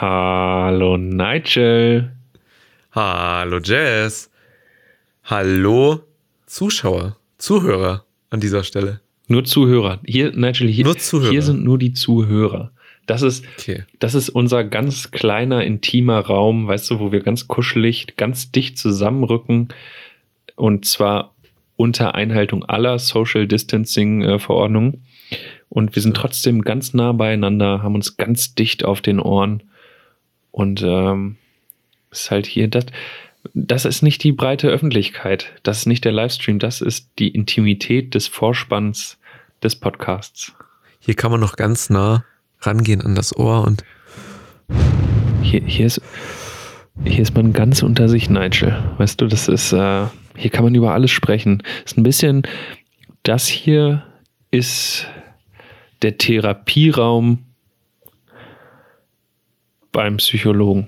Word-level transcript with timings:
Hallo 0.00 0.96
Nigel. 0.96 2.12
Hallo 2.92 3.58
Jazz. 3.58 4.30
Hallo 5.24 6.02
Zuschauer, 6.46 7.16
Zuhörer 7.36 8.04
an 8.30 8.38
dieser 8.38 8.62
Stelle. 8.62 9.00
Nur 9.26 9.42
Zuhörer. 9.44 9.98
Hier, 10.06 10.30
Nigel, 10.30 10.68
hier, 10.68 10.84
Nur 10.84 10.96
Zuhörer. 10.98 11.32
hier 11.32 11.42
sind 11.42 11.64
nur 11.64 11.78
die 11.78 11.94
Zuhörer. 11.94 12.70
Das 13.06 13.22
ist, 13.22 13.44
Okay. 13.58 13.82
das 13.98 14.14
ist 14.14 14.28
unser 14.28 14.62
ganz 14.62 15.10
kleiner, 15.10 15.64
intimer 15.64 16.20
Raum, 16.20 16.68
weißt 16.68 16.92
du, 16.92 17.00
wo 17.00 17.10
wir 17.10 17.18
ganz 17.18 17.48
kuschelig, 17.48 18.14
ganz 18.16 18.52
dicht 18.52 18.78
zusammenrücken. 18.78 19.66
Und 20.54 20.84
zwar 20.84 21.34
unter 21.74 22.14
Einhaltung 22.14 22.64
aller 22.64 23.00
Social 23.00 23.48
Distancing 23.48 24.22
äh, 24.22 24.38
Verordnungen. 24.38 25.02
Und 25.68 25.96
wir 25.96 26.02
sind 26.02 26.16
trotzdem 26.16 26.62
ganz 26.62 26.94
nah 26.94 27.10
beieinander, 27.10 27.82
haben 27.82 27.96
uns 27.96 28.16
ganz 28.16 28.54
dicht 28.54 28.84
auf 28.84 29.00
den 29.00 29.18
Ohren. 29.18 29.64
Und 30.50 30.82
ähm, 30.82 31.36
ist 32.10 32.30
halt 32.30 32.46
hier, 32.46 32.68
das, 32.68 32.86
das 33.54 33.84
ist 33.84 34.02
nicht 34.02 34.22
die 34.24 34.32
breite 34.32 34.68
Öffentlichkeit. 34.68 35.52
Das 35.62 35.78
ist 35.78 35.86
nicht 35.86 36.04
der 36.04 36.12
Livestream. 36.12 36.58
Das 36.58 36.80
ist 36.80 37.10
die 37.18 37.28
Intimität 37.28 38.14
des 38.14 38.26
Vorspanns 38.26 39.18
des 39.62 39.76
Podcasts. 39.76 40.52
Hier 41.00 41.14
kann 41.14 41.30
man 41.30 41.40
noch 41.40 41.56
ganz 41.56 41.90
nah 41.90 42.24
rangehen 42.60 43.02
an 43.02 43.14
das 43.14 43.36
Ohr 43.36 43.64
und 43.64 43.84
Hier, 45.42 45.62
hier, 45.64 45.86
ist, 45.86 46.02
hier 47.04 47.20
ist 47.20 47.34
man 47.34 47.52
ganz 47.52 47.82
unter 47.82 48.08
sich, 48.08 48.28
Nigel. 48.28 48.76
Weißt 48.98 49.20
du, 49.20 49.26
das 49.26 49.48
ist, 49.48 49.72
äh, 49.72 50.06
hier 50.36 50.50
kann 50.50 50.64
man 50.64 50.74
über 50.74 50.92
alles 50.92 51.10
sprechen. 51.10 51.62
Ist 51.84 51.96
ein 51.96 52.02
bisschen, 52.02 52.42
das 53.22 53.46
hier 53.46 54.04
ist 54.50 55.06
der 56.02 56.18
Therapieraum 56.18 57.44
beim 59.98 60.18
Psychologen. 60.18 60.86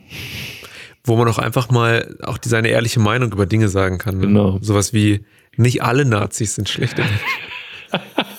wo 1.05 1.17
man 1.17 1.27
auch 1.27 1.39
einfach 1.39 1.69
mal 1.71 2.17
auch 2.23 2.39
seine 2.45 2.69
ehrliche 2.69 3.01
Meinung 3.01 3.33
über 3.33 3.45
Dinge 3.47 3.69
sagen 3.69 3.99
kann. 3.99 4.19
Ne? 4.19 4.27
Genau. 4.29 4.59
Sowas 4.63 4.93
wie, 4.93 5.25
nicht 5.57 5.83
alle 5.83 6.05
Nazis 6.05 6.55
sind 6.55 6.69
schlechte 6.69 7.03
Menschen. 7.03 7.19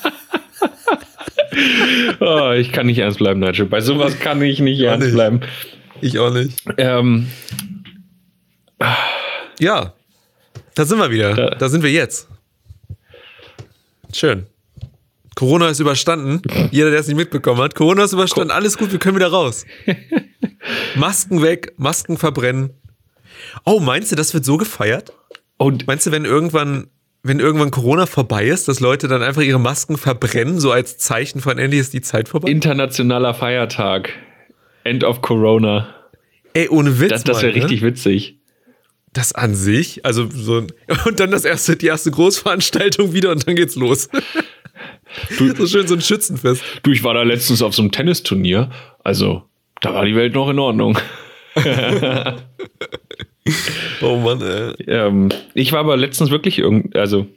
Oh, 2.22 2.52
ich 2.52 2.72
kann 2.72 2.86
nicht 2.86 3.00
ernst 3.00 3.18
bleiben, 3.18 3.40
Nigel. 3.42 3.66
Bei 3.66 3.82
sowas 3.82 4.18
kann 4.20 4.42
ich 4.42 4.60
nicht 4.60 4.80
ernst 4.80 5.06
nicht. 5.08 5.14
bleiben. 5.16 5.42
Ich 6.00 6.18
auch 6.20 6.32
nicht. 6.32 6.64
Ähm, 6.78 7.28
Ja, 9.60 9.94
da 10.76 10.86
sind 10.86 10.98
wir 11.00 11.12
wieder. 11.12 11.34
Da- 11.34 11.50
Da, 11.56 11.68
sind 11.70 11.84
wir 11.84 11.92
jetzt. 11.92 12.28
Schön. 14.14 14.46
Corona 15.42 15.70
ist 15.70 15.80
überstanden. 15.80 16.44
Jeder, 16.72 16.92
der 16.92 17.00
es 17.00 17.08
nicht 17.08 17.18
mitbekommen 17.18 17.60
hat. 17.62 17.74
Corona 17.74 18.04
ist 18.04 18.14
überstanden. 18.14 18.52
Alles 18.52 18.78
gut, 18.78 18.92
wir 18.92 19.00
können 19.00 19.16
wieder 19.16 19.30
raus. 19.30 19.66
Masken 20.96 21.42
weg, 21.42 21.74
Masken 21.78 22.20
verbrennen. 22.20 22.70
Oh, 23.66 23.80
meinst 23.80 24.12
du, 24.12 24.16
das 24.16 24.36
wird 24.36 24.46
so 24.46 24.58
gefeiert? 24.58 25.14
und 25.58 25.88
Meinst 25.88 26.06
du, 26.06 26.12
wenn 26.12 26.26
irgendwann, 26.26 26.92
wenn 27.24 27.40
irgendwann 27.40 27.72
Corona 27.72 28.06
vorbei 28.06 28.46
ist, 28.46 28.68
dass 28.68 28.82
Leute 28.82 29.08
dann 29.08 29.24
einfach 29.24 29.42
ihre 29.42 29.60
Masken 29.60 29.98
verbrennen, 29.98 30.60
so 30.60 30.72
als 30.72 31.00
Zeichen 31.00 31.42
von 31.42 31.58
endlich 31.58 31.82
ist 31.82 31.94
die 31.94 32.02
Zeit 32.02 32.30
vorbei? 32.30 32.48
internationaler 32.48 33.34
Feiertag. 33.34 34.14
End 34.84 35.04
of 35.04 35.24
Corona. 35.24 35.88
Ey, 36.54 36.70
ohne 36.70 37.00
Witz. 37.00 37.10
Das, 37.10 37.24
das 37.24 37.42
wäre 37.42 37.54
ne? 37.54 37.64
richtig 37.64 37.82
witzig. 37.82 38.38
Das 39.12 39.34
an 39.34 39.56
sich, 39.56 40.06
also 40.06 40.30
so 40.32 40.58
und 41.06 41.20
dann 41.20 41.32
das 41.32 41.46
erste, 41.46 41.78
die 41.78 41.88
erste 41.88 42.12
Großveranstaltung 42.12 43.12
wieder 43.14 43.32
und 43.32 43.48
dann 43.48 43.56
geht's 43.56 43.76
los. 43.76 44.08
So 45.38 45.68
schön 45.68 45.88
so 45.88 45.96
ein 45.96 46.02
Schützenfest. 46.02 46.64
Du, 46.84 46.92
ich 46.92 47.04
war 47.04 47.14
da 47.14 47.24
letztens 47.24 47.62
auf 47.62 47.74
so 47.76 47.82
einem 47.82 47.92
Tennisturnier. 47.92 48.70
Also, 49.04 49.44
da 49.82 49.94
war 49.94 50.06
die 50.06 50.16
Welt 50.16 50.34
noch 50.34 50.50
in 50.50 50.60
Ordnung. 50.60 50.98
Oh 54.02 54.18
Mann, 54.18 54.42
ey. 54.42 54.74
Ähm, 54.88 55.30
ich 55.54 55.72
war 55.72 55.80
aber 55.80 55.98
letztens 55.98 56.30
wirklich 56.30 56.60
irgend, 56.60 56.96
also 56.96 57.28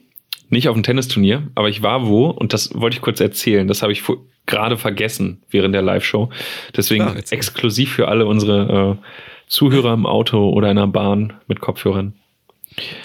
nicht 0.50 0.68
auf 0.68 0.74
einem 0.74 0.82
Tennisturnier, 0.82 1.48
aber 1.54 1.68
ich 1.68 1.82
war 1.82 2.06
wo 2.06 2.26
und 2.26 2.52
das 2.52 2.74
wollte 2.74 2.96
ich 2.96 3.02
kurz 3.02 3.20
erzählen. 3.20 3.66
Das 3.66 3.82
habe 3.82 3.92
ich 3.92 4.02
gerade 4.46 4.76
vergessen 4.76 5.42
während 5.50 5.74
der 5.74 5.82
Live-Show. 5.82 6.30
Deswegen 6.76 7.04
erzähl. 7.04 7.38
exklusiv 7.38 7.92
für 7.92 8.08
alle 8.08 8.26
unsere 8.26 8.98
äh, 9.00 9.04
Zuhörer 9.46 9.94
im 9.94 10.06
Auto 10.06 10.50
oder 10.50 10.70
in 10.70 10.76
der 10.76 10.86
Bahn 10.86 11.34
mit 11.46 11.60
Kopfhörern. 11.60 12.14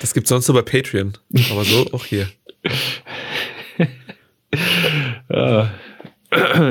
Das 0.02 0.14
gibt's 0.14 0.30
sonst 0.30 0.48
nur 0.48 0.62
bei 0.62 0.70
Patreon. 0.70 1.14
Aber 1.52 1.64
so 1.64 1.88
auch 1.94 2.06
hier. 2.06 2.28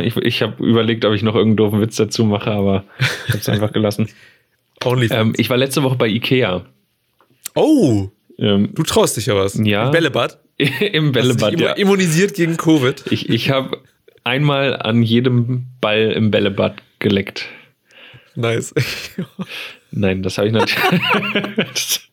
Ich, 0.02 0.16
ich 0.16 0.42
habe 0.42 0.64
überlegt, 0.64 1.04
ob 1.04 1.14
ich 1.14 1.22
noch 1.22 1.34
irgendeinen 1.34 1.56
doofen 1.56 1.80
Witz 1.80 1.96
dazu 1.96 2.24
mache, 2.24 2.50
aber 2.50 2.84
ich 3.00 3.30
habe 3.30 3.38
es 3.38 3.48
einfach 3.48 3.72
gelassen. 3.72 4.08
Ähm, 5.10 5.34
ich 5.36 5.50
war 5.50 5.56
letzte 5.56 5.82
Woche 5.82 5.96
bei 5.96 6.06
Ikea. 6.06 6.64
Oh, 7.56 8.08
Ähm, 8.38 8.70
du 8.74 8.84
traust 8.84 9.16
dich 9.16 9.26
ja 9.26 9.34
was. 9.34 9.60
Ja. 9.60 9.86
Im 9.86 9.90
Bällebad. 9.90 10.38
Im 10.92 11.10
Bällebad, 11.10 11.58
ja. 11.58 11.72
Immunisiert 11.72 12.34
gegen 12.34 12.56
Covid. 12.56 13.02
Ich, 13.10 13.28
ich 13.28 13.50
habe 13.50 13.78
einmal 14.22 14.76
an 14.76 15.02
jedem 15.02 15.66
Ball 15.80 16.12
im 16.12 16.30
Bällebad 16.30 16.76
geleckt. 17.00 17.46
Nice. 18.36 18.72
Nein, 19.90 20.22
das 20.22 20.38
habe 20.38 20.46
ich 20.46 20.54
natürlich. 20.54 22.08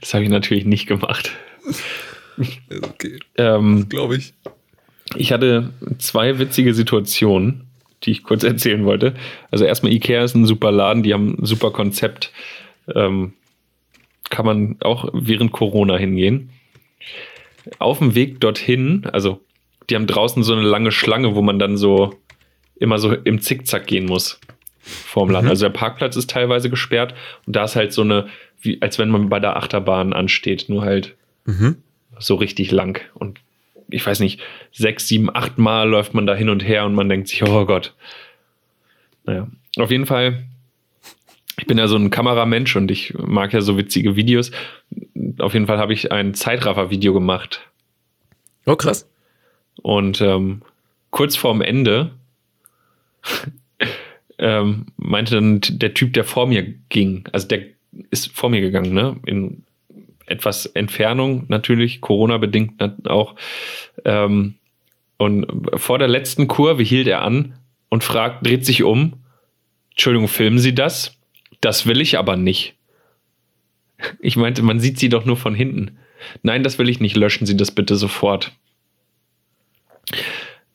Das, 0.00 0.14
habe 0.14 0.24
ich 0.24 0.30
natürlich 0.30 0.64
nicht 0.64 0.86
gemacht. 0.86 1.32
okay, 2.82 3.18
Ähm, 3.36 3.88
glaube 3.88 4.16
ich. 4.16 4.34
ich 5.16 5.32
hatte 5.32 5.72
zwei 5.98 6.38
witzige 6.38 6.74
Situationen, 6.74 7.66
die 8.02 8.10
ich 8.12 8.22
kurz 8.22 8.42
erzählen 8.44 8.84
wollte. 8.84 9.14
Also 9.50 9.64
erstmal 9.64 9.92
Ikea 9.92 10.24
ist 10.24 10.34
ein 10.34 10.46
super 10.46 10.72
Laden, 10.72 11.02
die 11.02 11.14
haben 11.14 11.36
ein 11.38 11.46
super 11.46 11.70
Konzept. 11.70 12.32
Ähm, 12.94 13.34
kann 14.30 14.46
man 14.46 14.76
auch 14.80 15.08
während 15.12 15.52
Corona 15.52 15.96
hingehen. 15.96 16.50
Auf 17.78 17.98
dem 17.98 18.14
Weg 18.14 18.40
dorthin, 18.40 19.06
also 19.12 19.40
die 19.88 19.94
haben 19.94 20.06
draußen 20.06 20.42
so 20.42 20.54
eine 20.54 20.62
lange 20.62 20.92
Schlange, 20.92 21.34
wo 21.34 21.42
man 21.42 21.58
dann 21.58 21.76
so 21.76 22.14
immer 22.76 22.98
so 22.98 23.12
im 23.12 23.40
Zickzack 23.40 23.86
gehen 23.86 24.06
muss 24.06 24.40
vorm 24.84 25.30
Laden. 25.30 25.46
Mhm. 25.46 25.50
Also 25.50 25.66
der 25.66 25.72
Parkplatz 25.72 26.16
ist 26.16 26.30
teilweise 26.30 26.70
gesperrt 26.70 27.14
und 27.46 27.56
da 27.56 27.64
ist 27.64 27.76
halt 27.76 27.92
so 27.92 28.02
eine, 28.02 28.28
wie, 28.64 28.80
als 28.82 28.98
wenn 28.98 29.10
man 29.10 29.28
bei 29.28 29.40
der 29.40 29.56
Achterbahn 29.56 30.12
ansteht, 30.12 30.66
nur 30.68 30.82
halt 30.82 31.14
Mhm. 31.46 31.76
so 32.18 32.36
richtig 32.36 32.70
lang. 32.70 33.00
Und 33.14 33.38
ich 33.90 34.04
weiß 34.06 34.20
nicht, 34.20 34.40
sechs, 34.72 35.06
sieben, 35.08 35.28
acht 35.34 35.58
Mal 35.58 35.88
läuft 35.88 36.14
man 36.14 36.26
da 36.26 36.34
hin 36.34 36.48
und 36.48 36.60
her 36.66 36.86
und 36.86 36.94
man 36.94 37.08
denkt 37.08 37.28
sich, 37.28 37.42
oh 37.42 37.66
Gott. 37.66 37.94
Naja, 39.24 39.46
auf 39.78 39.90
jeden 39.90 40.06
Fall, 40.06 40.44
ich 41.58 41.66
bin 41.66 41.76
ja 41.78 41.86
so 41.86 41.96
ein 41.96 42.10
Kameramensch 42.10 42.74
und 42.76 42.90
ich 42.90 43.14
mag 43.18 43.52
ja 43.52 43.60
so 43.60 43.76
witzige 43.76 44.16
Videos. 44.16 44.50
Auf 45.38 45.52
jeden 45.54 45.66
Fall 45.66 45.78
habe 45.78 45.92
ich 45.92 46.10
ein 46.12 46.34
Zeitraffer-Video 46.34 47.12
gemacht. 47.12 47.60
Oh, 48.66 48.76
krass. 48.76 49.08
Und 49.82 50.20
ähm, 50.22 50.62
kurz 51.10 51.36
vorm 51.36 51.60
Ende 51.60 52.12
ähm, 54.38 54.86
meinte 54.96 55.34
dann 55.34 55.60
der 55.62 55.94
Typ, 55.94 56.12
der 56.14 56.24
vor 56.24 56.46
mir 56.46 56.62
ging, 56.88 57.24
also 57.32 57.46
der 57.48 57.73
ist 58.10 58.32
vor 58.32 58.50
mir 58.50 58.60
gegangen, 58.60 58.92
ne? 58.92 59.16
In 59.26 59.64
etwas 60.26 60.66
Entfernung 60.66 61.44
natürlich, 61.48 62.00
Corona-bedingt 62.00 63.06
auch. 63.06 63.36
Ähm, 64.04 64.54
und 65.16 65.46
vor 65.76 65.98
der 65.98 66.08
letzten 66.08 66.48
Kurve 66.48 66.82
hielt 66.82 67.06
er 67.06 67.22
an 67.22 67.54
und 67.88 68.04
fragt, 68.04 68.46
dreht 68.46 68.64
sich 68.64 68.82
um. 68.82 69.14
Entschuldigung, 69.90 70.28
filmen 70.28 70.58
Sie 70.58 70.74
das? 70.74 71.16
Das 71.60 71.86
will 71.86 72.00
ich 72.00 72.18
aber 72.18 72.36
nicht. 72.36 72.74
Ich 74.18 74.36
meinte, 74.36 74.60
man 74.62 74.80
sieht 74.80 74.98
sie 74.98 75.08
doch 75.08 75.24
nur 75.24 75.36
von 75.36 75.54
hinten. 75.54 75.96
Nein, 76.42 76.62
das 76.62 76.78
will 76.78 76.90
ich 76.90 77.00
nicht. 77.00 77.16
Löschen 77.16 77.46
Sie 77.46 77.56
das 77.56 77.70
bitte 77.70 77.96
sofort. 77.96 78.52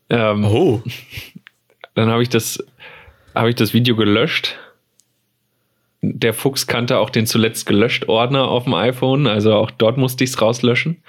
Ähm, 0.10 0.46
Oh. 0.46 0.82
Dann 1.94 2.10
habe 2.10 2.24
ich 2.24 2.30
das, 2.30 2.66
habe 3.36 3.50
ich 3.50 3.56
das 3.56 3.74
Video 3.74 3.96
gelöscht. 3.96 4.58
Der 6.02 6.34
Fuchs 6.34 6.68
kannte 6.68 6.98
auch 6.98 7.10
den 7.10 7.26
zuletzt 7.26 7.66
gelöscht 7.66 8.08
Ordner 8.08 8.48
auf 8.48 8.64
dem 8.64 8.74
iPhone, 8.74 9.28
also 9.28 9.54
auch 9.54 9.72
dort 9.72 9.98
musste 9.98 10.24
ich 10.24 10.30
es 10.32 10.42
rauslöschen. 10.42 11.04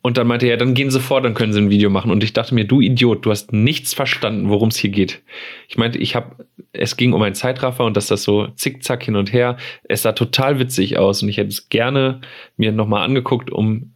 Und 0.00 0.16
dann 0.16 0.26
meinte 0.28 0.46
er, 0.46 0.56
dann 0.56 0.74
gehen 0.74 0.90
Sie 0.90 1.00
vor, 1.00 1.20
dann 1.20 1.34
können 1.34 1.52
Sie 1.52 1.60
ein 1.60 1.70
Video 1.70 1.90
machen. 1.90 2.10
Und 2.10 2.22
ich 2.22 2.32
dachte 2.32 2.54
mir, 2.54 2.64
du 2.64 2.80
Idiot, 2.80 3.26
du 3.26 3.30
hast 3.30 3.52
nichts 3.52 3.94
verstanden, 3.94 4.48
worum 4.48 4.68
es 4.68 4.76
hier 4.76 4.90
geht. 4.90 5.20
Ich 5.68 5.76
meinte, 5.76 5.98
ich 5.98 6.14
habe, 6.14 6.46
es 6.72 6.96
ging 6.96 7.12
um 7.12 7.22
einen 7.22 7.34
Zeitraffer 7.34 7.84
und 7.84 7.96
dass 7.96 8.06
das 8.06 8.22
so 8.22 8.46
zickzack 8.54 9.02
hin 9.02 9.16
und 9.16 9.32
her. 9.32 9.56
Es 9.84 10.02
sah 10.02 10.12
total 10.12 10.60
witzig 10.60 10.98
aus 10.98 11.22
und 11.22 11.28
ich 11.28 11.36
hätte 11.36 11.48
es 11.48 11.68
gerne 11.68 12.20
mir 12.56 12.70
nochmal 12.70 13.04
angeguckt, 13.04 13.50
um 13.50 13.92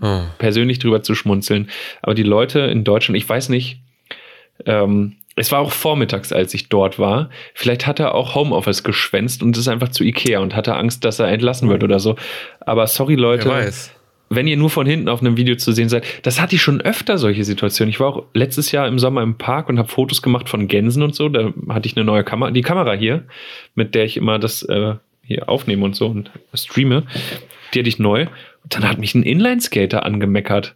oh. 0.00 0.22
persönlich 0.38 0.78
drüber 0.78 1.02
zu 1.02 1.14
schmunzeln. 1.14 1.70
Aber 2.02 2.14
die 2.14 2.22
Leute 2.22 2.60
in 2.60 2.84
Deutschland, 2.84 3.16
ich 3.16 3.28
weiß 3.28 3.48
nicht, 3.48 3.80
ähm, 4.66 5.16
es 5.36 5.52
war 5.52 5.60
auch 5.60 5.72
vormittags, 5.72 6.32
als 6.32 6.54
ich 6.54 6.70
dort 6.70 6.98
war. 6.98 7.28
Vielleicht 7.54 7.86
hat 7.86 8.00
er 8.00 8.14
auch 8.14 8.34
Homeoffice 8.34 8.82
geschwänzt 8.82 9.42
und 9.42 9.56
ist 9.56 9.68
einfach 9.68 9.90
zu 9.90 10.02
Ikea 10.02 10.40
und 10.40 10.56
hatte 10.56 10.74
Angst, 10.74 11.04
dass 11.04 11.18
er 11.18 11.28
entlassen 11.28 11.68
wird 11.68 11.84
oder 11.84 12.00
so. 12.00 12.16
Aber 12.60 12.86
sorry, 12.86 13.14
Leute, 13.14 13.48
wenn 14.28 14.46
ihr 14.46 14.56
nur 14.56 14.70
von 14.70 14.86
hinten 14.86 15.08
auf 15.08 15.20
einem 15.20 15.36
Video 15.36 15.54
zu 15.56 15.72
sehen 15.72 15.88
seid, 15.90 16.04
das 16.22 16.40
hatte 16.40 16.56
ich 16.56 16.62
schon 16.62 16.80
öfter 16.80 17.18
solche 17.18 17.44
Situationen. 17.44 17.90
Ich 17.90 18.00
war 18.00 18.08
auch 18.08 18.24
letztes 18.32 18.72
Jahr 18.72 18.88
im 18.88 18.98
Sommer 18.98 19.22
im 19.22 19.36
Park 19.36 19.68
und 19.68 19.78
habe 19.78 19.88
Fotos 19.88 20.22
gemacht 20.22 20.48
von 20.48 20.68
Gänsen 20.68 21.02
und 21.02 21.14
so. 21.14 21.28
Da 21.28 21.52
hatte 21.68 21.86
ich 21.86 21.96
eine 21.96 22.04
neue 22.04 22.24
Kamera, 22.24 22.50
die 22.50 22.62
Kamera 22.62 22.94
hier, 22.94 23.24
mit 23.74 23.94
der 23.94 24.04
ich 24.04 24.16
immer 24.16 24.38
das 24.38 24.62
äh, 24.62 24.94
hier 25.22 25.48
aufnehme 25.48 25.84
und 25.84 25.94
so 25.94 26.06
und 26.06 26.30
streame. 26.54 27.04
Die 27.74 27.78
hatte 27.80 27.88
ich 27.88 27.98
neu. 27.98 28.26
Und 28.62 28.74
dann 28.74 28.88
hat 28.88 28.98
mich 28.98 29.14
ein 29.14 29.22
Inline-Skater 29.22 30.04
angemeckert, 30.04 30.74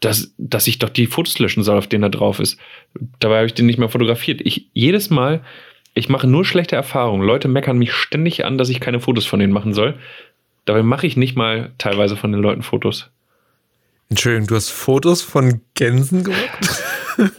dass, 0.00 0.34
dass 0.38 0.66
ich 0.66 0.78
doch 0.78 0.90
die 0.90 1.06
Fotos 1.06 1.38
löschen 1.38 1.62
soll, 1.62 1.78
auf 1.78 1.86
denen 1.86 2.04
er 2.04 2.10
drauf 2.10 2.38
ist. 2.38 2.58
Dabei 3.18 3.36
habe 3.36 3.46
ich 3.46 3.54
den 3.54 3.66
nicht 3.66 3.78
mehr 3.78 3.88
fotografiert. 3.88 4.40
Ich 4.44 4.68
jedes 4.72 5.10
Mal, 5.10 5.42
ich 5.94 6.08
mache 6.08 6.26
nur 6.26 6.44
schlechte 6.44 6.76
Erfahrungen. 6.76 7.26
Leute 7.26 7.48
meckern 7.48 7.78
mich 7.78 7.92
ständig 7.92 8.44
an, 8.44 8.58
dass 8.58 8.68
ich 8.68 8.80
keine 8.80 9.00
Fotos 9.00 9.26
von 9.26 9.40
denen 9.40 9.52
machen 9.52 9.72
soll. 9.72 9.98
Dabei 10.66 10.82
mache 10.82 11.06
ich 11.06 11.16
nicht 11.16 11.36
mal 11.36 11.72
teilweise 11.78 12.16
von 12.16 12.32
den 12.32 12.42
Leuten 12.42 12.62
Fotos. 12.62 13.08
Entschuldigung, 14.08 14.48
du 14.48 14.56
hast 14.56 14.70
Fotos 14.70 15.22
von 15.22 15.60
Gänsen 15.74 16.24
gemacht? 16.24 16.82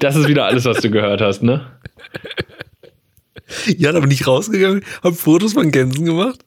das 0.00 0.16
ist 0.16 0.28
wieder 0.28 0.46
alles, 0.46 0.64
was 0.64 0.80
du 0.80 0.90
gehört 0.90 1.20
hast, 1.20 1.42
ne? 1.42 1.66
Ja, 3.66 3.90
aber 3.90 4.06
nicht 4.06 4.26
rausgegangen, 4.26 4.84
hab 5.02 5.14
Fotos 5.14 5.52
von 5.52 5.70
Gänsen 5.70 6.04
gemacht. 6.04 6.40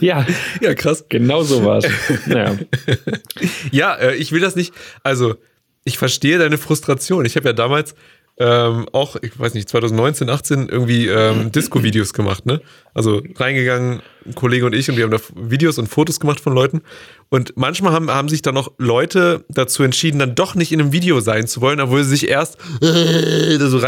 Ja. 0.00 0.26
Ja, 0.60 0.74
krass. 0.74 1.06
Genau 1.08 1.42
so 1.42 1.64
war 1.64 1.78
es. 1.78 1.86
Naja. 2.26 2.56
Ja, 3.70 3.94
äh, 3.94 4.14
ich 4.16 4.32
will 4.32 4.40
das 4.40 4.56
nicht. 4.56 4.74
Also, 5.02 5.36
ich 5.84 5.98
verstehe 5.98 6.38
deine 6.38 6.58
Frustration. 6.58 7.24
Ich 7.24 7.36
habe 7.36 7.48
ja 7.48 7.52
damals 7.52 7.94
ähm, 8.38 8.86
auch, 8.92 9.16
ich 9.22 9.38
weiß 9.38 9.54
nicht, 9.54 9.68
2019, 9.68 10.28
18 10.28 10.68
irgendwie 10.68 11.06
ähm, 11.06 11.50
Disco-Videos 11.52 12.12
gemacht, 12.12 12.44
ne? 12.44 12.60
Also 12.92 13.22
reingegangen, 13.36 14.02
ein 14.26 14.34
Kollege 14.34 14.66
und 14.66 14.74
ich, 14.74 14.90
und 14.90 14.96
wir 14.96 15.04
haben 15.04 15.10
da 15.10 15.20
Videos 15.34 15.78
und 15.78 15.86
Fotos 15.86 16.20
gemacht 16.20 16.40
von 16.40 16.52
Leuten. 16.52 16.82
Und 17.30 17.54
manchmal 17.56 17.92
haben, 17.92 18.10
haben 18.10 18.28
sich 18.28 18.42
dann 18.42 18.54
noch 18.54 18.72
Leute 18.76 19.44
dazu 19.48 19.82
entschieden, 19.82 20.18
dann 20.18 20.34
doch 20.34 20.54
nicht 20.54 20.70
in 20.72 20.80
einem 20.80 20.92
Video 20.92 21.20
sein 21.20 21.46
zu 21.46 21.62
wollen, 21.62 21.80
obwohl 21.80 22.04
sie 22.04 22.10
sich 22.10 22.28
erst 22.28 22.58
äh, 22.82 23.56
so 23.58 23.78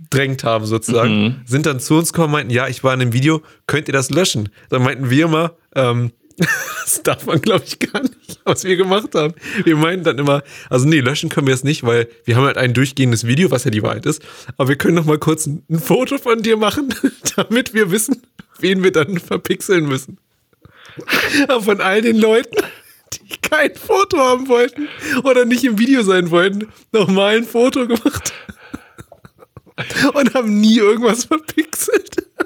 reingedrängt 0.00 0.44
haben, 0.44 0.66
sozusagen. 0.66 1.22
Mhm. 1.22 1.34
Sind 1.44 1.66
dann 1.66 1.80
zu 1.80 1.96
uns 1.96 2.12
gekommen, 2.12 2.32
meinten, 2.32 2.52
ja, 2.52 2.68
ich 2.68 2.82
war 2.84 2.94
in 2.94 3.00
einem 3.00 3.12
Video, 3.12 3.42
könnt 3.66 3.88
ihr 3.88 3.92
das 3.92 4.10
löschen? 4.10 4.50
Dann 4.68 4.82
meinten 4.82 5.10
wir 5.10 5.26
immer, 5.26 5.54
ähm, 5.74 6.12
das 6.84 7.02
darf 7.02 7.26
man, 7.26 7.40
glaube 7.40 7.64
ich, 7.66 7.78
gar 7.78 8.02
nicht, 8.02 8.40
was 8.44 8.64
wir 8.64 8.76
gemacht 8.76 9.14
haben. 9.14 9.34
Wir 9.64 9.76
meinen 9.76 10.04
dann 10.04 10.18
immer, 10.18 10.42
also 10.70 10.88
nee, 10.88 11.00
löschen 11.00 11.28
können 11.28 11.46
wir 11.46 11.54
es 11.54 11.64
nicht, 11.64 11.84
weil 11.84 12.08
wir 12.24 12.36
haben 12.36 12.44
halt 12.44 12.56
ein 12.56 12.72
durchgehendes 12.72 13.26
Video, 13.26 13.50
was 13.50 13.64
ja 13.64 13.70
die 13.70 13.82
Wahrheit 13.82 14.06
ist. 14.06 14.22
Aber 14.56 14.70
wir 14.70 14.76
können 14.76 14.94
noch 14.94 15.04
mal 15.04 15.18
kurz 15.18 15.46
ein, 15.46 15.62
ein 15.68 15.78
Foto 15.78 16.18
von 16.18 16.42
dir 16.42 16.56
machen, 16.56 16.94
damit 17.36 17.74
wir 17.74 17.90
wissen, 17.90 18.22
wen 18.58 18.82
wir 18.82 18.92
dann 18.92 19.18
verpixeln 19.18 19.86
müssen. 19.86 20.18
Aber 21.48 21.62
von 21.62 21.80
all 21.80 22.02
den 22.02 22.16
Leuten, 22.16 22.56
die 23.12 23.36
kein 23.42 23.74
Foto 23.74 24.18
haben 24.18 24.48
wollten 24.48 24.88
oder 25.24 25.44
nicht 25.44 25.64
im 25.64 25.78
Video 25.78 26.02
sein 26.02 26.30
wollten, 26.30 26.68
nochmal 26.92 27.36
ein 27.36 27.44
Foto 27.44 27.86
gemacht. 27.86 28.32
Und 30.14 30.34
haben 30.34 30.60
nie 30.60 30.78
irgendwas 30.78 31.24
verpixelt. 31.24 32.26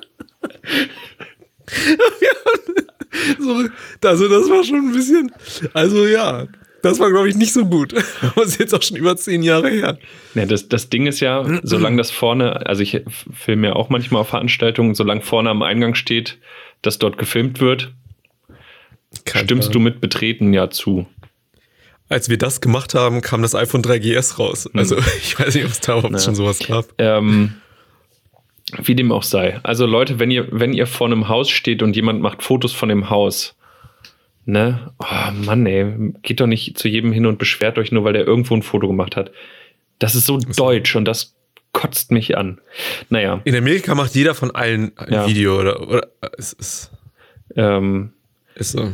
So, 3.39 3.65
also 4.05 4.29
das 4.29 4.51
war 4.51 4.65
schon 4.65 4.89
ein 4.89 4.93
bisschen, 4.93 5.33
also 5.73 6.07
ja, 6.07 6.47
das 6.83 6.99
war 6.99 7.11
glaube 7.11 7.29
ich 7.29 7.37
nicht 7.37 7.53
so 7.53 7.65
gut. 7.65 7.95
Aber 8.23 8.43
es 8.43 8.51
ist 8.51 8.61
jetzt 8.61 8.75
auch 8.75 8.83
schon 8.83 8.97
über 8.97 9.17
zehn 9.17 9.43
Jahre 9.43 9.71
her. 9.71 9.99
Ja, 10.35 10.47
das, 10.47 10.69
das 10.69 10.91
Ding 10.91 11.07
ist 11.07 11.21
ja, 11.21 11.45
solange 11.63 11.97
das 11.97 12.11
vorne, 12.11 12.67
also 12.67 12.83
ich 12.83 13.03
filme 13.33 13.69
ja 13.69 13.73
auch 13.75 13.89
manchmal 13.89 14.23
auf 14.23 14.29
Veranstaltungen, 14.29 14.95
solange 14.95 15.23
vorne 15.23 15.51
am 15.51 15.63
Eingang 15.63 15.95
steht, 15.95 16.39
dass 16.83 16.99
dort 16.99 17.17
gefilmt 17.17 17.61
wird, 17.61 17.95
Kein 19.25 19.45
stimmst 19.45 19.69
Fall. 19.69 19.73
du 19.75 19.81
mit 19.81 20.01
Betreten 20.01 20.53
ja 20.53 20.69
zu. 20.71 21.07
Als 22.09 22.29
wir 22.29 22.37
das 22.39 22.61
gemacht 22.61 22.95
haben, 22.95 23.21
kam 23.23 23.43
das 23.43 23.55
iPhone 23.55 23.83
3GS 23.83 24.39
raus. 24.39 24.69
Also 24.75 24.97
ich 25.23 25.39
weiß 25.39 25.55
nicht, 25.55 25.65
ob 25.65 25.71
es 25.71 25.81
da 25.81 25.93
überhaupt 25.99 26.13
Ja. 26.15 26.21
schon 26.21 26.35
sowas 26.35 26.59
gab. 26.61 26.87
Ähm, 26.99 27.55
wie 28.83 28.95
dem 28.95 29.13
auch 29.13 29.23
sei. 29.23 29.61
Also 29.63 29.87
Leute, 29.87 30.19
wenn 30.19 30.31
ihr, 30.31 30.49
wenn 30.51 30.73
ihr 30.73 30.87
vor 30.87 31.07
einem 31.07 31.29
Haus 31.29 31.51
steht 31.51 31.83
und 31.83 31.97
jemand 31.97 32.21
macht 32.21 32.43
Fotos 32.43 32.73
von 32.73 32.89
dem 32.89 33.09
Haus, 33.11 33.57
ne? 34.45 34.93
Oh 34.99 35.31
Mann, 35.45 35.65
ey, 35.67 36.13
geht 36.23 36.41
doch 36.41 36.47
nicht 36.47 36.77
zu 36.79 36.89
jedem 36.89 37.13
hin 37.13 37.27
und 37.27 37.39
beschwert 37.39 37.79
euch 37.79 37.93
nur, 37.93 38.05
weil 38.05 38.13
der 38.15 38.27
irgendwo 38.27 38.55
ein 38.55 38.63
Foto 38.63 38.87
gemacht 38.89 39.17
hat. 39.17 39.31
Das 39.99 40.15
ist 40.15 40.27
so 40.27 40.39
deutsch 40.39 40.97
und 40.97 41.05
das 41.07 41.35
kotzt 41.73 42.11
mich 42.11 42.37
an. 42.37 42.61
Naja, 43.11 43.41
In 43.45 43.57
Amerika 43.57 43.95
macht 43.95 44.15
jeder 44.15 44.35
von 44.35 44.51
allen 44.55 44.97
ein 44.99 45.13
Ja. 45.13 45.27
Video 45.27 45.59
oder, 45.61 45.81
oder 45.89 46.09
es 46.37 46.53
ist, 46.53 46.91
ähm, 47.57 48.13
ist 48.55 48.73
so. 48.73 48.93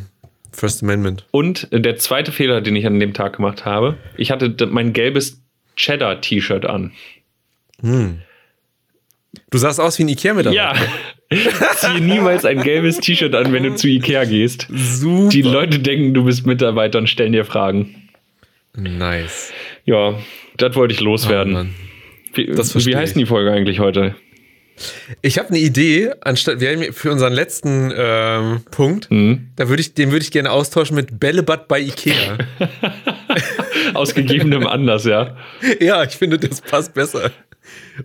First 0.52 0.82
Amendment. 0.82 1.24
und 1.30 1.68
der 1.72 1.96
zweite 1.96 2.32
Fehler, 2.32 2.60
den 2.60 2.76
ich 2.76 2.86
an 2.86 2.98
dem 3.00 3.12
Tag 3.14 3.36
gemacht 3.36 3.64
habe, 3.64 3.96
ich 4.16 4.30
hatte 4.30 4.54
mein 4.66 4.92
gelbes 4.92 5.40
Cheddar-T-Shirt 5.76 6.66
an. 6.66 6.92
Du 7.82 9.58
sahst 9.58 9.80
aus 9.80 9.98
wie 9.98 10.04
ein 10.04 10.08
Ikea-Mitarbeiter. 10.08 10.74
Ja, 11.30 11.36
ziehe 11.76 12.00
niemals 12.00 12.44
ein 12.44 12.62
gelbes 12.62 12.98
T-Shirt 12.98 13.34
an, 13.34 13.52
wenn 13.52 13.62
du 13.62 13.74
zu 13.74 13.88
Ikea 13.88 14.24
gehst. 14.24 14.66
Super. 14.70 15.28
Die 15.30 15.42
Leute 15.42 15.78
denken, 15.78 16.12
du 16.14 16.24
bist 16.24 16.46
Mitarbeiter 16.46 16.98
und 16.98 17.08
stellen 17.08 17.32
dir 17.32 17.44
Fragen. 17.44 18.08
Nice. 18.76 19.52
Ja, 19.84 20.18
das 20.56 20.74
wollte 20.76 20.94
ich 20.94 21.00
Oh, 21.00 21.04
loswerden. 21.04 21.52
Mann. 21.52 21.74
wie, 22.34 22.48
wie 22.48 22.96
heißt 22.96 23.16
die 23.16 23.26
Folge 23.26 23.52
eigentlich 23.52 23.78
heute? 23.80 24.14
Ich 25.22 25.38
habe 25.38 25.48
eine 25.50 25.58
Idee, 25.58 26.10
anstatt 26.22 26.60
wir 26.60 26.70
haben 26.70 26.92
für 26.92 27.10
unseren 27.10 27.32
letzten 27.32 27.92
ähm, 27.96 28.60
Punkt, 28.70 29.10
Hm? 29.10 29.48
da 29.56 29.68
würde 29.68 29.80
ich, 29.80 29.94
den 29.94 30.10
würde 30.10 30.22
ich 30.24 30.30
gerne 30.30 30.50
austauschen 30.50 30.96
mit 30.96 31.20
Bällebad 31.20 31.68
bei 31.68 31.80
Ikea. 31.80 32.38
Aus 33.94 34.14
gegebenem 34.14 34.66
Anlass, 34.66 35.04
ja. 35.04 35.36
ja, 35.80 36.04
ich 36.04 36.16
finde, 36.16 36.38
das 36.38 36.60
passt 36.60 36.94
besser. 36.94 37.30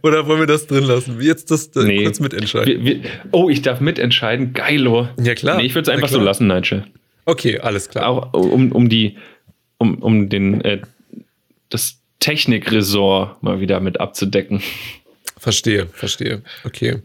Oder 0.03 0.27
wollen 0.27 0.39
wir 0.41 0.47
das 0.47 0.67
drin 0.67 0.83
lassen? 0.83 1.21
Jetzt 1.21 1.49
das 1.51 1.67
äh, 1.75 1.83
Nee. 1.83 2.03
kurz 2.03 2.19
mitentscheiden. 2.19 2.83
Wir, 2.83 3.03
wir, 3.03 3.09
oh, 3.31 3.49
ich 3.49 3.61
darf 3.61 3.79
mitentscheiden. 3.79 4.53
Geilo. 4.53 5.07
Ja, 5.21 5.33
klar. 5.35 5.57
Nee, 5.57 5.65
ich 5.65 5.75
würde 5.75 5.89
es 5.89 5.95
einfach 5.95 6.09
so 6.09 6.19
lassen, 6.19 6.47
Nigel. 6.47 6.85
Okay, 7.25 7.59
alles 7.59 7.89
klar. 7.89 8.07
Auch 8.07 8.33
um, 8.33 8.71
um 8.71 8.89
die, 8.89 9.17
um, 9.77 9.99
um 9.99 10.29
den, 10.29 10.61
äh, 10.61 10.81
das 11.69 11.99
Technikresort 12.19 13.41
mal 13.41 13.59
wieder 13.59 13.79
mit 13.79 13.99
abzudecken. 13.99 14.61
Verstehe, 15.45 15.85
verstehe. 15.93 16.41
Okay. 16.63 17.03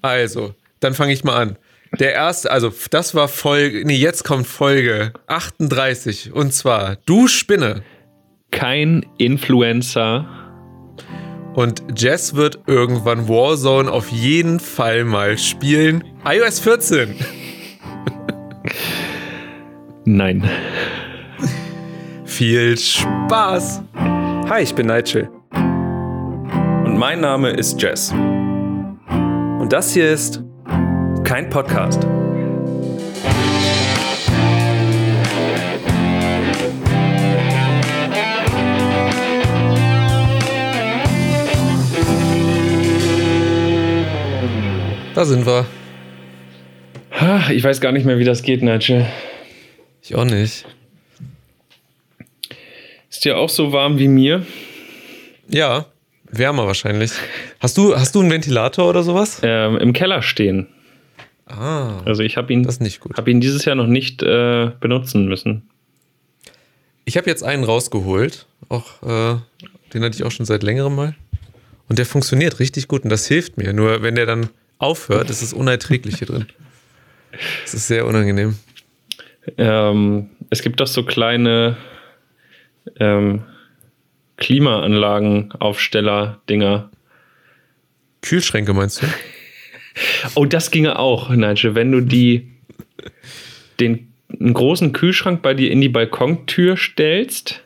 Also, 0.00 0.54
dann 0.78 0.94
fange 0.94 1.12
ich 1.12 1.24
mal 1.24 1.34
an. 1.34 1.58
Der 1.98 2.12
erste, 2.12 2.48
also 2.52 2.72
das 2.90 3.16
war 3.16 3.26
Folge, 3.26 3.84
nee, 3.84 3.96
jetzt 3.96 4.22
kommt 4.22 4.46
Folge 4.46 5.12
38 5.26 6.32
und 6.32 6.54
zwar 6.54 6.98
Du 7.04 7.26
Spinne. 7.26 7.82
Kein 8.52 9.04
Influencer. 9.18 10.24
Und 11.54 11.82
Jess 11.96 12.36
wird 12.36 12.60
irgendwann 12.68 13.28
Warzone 13.28 13.90
auf 13.90 14.08
jeden 14.10 14.60
Fall 14.60 15.02
mal 15.02 15.36
spielen. 15.36 16.04
iOS 16.24 16.60
14. 16.60 17.16
Nein. 20.04 20.48
Viel 22.24 22.78
Spaß. 22.78 23.82
Hi, 24.48 24.62
ich 24.62 24.76
bin 24.76 24.86
Nigel. 24.86 25.28
Mein 27.00 27.22
Name 27.22 27.48
ist 27.48 27.80
Jess. 27.80 28.12
Und 28.12 29.68
das 29.70 29.94
hier 29.94 30.12
ist 30.12 30.42
kein 31.24 31.48
Podcast. 31.48 32.02
Da 45.14 45.24
sind 45.24 45.46
wir. 45.46 45.64
Ich 47.50 47.64
weiß 47.64 47.80
gar 47.80 47.92
nicht 47.92 48.04
mehr, 48.04 48.18
wie 48.18 48.24
das 48.24 48.42
geht, 48.42 48.60
Nigel. 48.60 49.06
Ich 50.02 50.14
auch 50.16 50.26
nicht. 50.26 50.66
Ist 53.08 53.24
dir 53.24 53.38
auch 53.38 53.48
so 53.48 53.72
warm 53.72 53.98
wie 53.98 54.08
mir? 54.08 54.44
Ja, 55.48 55.86
wärmer 56.32 56.66
wahrscheinlich. 56.66 57.12
Hast 57.60 57.76
du, 57.76 57.96
hast 57.96 58.14
du 58.14 58.20
einen 58.20 58.30
Ventilator 58.30 58.88
oder 58.88 59.02
sowas? 59.02 59.40
Ähm, 59.42 59.76
Im 59.78 59.92
Keller 59.92 60.22
stehen. 60.22 60.66
Ah, 61.46 62.00
Also 62.04 62.22
ich 62.22 62.36
habe 62.36 62.52
ihn, 62.52 62.62
das 62.62 62.74
ist 62.76 62.80
nicht 62.80 63.00
gut. 63.00 63.16
hab 63.16 63.26
ihn 63.26 63.40
dieses 63.40 63.64
Jahr 63.64 63.74
noch 63.74 63.86
nicht 63.88 64.22
äh, 64.22 64.70
benutzen 64.80 65.26
müssen. 65.26 65.68
Ich 67.04 67.16
habe 67.16 67.28
jetzt 67.28 67.42
einen 67.42 67.64
rausgeholt. 67.64 68.46
Auch, 68.68 69.02
äh, 69.02 69.36
den 69.92 70.04
hatte 70.04 70.14
ich 70.16 70.22
auch 70.24 70.30
schon 70.30 70.46
seit 70.46 70.62
längerem 70.62 70.94
mal. 70.94 71.14
Und 71.88 71.98
der 71.98 72.06
funktioniert 72.06 72.60
richtig 72.60 72.86
gut 72.86 73.02
und 73.02 73.10
das 73.10 73.26
hilft 73.26 73.56
mir. 73.56 73.72
Nur 73.72 74.02
wenn 74.02 74.14
der 74.14 74.26
dann 74.26 74.50
aufhört, 74.78 75.28
ist 75.28 75.42
es 75.42 75.52
unerträglich 75.52 76.18
hier 76.18 76.28
drin. 76.28 76.46
Es 77.64 77.74
ist 77.74 77.88
sehr 77.88 78.06
unangenehm. 78.06 78.56
Ähm, 79.58 80.30
es 80.50 80.62
gibt 80.62 80.78
doch 80.80 80.86
so 80.86 81.02
kleine 81.02 81.76
ähm, 83.00 83.42
Klimaanlagen, 84.40 85.52
Aufsteller, 85.52 86.40
Dinger. 86.48 86.90
Kühlschränke 88.22 88.74
meinst 88.74 89.02
du? 89.02 89.06
Oh, 90.34 90.44
das 90.44 90.70
ginge 90.70 90.98
auch, 90.98 91.30
Nigel, 91.30 91.74
wenn 91.74 91.92
du 91.92 92.00
die 92.00 92.48
den 93.78 94.12
einen 94.38 94.54
großen 94.54 94.92
Kühlschrank 94.92 95.42
bei 95.42 95.54
dir 95.54 95.70
in 95.70 95.80
die 95.80 95.88
Balkontür 95.88 96.76
stellst, 96.76 97.62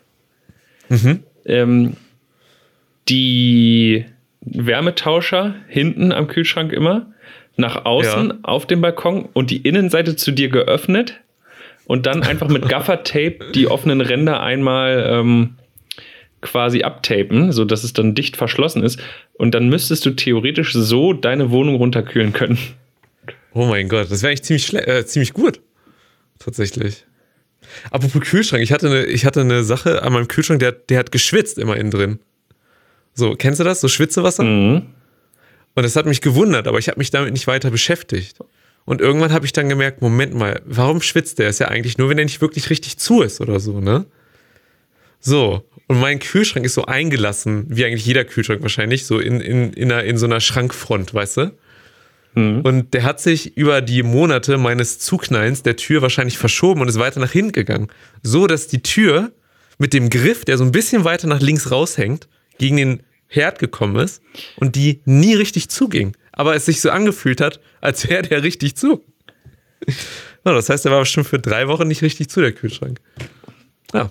Mhm. 0.88 1.20
ähm, 1.46 1.96
die 3.08 4.04
Wärmetauscher 4.40 5.54
hinten 5.68 6.12
am 6.12 6.26
Kühlschrank 6.28 6.72
immer 6.72 7.06
nach 7.56 7.84
außen 7.84 8.28
Ja. 8.30 8.38
auf 8.42 8.66
dem 8.66 8.80
Balkon 8.80 9.28
und 9.32 9.50
die 9.50 9.58
Innenseite 9.58 10.16
zu 10.16 10.30
dir 10.32 10.48
geöffnet 10.48 11.20
und 11.86 12.06
dann 12.06 12.22
einfach 12.22 12.48
mit 12.48 12.68
Gaffertape 12.68 13.52
die 13.54 13.66
offenen 13.68 14.00
Ränder 14.00 14.40
einmal 14.42 15.06
ähm, 15.08 15.56
quasi 16.44 16.82
abtapen, 16.82 17.50
sodass 17.50 17.82
es 17.82 17.92
dann 17.92 18.14
dicht 18.14 18.36
verschlossen 18.36 18.82
ist. 18.82 19.00
Und 19.32 19.54
dann 19.54 19.68
müsstest 19.68 20.06
du 20.06 20.10
theoretisch 20.10 20.72
so 20.72 21.12
deine 21.12 21.50
Wohnung 21.50 21.76
runterkühlen 21.76 22.32
können. 22.32 22.58
Oh 23.52 23.66
mein 23.66 23.88
Gott, 23.88 24.10
das 24.10 24.22
wäre 24.22 24.30
eigentlich 24.30 24.42
ziemlich, 24.42 24.74
äh, 24.74 25.04
ziemlich 25.06 25.32
gut. 25.32 25.60
Tatsächlich. 26.38 27.04
Apropos 27.90 28.22
Kühlschrank, 28.22 28.62
ich 28.62 28.72
hatte 28.72 28.86
eine, 28.86 29.04
ich 29.06 29.24
hatte 29.24 29.40
eine 29.40 29.64
Sache 29.64 30.02
an 30.02 30.12
meinem 30.12 30.28
Kühlschrank, 30.28 30.60
der, 30.60 30.72
der 30.72 30.98
hat 30.98 31.12
geschwitzt 31.12 31.58
immer 31.58 31.76
innen 31.76 31.90
drin. 31.90 32.18
So, 33.14 33.34
kennst 33.34 33.60
du 33.60 33.64
das? 33.64 33.80
So 33.80 33.88
Schwitzewasser? 33.88 34.44
Mhm. 34.44 34.82
Und 35.74 35.82
das 35.82 35.96
hat 35.96 36.06
mich 36.06 36.20
gewundert, 36.20 36.68
aber 36.68 36.78
ich 36.78 36.88
habe 36.88 36.98
mich 36.98 37.10
damit 37.10 37.32
nicht 37.32 37.46
weiter 37.46 37.70
beschäftigt. 37.70 38.38
Und 38.84 39.00
irgendwann 39.00 39.32
habe 39.32 39.46
ich 39.46 39.52
dann 39.52 39.68
gemerkt, 39.68 40.02
Moment 40.02 40.34
mal, 40.34 40.60
warum 40.66 41.00
schwitzt 41.00 41.38
der? 41.38 41.48
Ist 41.48 41.58
ja 41.58 41.68
eigentlich 41.68 41.96
nur, 41.96 42.08
wenn 42.08 42.18
er 42.18 42.24
nicht 42.24 42.40
wirklich 42.40 42.70
richtig 42.70 42.98
zu 42.98 43.22
ist 43.22 43.40
oder 43.40 43.58
so, 43.58 43.80
ne? 43.80 44.04
So, 45.20 45.64
und 45.86 46.00
mein 46.00 46.18
Kühlschrank 46.18 46.64
ist 46.64 46.74
so 46.74 46.86
eingelassen, 46.86 47.66
wie 47.68 47.84
eigentlich 47.84 48.06
jeder 48.06 48.24
Kühlschrank 48.24 48.62
wahrscheinlich, 48.62 49.06
so 49.06 49.18
in, 49.18 49.40
in, 49.40 49.72
in, 49.72 49.92
einer, 49.92 50.04
in 50.04 50.16
so 50.16 50.26
einer 50.26 50.40
Schrankfront, 50.40 51.12
weißt 51.12 51.36
du? 51.38 51.58
Und 52.36 52.94
der 52.94 53.04
hat 53.04 53.20
sich 53.20 53.56
über 53.56 53.80
die 53.80 54.02
Monate 54.02 54.58
meines 54.58 54.98
Zuknallens 54.98 55.62
der 55.62 55.76
Tür 55.76 56.02
wahrscheinlich 56.02 56.36
verschoben 56.36 56.80
und 56.80 56.88
ist 56.88 56.98
weiter 56.98 57.20
nach 57.20 57.30
hinten 57.30 57.52
gegangen. 57.52 57.88
So, 58.24 58.48
dass 58.48 58.66
die 58.66 58.82
Tür 58.82 59.30
mit 59.78 59.92
dem 59.92 60.10
Griff, 60.10 60.44
der 60.44 60.58
so 60.58 60.64
ein 60.64 60.72
bisschen 60.72 61.04
weiter 61.04 61.28
nach 61.28 61.40
links 61.40 61.70
raushängt, 61.70 62.28
gegen 62.58 62.76
den 62.76 63.02
Herd 63.28 63.60
gekommen 63.60 63.96
ist 63.96 64.20
und 64.56 64.74
die 64.74 65.00
nie 65.04 65.34
richtig 65.34 65.68
zuging. 65.68 66.16
Aber 66.32 66.56
es 66.56 66.66
sich 66.66 66.80
so 66.80 66.90
angefühlt 66.90 67.40
hat, 67.40 67.60
als 67.80 68.08
wäre 68.08 68.22
der 68.22 68.42
richtig 68.42 68.76
zu. 68.76 69.04
Das 70.46 70.68
heißt, 70.68 70.84
er 70.84 70.92
war 70.92 71.00
bestimmt 71.00 71.26
für 71.26 71.38
drei 71.38 71.68
Wochen 71.68 71.88
nicht 71.88 72.02
richtig 72.02 72.28
zu, 72.28 72.42
der 72.42 72.52
Kühlschrank. 72.52 73.00
Ja, 73.94 74.10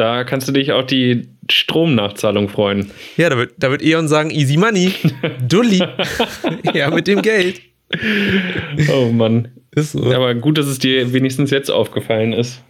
Da 0.00 0.24
kannst 0.24 0.48
du 0.48 0.52
dich 0.52 0.72
auch 0.72 0.84
die 0.84 1.28
Stromnachzahlung 1.50 2.48
freuen. 2.48 2.90
ja 3.18 3.28
da, 3.28 3.36
wird, 3.36 3.52
da 3.58 3.70
wird 3.70 3.82
Eon 3.82 4.08
sagen, 4.08 4.30
easy 4.30 4.56
money, 4.56 4.94
Dulli. 5.46 5.82
ja, 6.72 6.88
mit 6.88 7.06
dem 7.06 7.20
Geld. 7.20 7.60
Oh 8.90 9.10
Mann. 9.12 9.48
Ist 9.72 9.92
so. 9.92 10.10
Aber 10.14 10.34
gut, 10.34 10.56
dass 10.56 10.64
es 10.68 10.78
dir 10.78 11.12
wenigstens 11.12 11.50
jetzt 11.50 11.70
aufgefallen 11.70 12.32
ist. 12.32 12.62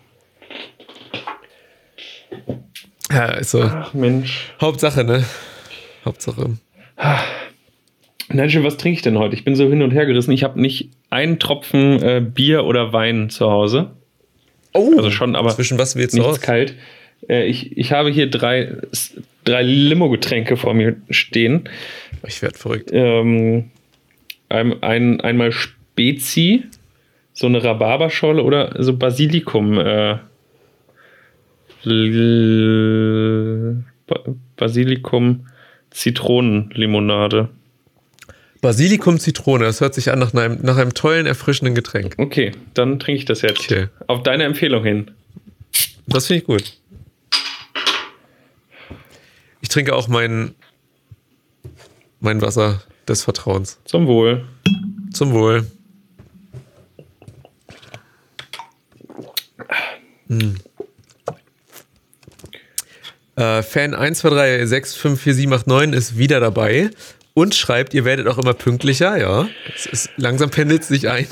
Ja, 3.12 3.26
ist 3.34 3.52
so. 3.52 3.62
Ach 3.62 3.94
Mensch. 3.94 4.52
Hauptsache, 4.60 5.04
ne? 5.04 5.24
Hauptsache. 6.04 6.56
Nigel, 8.32 8.64
was 8.64 8.76
trinke 8.76 8.96
ich 8.96 9.02
denn 9.02 9.18
heute? 9.18 9.36
Ich 9.36 9.44
bin 9.44 9.54
so 9.54 9.68
hin 9.68 9.82
und 9.82 9.92
her 9.92 10.06
gerissen. 10.06 10.32
Ich 10.32 10.42
habe 10.42 10.60
nicht 10.60 10.90
einen 11.10 11.38
Tropfen 11.38 12.02
äh, 12.02 12.20
Bier 12.20 12.64
oder 12.64 12.92
Wein 12.92 13.30
zu 13.30 13.48
Hause. 13.50 13.92
Oh, 14.72 14.94
Also 14.96 15.12
schon, 15.12 15.36
aber 15.36 15.50
zwischen 15.50 15.78
was 15.78 15.94
willst 15.94 16.14
du 16.14 16.18
Nichts 16.18 16.32
aus? 16.38 16.40
kalt. 16.40 16.74
Äh, 17.28 17.46
ich, 17.46 17.76
ich 17.76 17.92
habe 17.92 18.10
hier 18.10 18.28
drei, 18.28 18.76
drei 19.44 19.62
Limo-Getränke 19.62 20.56
vor 20.56 20.74
mir 20.74 20.96
stehen. 21.10 21.68
Ich 22.26 22.42
werde 22.42 22.58
verrückt. 22.58 22.90
Ähm, 22.92 23.70
ein, 24.48 24.82
ein, 24.82 25.20
einmal 25.20 25.52
Spezi, 25.52 26.64
so 27.32 27.46
eine 27.46 27.62
Rhabarberscholle 27.62 28.42
oder 28.42 28.82
so 28.82 28.96
Basilikum. 28.96 29.78
Äh, 29.78 30.18
Basilikum 34.56 35.46
Zitronenlimonade. 35.90 37.48
Basilikum 38.60 39.18
Zitrone, 39.18 39.64
das 39.64 39.80
hört 39.80 39.94
sich 39.94 40.10
an 40.10 40.18
nach 40.18 40.34
einem, 40.34 40.58
nach 40.62 40.76
einem 40.76 40.92
tollen, 40.92 41.26
erfrischenden 41.26 41.74
Getränk. 41.74 42.14
Okay, 42.18 42.52
dann 42.74 42.98
trinke 42.98 43.20
ich 43.20 43.24
das 43.24 43.40
jetzt. 43.40 43.60
Okay. 43.60 43.86
Auf 44.06 44.22
deine 44.22 44.44
Empfehlung 44.44 44.84
hin. 44.84 45.10
Das 46.06 46.26
finde 46.26 46.40
ich 46.40 46.46
gut. 46.46 46.79
Ich 49.70 49.74
trinke 49.74 49.94
auch 49.94 50.08
mein, 50.08 50.56
mein 52.18 52.42
Wasser 52.42 52.82
des 53.06 53.22
Vertrauens. 53.22 53.78
Zum 53.84 54.08
Wohl. 54.08 54.44
Zum 55.12 55.30
Wohl. 55.30 55.64
Hm. 60.26 60.56
Äh, 63.36 63.62
Fan 63.62 63.94
123654789 63.94 65.92
ist 65.92 66.18
wieder 66.18 66.40
dabei 66.40 66.90
und 67.34 67.54
schreibt, 67.54 67.94
ihr 67.94 68.04
werdet 68.04 68.26
auch 68.26 68.38
immer 68.38 68.54
pünktlicher, 68.54 69.18
ja. 69.18 69.48
Ist, 69.92 70.10
langsam 70.16 70.50
pendelt 70.50 70.82
es 70.82 70.88
sich 70.88 71.08
ein. 71.08 71.28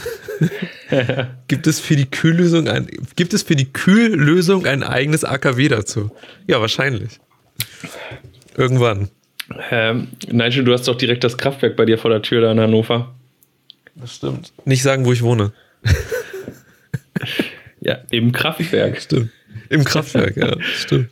gibt 1.49 1.67
es 1.67 1.81
für 1.81 1.97
die 1.97 2.09
Kühllösung 2.09 2.69
ein, 2.69 2.87
gibt 3.17 3.35
es 3.35 3.43
für 3.43 3.57
die 3.57 3.73
Kühllösung 3.73 4.65
ein 4.65 4.85
eigenes 4.85 5.25
AKW 5.25 5.67
dazu? 5.67 6.13
Ja, 6.47 6.61
wahrscheinlich. 6.61 7.19
Irgendwann. 8.57 9.09
Ähm, 9.71 10.09
Nigel, 10.31 10.65
du 10.65 10.73
hast 10.73 10.89
doch 10.89 10.97
direkt 10.97 11.25
das 11.25 11.39
Kraftwerk 11.39 11.77
bei 11.77 11.85
dir 11.85 11.99
vor 11.99 12.11
der 12.11 12.23
Tür 12.23 12.41
da 12.41 12.53
in 12.53 12.61
Hannover. 12.61 13.15
Das 13.95 14.17
stimmt. 14.17 14.53
Nicht 14.65 14.83
sagen, 14.83 15.05
wo 15.05 15.13
ich 15.13 15.23
wohne. 15.23 15.53
Ja, 17.81 17.99
im 18.11 18.33
Kraftwerk. 18.33 19.01
Stimmt. 19.01 19.31
Im 19.69 19.85
Kraftwerk, 19.85 20.37
ja, 20.37 20.61
stimmt. 20.61 21.11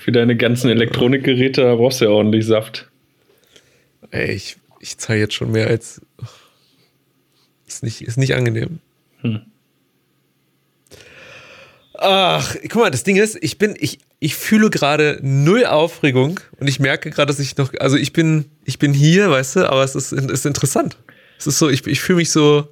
Für 0.00 0.12
deine 0.12 0.36
ganzen 0.36 0.70
Elektronikgeräte 0.70 1.62
da 1.62 1.74
brauchst 1.74 2.00
du 2.00 2.06
ja 2.06 2.10
ordentlich 2.10 2.46
Saft. 2.46 2.88
Ey, 4.10 4.32
ich, 4.32 4.56
ich 4.80 4.98
zahle 4.98 5.18
jetzt 5.18 5.34
schon 5.34 5.52
mehr 5.52 5.68
als. 5.68 6.00
Ist 7.66 7.82
nicht, 7.82 8.00
ist 8.02 8.16
nicht 8.16 8.34
angenehm. 8.34 8.80
Ach, 11.98 12.54
guck 12.62 12.76
mal, 12.82 12.90
das 12.90 13.04
Ding 13.04 13.16
ist, 13.16 13.38
ich 13.40 13.58
bin, 13.58 13.74
ich, 13.78 13.98
ich 14.18 14.34
fühle 14.34 14.70
gerade 14.70 15.18
null 15.22 15.64
Aufregung 15.64 16.40
und 16.58 16.68
ich 16.68 16.80
merke 16.80 17.10
gerade, 17.10 17.26
dass 17.26 17.38
ich 17.38 17.56
noch, 17.56 17.72
also 17.80 17.96
ich 17.96 18.12
bin, 18.12 18.46
ich 18.64 18.78
bin 18.78 18.92
hier, 18.92 19.30
weißt 19.30 19.56
du, 19.56 19.70
aber 19.70 19.82
es 19.84 19.94
ist, 19.94 20.12
ist 20.12 20.46
interessant. 20.46 20.96
Es 21.38 21.46
ist 21.46 21.58
so, 21.58 21.68
ich, 21.68 21.86
ich 21.86 22.00
fühle 22.00 22.16
mich 22.16 22.30
so, 22.30 22.68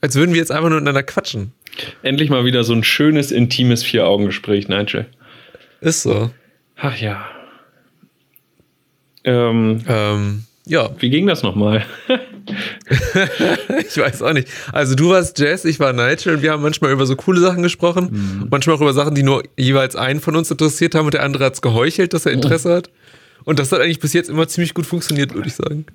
als 0.00 0.14
würden 0.14 0.32
wir 0.32 0.38
jetzt 0.40 0.52
einfach 0.52 0.68
nur 0.68 0.78
miteinander 0.78 1.02
quatschen. 1.02 1.52
Endlich 2.02 2.30
mal 2.30 2.44
wieder 2.44 2.64
so 2.64 2.72
ein 2.72 2.84
schönes, 2.84 3.30
intimes 3.30 3.82
Vier-Augen-Gespräch, 3.82 4.68
Nigel. 4.68 5.06
Ist 5.80 6.02
so. 6.02 6.30
Ach 6.76 6.96
ja. 6.96 7.28
Ähm, 9.24 9.84
Ähm, 9.88 10.45
ja, 10.66 10.90
wie 10.98 11.10
ging 11.10 11.26
das 11.26 11.42
nochmal? 11.42 11.84
Ich 13.88 13.96
weiß 13.96 14.22
auch 14.22 14.32
nicht. 14.32 14.46
Also 14.70 14.94
du 14.94 15.10
warst 15.10 15.36
Jess, 15.40 15.64
ich 15.64 15.80
war 15.80 15.92
Nigel 15.92 16.36
und 16.36 16.42
wir 16.42 16.52
haben 16.52 16.62
manchmal 16.62 16.92
über 16.92 17.06
so 17.06 17.16
coole 17.16 17.40
Sachen 17.40 17.60
gesprochen. 17.64 18.46
Manchmal 18.48 18.76
auch 18.76 18.80
über 18.80 18.92
Sachen, 18.92 19.16
die 19.16 19.24
nur 19.24 19.42
jeweils 19.56 19.96
einen 19.96 20.20
von 20.20 20.36
uns 20.36 20.48
interessiert 20.48 20.94
haben 20.94 21.06
und 21.06 21.14
der 21.14 21.24
andere 21.24 21.44
hat 21.44 21.54
es 21.54 21.60
geheuchelt, 21.62 22.12
dass 22.12 22.24
er 22.24 22.30
Interesse 22.30 22.72
hat. 22.72 22.90
Und 23.44 23.58
das 23.58 23.72
hat 23.72 23.80
eigentlich 23.80 23.98
bis 23.98 24.12
jetzt 24.12 24.30
immer 24.30 24.46
ziemlich 24.46 24.74
gut 24.74 24.86
funktioniert, 24.86 25.34
würde 25.34 25.48
ich 25.48 25.54
sagen. 25.54 25.86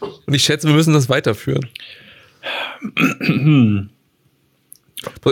Und 0.00 0.34
ich 0.34 0.42
schätze, 0.42 0.68
wir 0.68 0.74
müssen 0.74 0.92
das 0.92 1.08
weiterführen. 1.08 1.66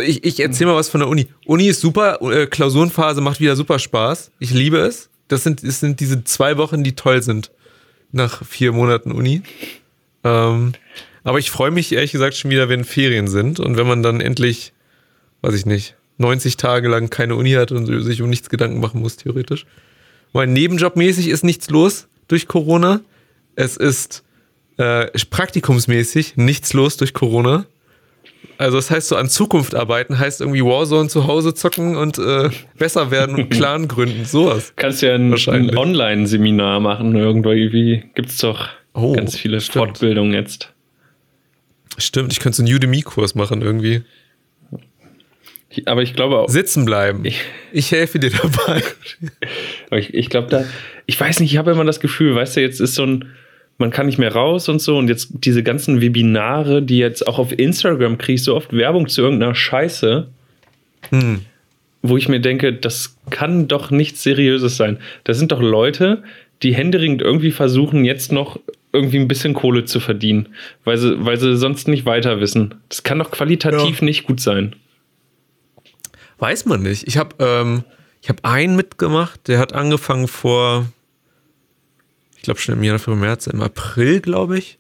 Ich, 0.07 0.25
ich 0.25 0.41
erzähle 0.41 0.71
mal 0.71 0.77
was 0.77 0.89
von 0.89 1.01
der 1.01 1.09
Uni. 1.09 1.27
Uni 1.45 1.67
ist 1.67 1.81
super, 1.83 2.23
äh, 2.23 2.47
Klausurenphase 2.47 3.21
macht 3.21 3.41
wieder 3.41 3.57
super 3.57 3.79
Spaß. 3.79 4.31
Ich 4.39 4.53
liebe 4.53 4.79
es. 4.79 5.11
Das 5.29 5.43
sind, 5.43 5.67
das 5.67 5.81
sind 5.81 6.01
diese 6.01 6.25
zwei 6.25 6.57
Wochen, 6.57 6.85
die 6.85 6.95
toll 6.95 7.23
sind. 7.23 7.51
Nach 8.15 8.45
vier 8.47 8.73
Monaten 8.73 9.13
Uni. 9.13 9.43
Ähm, 10.23 10.73
aber 11.25 11.39
ich 11.39 11.51
freue 11.51 11.71
mich 11.71 11.93
ehrlich 11.93 12.13
gesagt 12.13 12.37
schon 12.37 12.51
wieder, 12.51 12.69
wenn 12.69 12.85
Ferien 12.85 13.29
sind 13.29 13.59
und 13.59 13.77
wenn 13.77 13.87
man 13.87 14.03
dann 14.03 14.21
endlich, 14.21 14.73
weiß 15.43 15.55
ich 15.55 15.67
nicht, 15.67 15.97
90 16.19 16.57
Tage 16.57 16.89
lang 16.89 17.11
keine 17.11 17.35
Uni 17.35 17.53
hat 17.53 17.73
und 17.73 17.87
sich 18.05 18.23
um 18.23 18.31
nichts 18.31 18.49
Gedanken 18.49 18.79
machen 18.79 19.01
muss, 19.01 19.17
theoretisch. 19.17 19.67
Weil 20.33 20.47
nebenjobmäßig 20.47 21.29
ist 21.29 21.43
nichts 21.45 21.71
los 21.71 22.07
durch 22.29 22.47
Corona. 22.47 23.01
Es 23.57 23.77
ist 23.77 24.23
äh, 24.77 25.07
praktikumsmäßig 25.31 26.37
nichts 26.37 26.73
los 26.73 26.97
durch 26.97 27.15
Corona. 27.15 27.67
Also 28.59 28.77
das 28.79 28.91
heißt 28.91 29.09
so 29.09 29.17
an 29.17 29.29
Zukunft 29.29 29.75
arbeiten, 29.75 30.19
heißt 30.19 30.41
irgendwie 30.41 30.63
Warzone 30.63 31.09
zu 31.09 31.27
Hause 31.27 31.55
zocken 31.55 31.97
und 31.97 32.19
äh, 32.19 32.51
besser 32.79 33.11
werden 33.11 33.35
und 33.37 33.49
Clan 33.51 33.89
gründen, 33.89 34.25
sowas. 34.25 34.73
Kannst 34.77 35.03
ja 35.03 35.15
ein, 35.15 35.33
ein 35.35 35.77
Online-Seminar 35.77 36.81
machen. 36.81 37.15
Irgendwie 37.17 38.05
gibt's 38.15 38.39
doch 38.39 38.69
Oh, 38.95 39.13
ganz 39.13 39.37
viele 39.37 39.61
stimmt. 39.61 39.75
Fortbildungen 39.87 40.33
jetzt. 40.35 40.73
Stimmt, 41.99 42.33
ich 42.33 42.41
könnte 42.41 42.57
so 42.59 42.63
einen 42.65 42.73
Udemy-Kurs 42.75 43.35
machen 43.35 43.63
irgendwie. 43.63 44.03
Aber 45.87 46.03
ich 46.03 46.15
glaube 46.15 46.39
auch, 46.39 46.49
Sitzen 46.49 46.85
bleiben. 46.85 47.25
Ich- 47.25 47.41
Ich 47.73 47.91
helfe 47.91 48.21
dir 48.21 48.31
dabei. 48.31 48.83
ich, 49.99 50.15
ich 50.15 50.29
glaube 50.31 50.49
da, 50.49 50.65
ich 51.07 51.19
weiß 51.19 51.41
nicht, 51.41 51.51
ich 51.53 51.59
habe 51.59 51.73
immer 51.73 51.85
das 51.85 51.99
Gefühl, 51.99 52.35
weißt 52.37 52.57
du, 52.57 52.61
jetzt 52.61 52.81
ist 52.81 52.95
so 52.95 53.03
ein, 53.05 53.33
man 53.79 53.91
kann 53.91 54.07
nicht 54.07 54.19
mehr 54.19 54.33
raus 54.33 54.69
und 54.69 54.81
so. 54.81 54.97
Und 54.99 55.09
jetzt 55.09 55.29
diese 55.33 55.63
ganzen 55.63 56.01
Webinare, 56.01 56.83
die 56.83 56.99
jetzt 56.99 57.27
auch 57.27 57.39
auf 57.39 57.57
Instagram 57.59 58.19
kriege 58.19 58.35
ich 58.37 58.45
so 58.45 58.55
oft 58.55 58.73
Werbung 58.73 59.09
zu 59.09 59.21
irgendeiner 59.23 59.55
Scheiße, 59.55 60.29
Hm. 61.11 61.41
wo 62.03 62.17
ich 62.17 62.29
mir 62.29 62.41
denke, 62.41 62.73
das 62.73 63.17
kann 63.31 63.69
doch 63.69 63.91
nichts 63.91 64.23
Seriöses 64.23 64.77
sein. 64.77 64.99
Das 65.25 65.39
sind 65.39 65.53
doch 65.53 65.61
Leute, 65.61 66.23
die 66.63 66.75
händeringend 66.75 67.21
irgendwie 67.21 67.51
versuchen, 67.51 68.05
jetzt 68.05 68.33
noch 68.33 68.59
irgendwie 68.93 69.19
ein 69.19 69.29
bisschen 69.29 69.55
Kohle 69.55 69.85
zu 69.85 69.99
verdienen, 70.01 70.49
weil 70.85 70.97
sie, 70.97 71.23
weil 71.25 71.37
sie 71.39 71.57
sonst 71.57 71.89
nicht 71.89 72.07
weiter 72.07 72.41
wissen. 72.41 72.77
Das 72.89 73.03
kann 73.03 73.19
doch 73.19 73.31
qualitativ 73.33 73.99
Ja. 74.01 74.05
nicht 74.05 74.25
gut 74.27 74.41
sein. 74.41 74.77
Weiß 76.39 76.65
man 76.67 76.83
nicht. 76.83 77.07
Ich 77.07 77.17
habe 77.17 77.35
ähm, 77.39 77.85
ich 78.23 78.29
hab 78.29 78.45
einen 78.45 78.77
mitgemacht, 78.77 79.49
der 79.49 79.59
hat 79.59 79.73
angefangen 79.73 80.29
vor, 80.29 80.87
glaube 82.45 82.61
schon 82.61 82.75
im 82.75 82.83
Januar, 82.83 83.09
im 83.09 83.21
März, 83.21 83.47
im 83.47 83.61
April, 83.61 84.21
glaube 84.21 84.59
ich. 84.59 84.79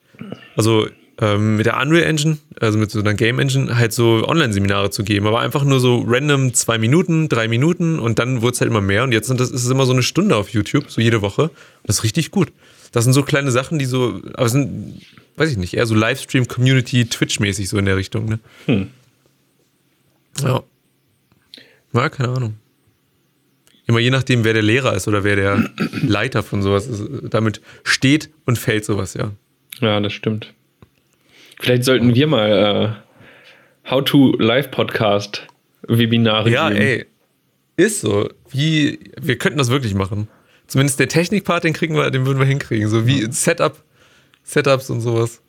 Also 0.57 0.87
ähm, 1.21 1.57
mit 1.57 1.67
der 1.67 1.81
Unreal 1.81 2.05
Engine, 2.05 2.39
also 2.61 2.79
mit 2.79 2.91
so 2.91 2.99
einer 3.01 3.15
Game 3.15 3.39
Engine, 3.39 3.77
halt 3.77 3.93
so 3.93 4.27
Online-Seminare 4.27 4.91
zu 4.91 5.05
geben. 5.05 5.27
Aber 5.27 5.41
einfach 5.41 5.65
nur 5.65 5.81
so 5.81 6.05
random 6.07 6.55
zwei 6.55 6.79
Minuten, 6.79 7.29
drei 7.29 7.49
Minuten 7.49 7.99
und 7.99 8.19
dann 8.19 8.43
wurde 8.43 8.55
es 8.55 8.61
halt 8.61 8.71
immer 8.71 8.81
mehr. 8.81 9.05
Und 9.05 9.13
jetzt 9.13 9.29
sind 9.29 9.41
das, 9.41 9.51
ist 9.51 9.65
es 9.65 9.71
immer 9.71 9.87
so 9.87 9.93
eine 9.93 10.03
Stunde 10.03 10.37
auf 10.37 10.51
YouTube, 10.51 10.91
so 10.91 11.01
jede 11.01 11.23
Woche. 11.23 11.43
Und 11.43 11.53
das 11.85 11.99
ist 11.99 12.05
richtig 12.05 12.31
gut. 12.31 12.53
Das 12.93 13.05
sind 13.05 13.13
so 13.13 13.23
kleine 13.23 13.51
Sachen, 13.51 13.79
die 13.79 13.87
so, 13.87 14.21
aber 14.35 14.49
sind, 14.49 15.01
weiß 15.37 15.51
ich 15.51 15.57
nicht, 15.57 15.75
eher 15.75 15.87
so 15.87 15.95
Livestream, 15.95 16.47
Community, 16.47 17.05
Twitch-mäßig 17.07 17.69
so 17.69 17.79
in 17.79 17.87
der 17.87 17.97
Richtung, 17.97 18.27
ne? 18.27 18.39
Hm. 18.67 18.91
Ja. 20.43 20.63
Ja, 21.93 22.09
keine 22.09 22.31
Ahnung. 22.31 22.55
Immer 23.87 23.99
je 23.99 24.11
nachdem, 24.11 24.45
wer 24.45 24.55
der 24.55 24.63
Lehrer 24.63 24.95
ist 24.95 25.09
oder 25.09 25.25
wer 25.25 25.37
der 25.37 25.71
Leiter 26.03 26.43
von 26.43 26.63
sowas 26.63 26.87
ist. 26.87 27.05
Damit 27.23 27.61
steht 27.83 28.31
und 28.47 28.59
fällt 28.59 28.85
sowas, 28.85 29.15
ja. 29.15 29.33
Ja, 29.81 30.01
das 30.01 30.13
stimmt. 30.13 30.53
Vielleicht 31.61 31.85
sollten 31.85 32.15
wir 32.15 32.27
mal 32.27 32.97
äh, 33.87 33.91
How 33.91 34.03
to 34.05 34.37
Live 34.39 34.71
Podcast 34.71 35.47
Webinare 35.87 36.51
Ja, 36.51 36.69
geben. 36.71 36.81
ey. 36.81 37.07
Ist 37.77 38.01
so. 38.01 38.29
Wie, 38.51 39.01
wir 39.21 39.37
könnten 39.37 39.59
das 39.59 39.69
wirklich 39.71 39.95
machen. 39.95 40.29
Zumindest 40.67 40.99
der 41.01 41.09
Technikpart, 41.09 41.65
den 41.65 41.73
kriegen 41.75 41.95
wir, 41.95 42.11
den 42.11 42.25
würden 42.25 42.39
wir 42.39 42.47
hinkriegen. 42.47 42.89
So 42.89 43.07
wie 43.07 43.31
Setup, 43.33 43.77
Setups 44.45 44.89
und 44.91 45.01
sowas. 45.01 45.43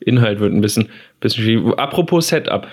Inhalt 0.00 0.40
wird 0.40 0.52
ein 0.52 0.60
bisschen, 0.60 0.88
bisschen 1.20 1.44
schwierig. 1.44 1.78
Apropos 1.78 2.26
Setup. 2.28 2.66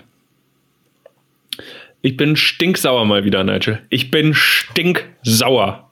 Ich 2.01 2.17
bin 2.17 2.35
stinksauer 2.35 3.05
mal 3.05 3.23
wieder, 3.25 3.43
Nigel. 3.43 3.79
Ich 3.89 4.09
bin 4.09 4.33
stinksauer. 4.33 5.89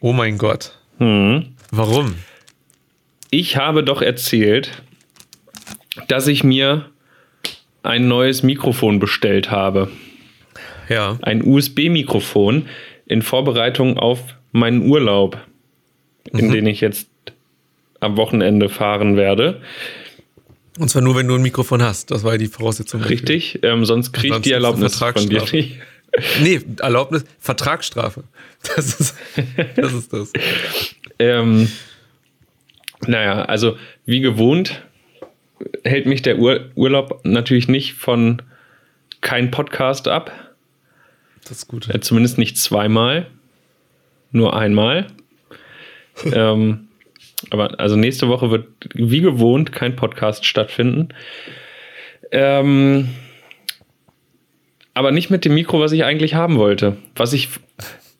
Oh 0.00 0.12
mein 0.12 0.38
Gott. 0.38 0.78
Hm. 0.98 1.54
Warum? 1.70 2.14
Ich 3.30 3.56
habe 3.56 3.84
doch 3.84 4.02
erzählt, 4.02 4.82
dass 6.08 6.26
ich 6.26 6.42
mir 6.42 6.86
ein 7.82 8.08
neues 8.08 8.42
Mikrofon 8.42 8.98
bestellt 8.98 9.50
habe. 9.50 9.90
Ja. 10.88 11.18
Ein 11.22 11.44
USB-Mikrofon 11.44 12.66
in 13.06 13.22
Vorbereitung 13.22 13.98
auf 13.98 14.20
meinen 14.52 14.88
Urlaub, 14.88 15.38
in 16.32 16.50
den 16.50 16.66
ich 16.66 16.80
jetzt 16.80 17.08
am 18.00 18.16
Wochenende 18.16 18.68
fahren 18.68 19.16
werde. 19.16 19.60
Und 20.78 20.88
zwar 20.88 21.02
nur, 21.02 21.16
wenn 21.16 21.26
du 21.26 21.34
ein 21.34 21.42
Mikrofon 21.42 21.82
hast. 21.82 22.10
Das 22.10 22.24
war 22.24 22.32
ja 22.32 22.38
die 22.38 22.46
Voraussetzung. 22.46 23.02
Richtig? 23.02 23.58
Ähm, 23.62 23.84
sonst 23.84 24.12
kriege 24.12 24.36
ich 24.36 24.42
die 24.42 24.52
Erlaubnis 24.52 24.96
von 24.96 25.28
dir 25.28 25.40
Vertragsstrafe. 25.40 25.56
nicht. 25.56 25.78
Nee, 26.42 26.60
Erlaubnis, 26.80 27.24
Vertragsstrafe. 27.38 28.24
Das 28.74 28.98
ist 28.98 29.14
das. 29.76 29.92
Ist 29.92 30.12
das. 30.12 30.32
Ähm, 31.18 31.70
naja, 33.06 33.42
also 33.42 33.76
wie 34.06 34.20
gewohnt 34.20 34.82
hält 35.84 36.06
mich 36.06 36.22
der 36.22 36.38
Ur 36.38 36.70
Urlaub 36.74 37.20
natürlich 37.24 37.68
nicht 37.68 37.94
von 37.94 38.42
kein 39.20 39.50
Podcast 39.50 40.08
ab. 40.08 40.32
Das 41.42 41.58
ist 41.58 41.68
gut. 41.68 41.88
Äh, 41.88 42.00
zumindest 42.00 42.38
nicht 42.38 42.56
zweimal, 42.56 43.26
nur 44.32 44.56
einmal. 44.56 45.08
ähm, 46.32 46.87
aber 47.50 47.78
also 47.78 47.96
nächste 47.96 48.28
Woche 48.28 48.50
wird 48.50 48.66
wie 48.94 49.20
gewohnt 49.20 49.72
kein 49.72 49.96
Podcast 49.96 50.44
stattfinden. 50.44 51.08
Ähm, 52.30 53.08
aber 54.94 55.12
nicht 55.12 55.30
mit 55.30 55.44
dem 55.44 55.54
Mikro, 55.54 55.80
was 55.80 55.92
ich 55.92 56.04
eigentlich 56.04 56.34
haben 56.34 56.56
wollte. 56.56 56.96
Was 57.14 57.32
ich 57.32 57.48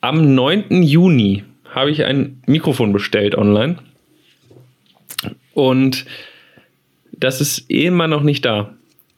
am 0.01 0.33
9. 0.35 0.81
Juni 0.81 1.43
habe 1.69 1.91
ich 1.91 2.05
ein 2.05 2.41
Mikrofon 2.45 2.93
bestellt 2.93 3.35
online. 3.35 3.77
Und 5.53 6.05
das 7.11 7.41
ist 7.41 7.69
eh 7.69 7.85
immer 7.85 8.07
noch 8.07 8.23
nicht 8.23 8.45
da. 8.45 8.73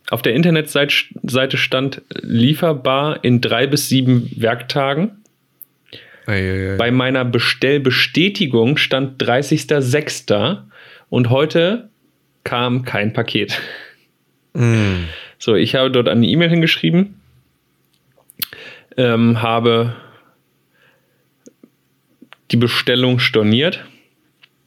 Auf 0.09 0.21
der 0.21 0.33
Internetseite 0.33 0.93
Seite 1.23 1.57
stand 1.57 2.01
lieferbar 2.21 3.23
in 3.23 3.39
drei 3.39 3.67
bis 3.67 3.87
sieben 3.87 4.29
Werktagen. 4.35 5.20
Bei 6.77 6.91
meiner 6.91 7.25
Bestellbestätigung 7.25 8.77
stand 8.77 9.21
30.06. 9.21 10.63
und 11.09 11.29
heute 11.29 11.89
kam 12.43 12.83
kein 12.83 13.13
Paket. 13.13 13.59
Mm. 14.53 15.05
So, 15.37 15.55
ich 15.55 15.75
habe 15.75 15.91
dort 15.91 16.07
eine 16.07 16.25
E-Mail 16.25 16.49
hingeschrieben, 16.49 17.19
ähm, 18.97 19.41
habe 19.41 19.95
die 22.51 22.57
Bestellung 22.57 23.19
storniert, 23.19 23.83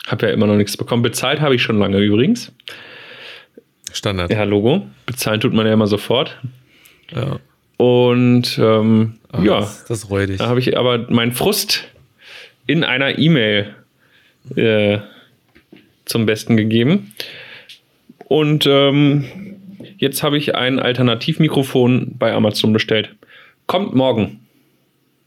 habe 0.07 0.27
ja 0.27 0.33
immer 0.33 0.47
noch 0.47 0.57
nichts 0.57 0.77
bekommen. 0.77 1.03
Bezahlt 1.03 1.41
habe 1.41 1.55
ich 1.55 1.63
schon 1.63 1.79
lange 1.79 1.99
übrigens. 1.99 2.53
Standard. 3.93 4.33
Ja, 4.33 4.45
Logo. 4.45 4.87
Bezahlen 5.07 5.41
tut 5.41 5.53
man 5.53 5.67
ja 5.67 5.73
immer 5.73 5.87
sofort. 5.87 6.41
Ja. 7.15 7.39
Und 7.77 8.59
ähm, 8.59 9.19
Ah, 9.39 9.43
ja, 9.43 9.61
Das, 9.61 9.85
das 9.85 10.11
räudig. 10.11 10.39
da 10.39 10.47
habe 10.49 10.61
ich 10.61 10.77
aber 10.77 11.11
meinen 11.11 11.33
Frust 11.33 11.85
in 12.67 12.85
einer 12.85 13.19
E-Mail 13.19 13.75
äh, 14.57 14.99
zum 16.05 16.27
Besten 16.27 16.57
gegeben. 16.57 17.13
Und 18.27 18.67
ähm, 18.67 19.25
jetzt 19.99 20.23
habe 20.23 20.39
ich 20.39 20.55
ein 20.55 20.79
Alternativmikrofon 20.79 22.17
bei 22.19 22.33
Amazon 22.33 22.73
bestellt. 22.73 23.15
Kommt 23.67 23.95
morgen. 23.95 24.41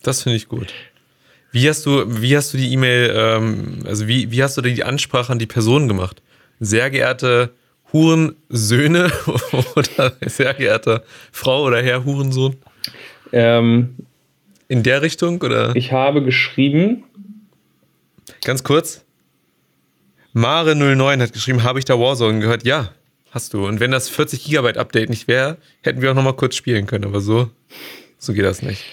Das 0.03 0.23
finde 0.23 0.37
ich 0.37 0.47
gut. 0.47 0.73
Wie 1.51 1.67
hast 1.67 1.85
du, 1.85 2.03
wie 2.21 2.35
hast 2.37 2.53
du 2.53 2.57
die 2.57 2.71
E-Mail, 2.73 3.13
ähm, 3.15 3.79
also 3.85 4.07
wie, 4.07 4.31
wie 4.31 4.43
hast 4.43 4.57
du 4.57 4.61
die 4.61 4.83
Ansprache 4.83 5.31
an 5.31 5.39
die 5.39 5.45
Person 5.45 5.87
gemacht? 5.87 6.21
Sehr 6.59 6.89
geehrte 6.89 7.51
Hurensöhne 7.93 9.11
oder 9.75 10.13
sehr 10.25 10.53
geehrte 10.53 11.03
Frau 11.31 11.63
oder 11.63 11.81
Herr 11.81 12.03
Hurensohn? 12.03 12.57
Ähm, 13.31 13.95
In 14.67 14.83
der 14.83 15.01
Richtung 15.01 15.41
oder? 15.41 15.75
ich 15.75 15.91
habe 15.91 16.23
geschrieben, 16.23 17.03
Ganz 18.43 18.63
kurz. 18.63 19.03
Mare09 20.35 21.21
hat 21.21 21.33
geschrieben, 21.33 21.63
habe 21.63 21.79
ich 21.79 21.85
da 21.85 21.97
Warzone 21.99 22.39
gehört? 22.39 22.63
Ja, 22.65 22.91
hast 23.31 23.53
du. 23.53 23.65
Und 23.65 23.79
wenn 23.79 23.91
das 23.91 24.09
40 24.09 24.43
Gigabyte 24.43 24.77
Update 24.77 25.09
nicht 25.09 25.27
wäre, 25.27 25.57
hätten 25.81 26.01
wir 26.01 26.11
auch 26.11 26.15
noch 26.15 26.23
mal 26.23 26.33
kurz 26.33 26.55
spielen 26.55 26.85
können. 26.85 27.05
Aber 27.05 27.19
so, 27.21 27.49
so 28.17 28.33
geht 28.33 28.45
das 28.45 28.61
nicht. 28.61 28.83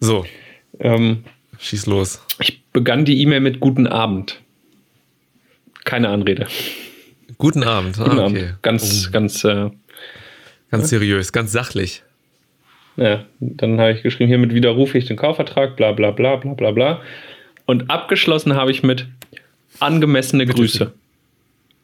So, 0.00 0.24
ähm, 0.80 1.24
schieß 1.58 1.86
los. 1.86 2.20
ich 2.40 2.62
begann 2.72 3.04
die 3.04 3.20
E-Mail 3.22 3.40
mit 3.40 3.60
Guten 3.60 3.86
Abend. 3.86 4.40
Keine 5.84 6.08
Anrede. 6.08 6.48
Guten 7.38 7.62
Abend. 7.62 7.96
Guten 7.96 8.18
Ah, 8.18 8.24
Abend. 8.26 8.58
Ganz, 8.62 9.12
ganz 9.12 9.44
äh, 9.44 9.70
Ganz 10.70 10.88
seriös, 10.88 11.32
ganz 11.32 11.52
sachlich. 11.52 12.02
Ja, 12.96 13.24
dann 13.40 13.80
habe 13.80 13.92
ich 13.92 14.02
geschrieben, 14.02 14.28
hiermit 14.28 14.54
widerrufe 14.54 14.96
ich 14.96 15.04
den 15.04 15.16
Kaufvertrag, 15.16 15.76
bla 15.76 15.92
bla 15.92 16.10
bla 16.10 16.36
bla 16.36 16.54
bla 16.54 16.70
bla. 16.70 17.02
Und 17.66 17.90
abgeschlossen 17.90 18.54
habe 18.54 18.70
ich 18.70 18.82
mit 18.82 19.06
angemessene 19.80 20.46
Grüße. 20.46 20.92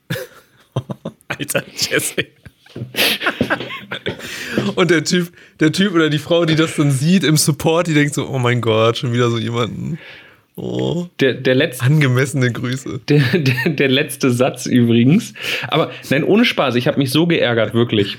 Alter, 1.29 1.64
Jesse. 1.75 2.25
Und 4.77 4.90
der 4.90 5.05
Typ, 5.05 5.29
der 5.61 5.72
Typ 5.72 5.94
oder 5.94 6.09
die 6.09 6.18
Frau, 6.18 6.44
die 6.46 6.55
das 6.55 6.77
dann 6.77 6.90
sieht 6.90 7.25
im 7.25 7.37
Support, 7.37 7.87
die 7.87 7.94
denkt 7.94 8.14
so, 8.14 8.29
oh 8.29 8.38
mein 8.38 8.61
Gott, 8.61 8.98
schon 8.98 9.12
wieder 9.12 9.31
so 9.31 9.38
jemanden. 9.38 9.98
Oh, 10.55 11.07
Der, 11.20 11.35
der, 11.35 11.55
letzte, 11.55 11.85
angemessene 11.85 12.53
Grüße. 12.53 13.01
der, 13.09 13.20
der, 13.38 13.70
der 13.70 13.88
letzte 13.88 14.31
Satz 14.31 14.66
übrigens. 14.66 15.33
Aber 15.68 15.90
nein, 16.11 16.25
ohne 16.25 16.44
Spaß, 16.44 16.75
ich 16.75 16.87
habe 16.87 16.98
mich 16.98 17.11
so 17.11 17.27
geärgert, 17.27 17.72
wirklich. 17.72 18.18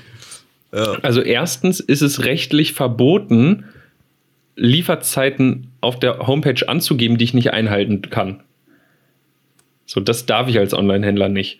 Ja. 0.74 0.98
Also 1.02 1.20
erstens 1.20 1.80
ist 1.80 2.02
es 2.02 2.24
rechtlich 2.24 2.72
verboten, 2.72 3.64
Lieferzeiten 4.56 5.68
auf 5.80 5.98
der 5.98 6.26
Homepage 6.26 6.68
anzugeben, 6.68 7.18
die 7.18 7.24
ich 7.24 7.34
nicht 7.34 7.52
einhalten 7.52 8.02
kann. 8.02 8.40
So, 9.86 10.00
das 10.00 10.26
darf 10.26 10.48
ich 10.48 10.58
als 10.58 10.74
Online-Händler 10.74 11.28
nicht. 11.28 11.58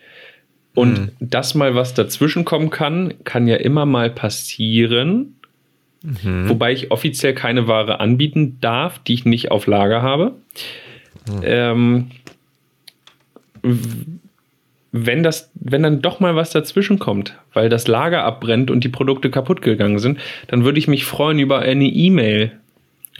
Und 0.73 0.99
Mhm. 0.99 1.09
dass 1.19 1.55
mal 1.55 1.75
was 1.75 1.93
dazwischen 1.93 2.43
kommen 2.43 2.69
kann, 2.69 3.13
kann 3.23 3.47
ja 3.47 3.55
immer 3.55 3.85
mal 3.85 4.09
passieren. 4.09 5.35
Mhm. 6.03 6.49
Wobei 6.49 6.73
ich 6.73 6.91
offiziell 6.91 7.33
keine 7.33 7.67
Ware 7.67 7.99
anbieten 7.99 8.57
darf, 8.61 8.99
die 8.99 9.13
ich 9.13 9.25
nicht 9.25 9.51
auf 9.51 9.67
Lager 9.67 10.01
habe. 10.01 10.33
Mhm. 11.29 11.41
Ähm, 11.43 12.11
wenn 14.97 15.23
das, 15.23 15.51
wenn 15.55 15.83
dann 15.83 16.01
doch 16.01 16.21
mal 16.21 16.37
was 16.37 16.51
dazwischen 16.51 16.99
kommt, 16.99 17.37
weil 17.53 17.67
das 17.67 17.87
Lager 17.87 18.23
abbrennt 18.23 18.71
und 18.71 18.85
die 18.85 18.89
Produkte 18.89 19.29
kaputt 19.29 19.61
gegangen 19.61 19.99
sind, 19.99 20.19
dann 20.47 20.63
würde 20.63 20.79
ich 20.79 20.87
mich 20.87 21.03
freuen 21.03 21.37
über 21.37 21.59
eine 21.59 21.85
E-Mail. 21.85 22.53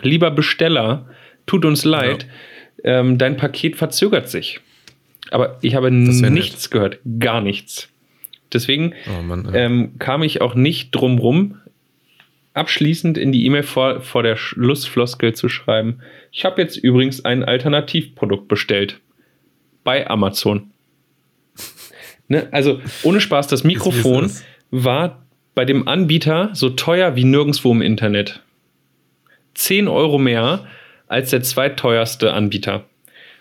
Lieber 0.01 0.31
Besteller, 0.31 1.09
tut 1.45 1.65
uns 1.65 1.83
leid, 1.83 2.27
ja. 2.81 2.99
ähm, 2.99 3.17
dein 3.17 3.35
Paket 3.35 3.75
verzögert 3.75 4.29
sich. 4.29 4.61
Aber 5.31 5.57
ich 5.61 5.75
habe 5.75 5.91
nichts 5.91 6.21
nett. 6.21 6.71
gehört, 6.71 6.99
gar 7.19 7.41
nichts. 7.41 7.89
Deswegen 8.53 8.93
oh 9.09 9.21
Mann, 9.21 9.45
ja. 9.45 9.53
ähm, 9.53 9.99
kam 9.99 10.23
ich 10.23 10.39
auch 10.39 10.55
nicht 10.55 10.91
drum 10.91 11.17
rum, 11.17 11.57
abschließend 12.53 13.17
in 13.17 13.33
die 13.33 13.45
E-Mail 13.45 13.63
vor, 13.63 13.99
vor 13.99 14.23
der 14.23 14.37
Schlussfloskel 14.37 15.33
zu 15.33 15.49
schreiben. 15.49 15.99
Ich 16.31 16.45
habe 16.45 16.61
jetzt 16.61 16.77
übrigens 16.77 17.25
ein 17.25 17.43
Alternativprodukt 17.43 18.47
bestellt 18.47 19.01
bei 19.83 20.09
Amazon. 20.09 20.71
Ne? 22.27 22.47
Also 22.51 22.81
ohne 23.03 23.21
Spaß, 23.21 23.47
das 23.47 23.63
Mikrofon 23.63 24.31
war 24.71 25.25
bei 25.53 25.65
dem 25.65 25.87
Anbieter 25.87 26.49
so 26.53 26.69
teuer 26.69 27.15
wie 27.15 27.23
nirgendwo 27.23 27.71
im 27.71 27.81
Internet. 27.81 28.41
10 29.53 29.87
Euro 29.87 30.17
mehr 30.17 30.65
als 31.07 31.29
der 31.29 31.41
zweiteuerste 31.41 32.33
Anbieter. 32.33 32.83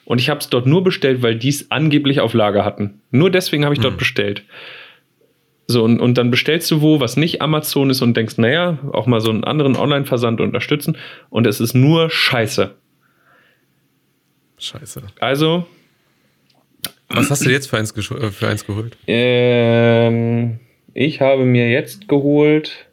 Und 0.05 0.21
ich 0.21 0.29
habe 0.29 0.41
es 0.41 0.49
dort 0.49 0.67
nur 0.67 0.85
bestellt, 0.85 1.23
weil 1.23 1.37
die 1.37 1.49
es 1.49 1.71
angeblich 1.71 2.21
auf 2.21 2.35
Lager 2.35 2.65
hatten. 2.65 3.01
Nur 3.11 3.31
deswegen 3.31 3.65
habe 3.65 3.75
ich 3.75 3.81
dort 3.81 3.95
hm. 3.95 3.99
bestellt. 3.99 4.45
So, 5.67 5.83
und, 5.83 5.99
und 5.99 6.19
dann 6.19 6.31
bestellst 6.31 6.71
du 6.71 6.83
wo, 6.83 7.01
was 7.01 7.17
nicht 7.17 7.41
Amazon 7.41 7.89
ist 7.89 8.03
und 8.03 8.17
denkst, 8.17 8.37
naja, 8.37 8.79
auch 8.93 9.07
mal 9.07 9.21
so 9.21 9.31
einen 9.31 9.45
anderen 9.45 9.77
Online-Versand 9.77 10.41
unterstützen. 10.43 10.99
Und 11.31 11.47
es 11.47 11.59
ist 11.59 11.75
nur 11.75 12.11
Scheiße. 12.11 12.75
Scheiße. 14.59 15.03
Also, 15.21 15.67
was 17.17 17.31
hast 17.31 17.45
du 17.45 17.51
jetzt 17.51 17.69
für 17.69 17.79
eins, 17.79 17.93
äh, 17.97 18.31
für 18.31 18.49
eins 18.49 18.67
geholt? 18.67 18.97
Ähm, 19.07 20.61
ich 20.93 21.21
habe 21.21 21.45
mir 21.45 21.71
jetzt 21.71 22.09
geholt. 22.09 22.87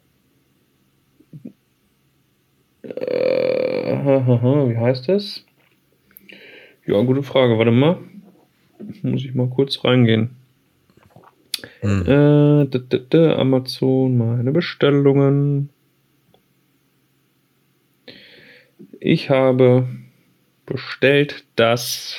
Äh, 2.84 2.88
wie 4.70 4.78
heißt 4.78 5.10
das? 5.10 5.46
Ja, 6.86 7.02
gute 7.02 7.24
Frage. 7.24 7.58
Warte 7.58 7.72
mal. 7.72 7.98
Muss 9.04 9.24
ich 9.24 9.36
mal 9.36 9.48
kurz 9.48 9.84
reingehen. 9.84 10.32
Hm. 11.82 12.02
Äh, 12.02 12.66
da, 12.68 12.80
da, 12.80 12.98
da, 12.98 13.36
Amazon, 13.38 14.18
meine 14.18 14.52
Bestellungen. 14.52 15.70
Ich 19.00 19.30
habe 19.30 19.88
bestellt 20.66 21.46
das 21.56 22.18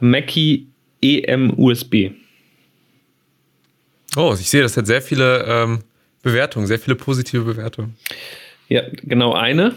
Mackie 0.00 0.66
EM 1.02 1.52
USB. 1.56 2.10
Oh, 4.16 4.34
ich 4.38 4.48
sehe, 4.48 4.62
das 4.62 4.76
hat 4.76 4.86
sehr 4.86 5.02
viele 5.02 5.44
ähm, 5.46 5.80
Bewertungen, 6.22 6.66
sehr 6.66 6.78
viele 6.78 6.96
positive 6.96 7.44
Bewertungen. 7.44 7.96
Ja, 8.68 8.82
genau 9.02 9.34
eine. 9.34 9.74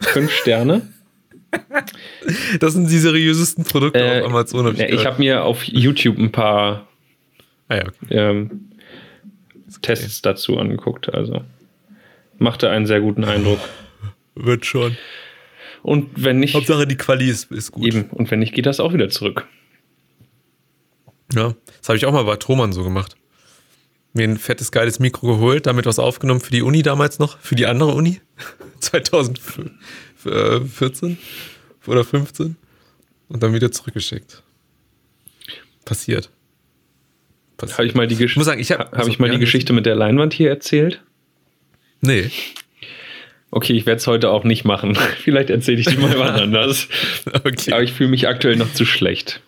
Fünf 0.00 0.32
Sterne. 0.42 0.82
Das 2.60 2.72
sind 2.72 2.90
die 2.90 2.98
seriösesten 2.98 3.64
Produkte 3.64 4.00
äh, 4.00 4.20
auf 4.20 4.26
Amazon. 4.28 4.66
Hab 4.66 4.74
ich 4.74 4.80
ja, 4.80 4.88
ich 4.88 5.06
habe 5.06 5.18
mir 5.18 5.44
auf 5.44 5.64
YouTube 5.64 6.18
ein 6.18 6.32
paar 6.32 6.88
ah, 7.68 7.76
ja, 7.76 7.82
okay. 7.86 8.06
ähm, 8.10 8.68
Tests 9.82 10.22
dazu 10.22 10.58
angeguckt. 10.58 11.12
Also 11.12 11.44
machte 12.38 12.70
einen 12.70 12.86
sehr 12.86 13.00
guten 13.00 13.24
Eindruck. 13.24 13.60
Wird 14.34 14.66
schon. 14.66 14.96
Und 15.82 16.10
wenn 16.14 16.38
nicht. 16.38 16.54
Hauptsache 16.54 16.86
die 16.86 16.96
Quali 16.96 17.28
ist, 17.28 17.50
ist 17.50 17.72
gut. 17.72 17.86
Eben. 17.86 18.04
Und 18.10 18.30
wenn 18.30 18.38
nicht, 18.38 18.54
geht 18.54 18.66
das 18.66 18.80
auch 18.80 18.92
wieder 18.92 19.08
zurück. 19.08 19.46
Ja, 21.34 21.54
das 21.78 21.88
habe 21.88 21.96
ich 21.96 22.06
auch 22.06 22.12
mal 22.12 22.24
bei 22.24 22.36
Thomann 22.36 22.72
so 22.72 22.84
gemacht. 22.84 23.16
Mir 24.12 24.24
ein 24.24 24.36
fettes, 24.36 24.70
geiles 24.70 24.98
Mikro 24.98 25.26
geholt, 25.26 25.66
damit 25.66 25.86
was 25.86 25.98
aufgenommen 25.98 26.40
für 26.40 26.50
die 26.50 26.62
Uni 26.62 26.82
damals 26.82 27.18
noch, 27.18 27.38
für 27.38 27.54
die 27.54 27.66
andere 27.66 27.92
Uni. 27.92 28.20
2014 28.80 31.18
oder 31.86 32.04
15. 32.04 32.56
Und 33.28 33.42
dann 33.42 33.54
wieder 33.54 33.72
zurückgeschickt. 33.72 34.42
Passiert. 35.84 36.30
Passiert. 37.56 37.78
Habe 37.78 37.86
ich 37.86 37.94
mal 37.94 38.06
die, 38.06 38.16
Gesch 38.16 38.36
muss 38.36 38.44
sagen, 38.44 38.60
ich 38.60 38.72
hab, 38.72 38.80
hab 38.80 38.98
also, 38.98 39.10
ich 39.10 39.18
mal 39.18 39.30
die 39.30 39.38
Geschichte 39.38 39.72
mit 39.72 39.86
der 39.86 39.94
Leinwand 39.94 40.34
hier 40.34 40.50
erzählt? 40.50 41.02
Nee. 42.02 42.30
Okay, 43.54 43.74
ich 43.74 43.84
werde 43.84 43.98
es 43.98 44.06
heute 44.06 44.30
auch 44.30 44.44
nicht 44.44 44.64
machen. 44.64 44.94
Vielleicht 45.22 45.50
erzähle 45.50 45.78
ich 45.78 45.86
die 45.86 45.98
mal 45.98 46.18
wann 46.18 46.34
anders. 46.40 46.88
okay. 47.44 47.72
Aber 47.72 47.82
ich 47.82 47.92
fühle 47.92 48.08
mich 48.08 48.26
aktuell 48.26 48.56
noch 48.56 48.72
zu 48.72 48.86
schlecht. 48.86 49.42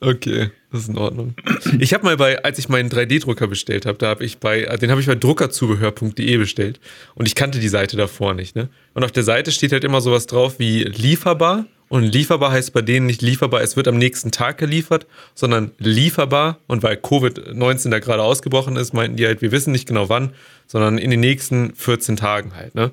Okay, 0.00 0.50
das 0.70 0.82
ist 0.82 0.88
in 0.88 0.98
Ordnung. 0.98 1.34
Ich 1.78 1.92
habe 1.92 2.04
mal 2.04 2.16
bei, 2.16 2.42
als 2.42 2.58
ich 2.58 2.68
meinen 2.68 2.88
3D-Drucker 2.88 3.46
bestellt 3.48 3.84
habe, 3.84 3.98
da 3.98 4.08
habe 4.08 4.24
ich 4.24 4.38
bei, 4.38 4.62
den 4.76 4.90
habe 4.90 5.00
ich 5.00 5.06
bei 5.06 5.14
druckerzubehör.de 5.14 6.36
bestellt 6.38 6.80
und 7.14 7.26
ich 7.26 7.34
kannte 7.34 7.60
die 7.60 7.68
Seite 7.68 7.96
davor 7.96 8.34
nicht, 8.34 8.56
ne? 8.56 8.68
Und 8.94 9.04
auf 9.04 9.12
der 9.12 9.22
Seite 9.22 9.52
steht 9.52 9.72
halt 9.72 9.84
immer 9.84 10.00
sowas 10.00 10.26
drauf 10.26 10.58
wie 10.58 10.82
lieferbar 10.82 11.66
und 11.88 12.02
lieferbar 12.04 12.50
heißt 12.50 12.72
bei 12.72 12.82
denen 12.82 13.06
nicht 13.06 13.22
lieferbar, 13.22 13.60
es 13.60 13.76
wird 13.76 13.86
am 13.86 13.98
nächsten 13.98 14.32
Tag 14.32 14.58
geliefert, 14.58 15.06
sondern 15.34 15.70
lieferbar 15.78 16.58
und 16.66 16.82
weil 16.82 16.96
Covid-19 16.96 17.90
da 17.90 18.00
gerade 18.00 18.22
ausgebrochen 18.22 18.76
ist, 18.76 18.94
meinten 18.94 19.16
die 19.16 19.26
halt, 19.26 19.40
wir 19.40 19.52
wissen 19.52 19.70
nicht 19.70 19.86
genau 19.86 20.08
wann, 20.08 20.32
sondern 20.66 20.98
in 20.98 21.10
den 21.10 21.20
nächsten 21.20 21.74
14 21.74 22.16
Tagen 22.16 22.56
halt, 22.56 22.74
ne? 22.74 22.90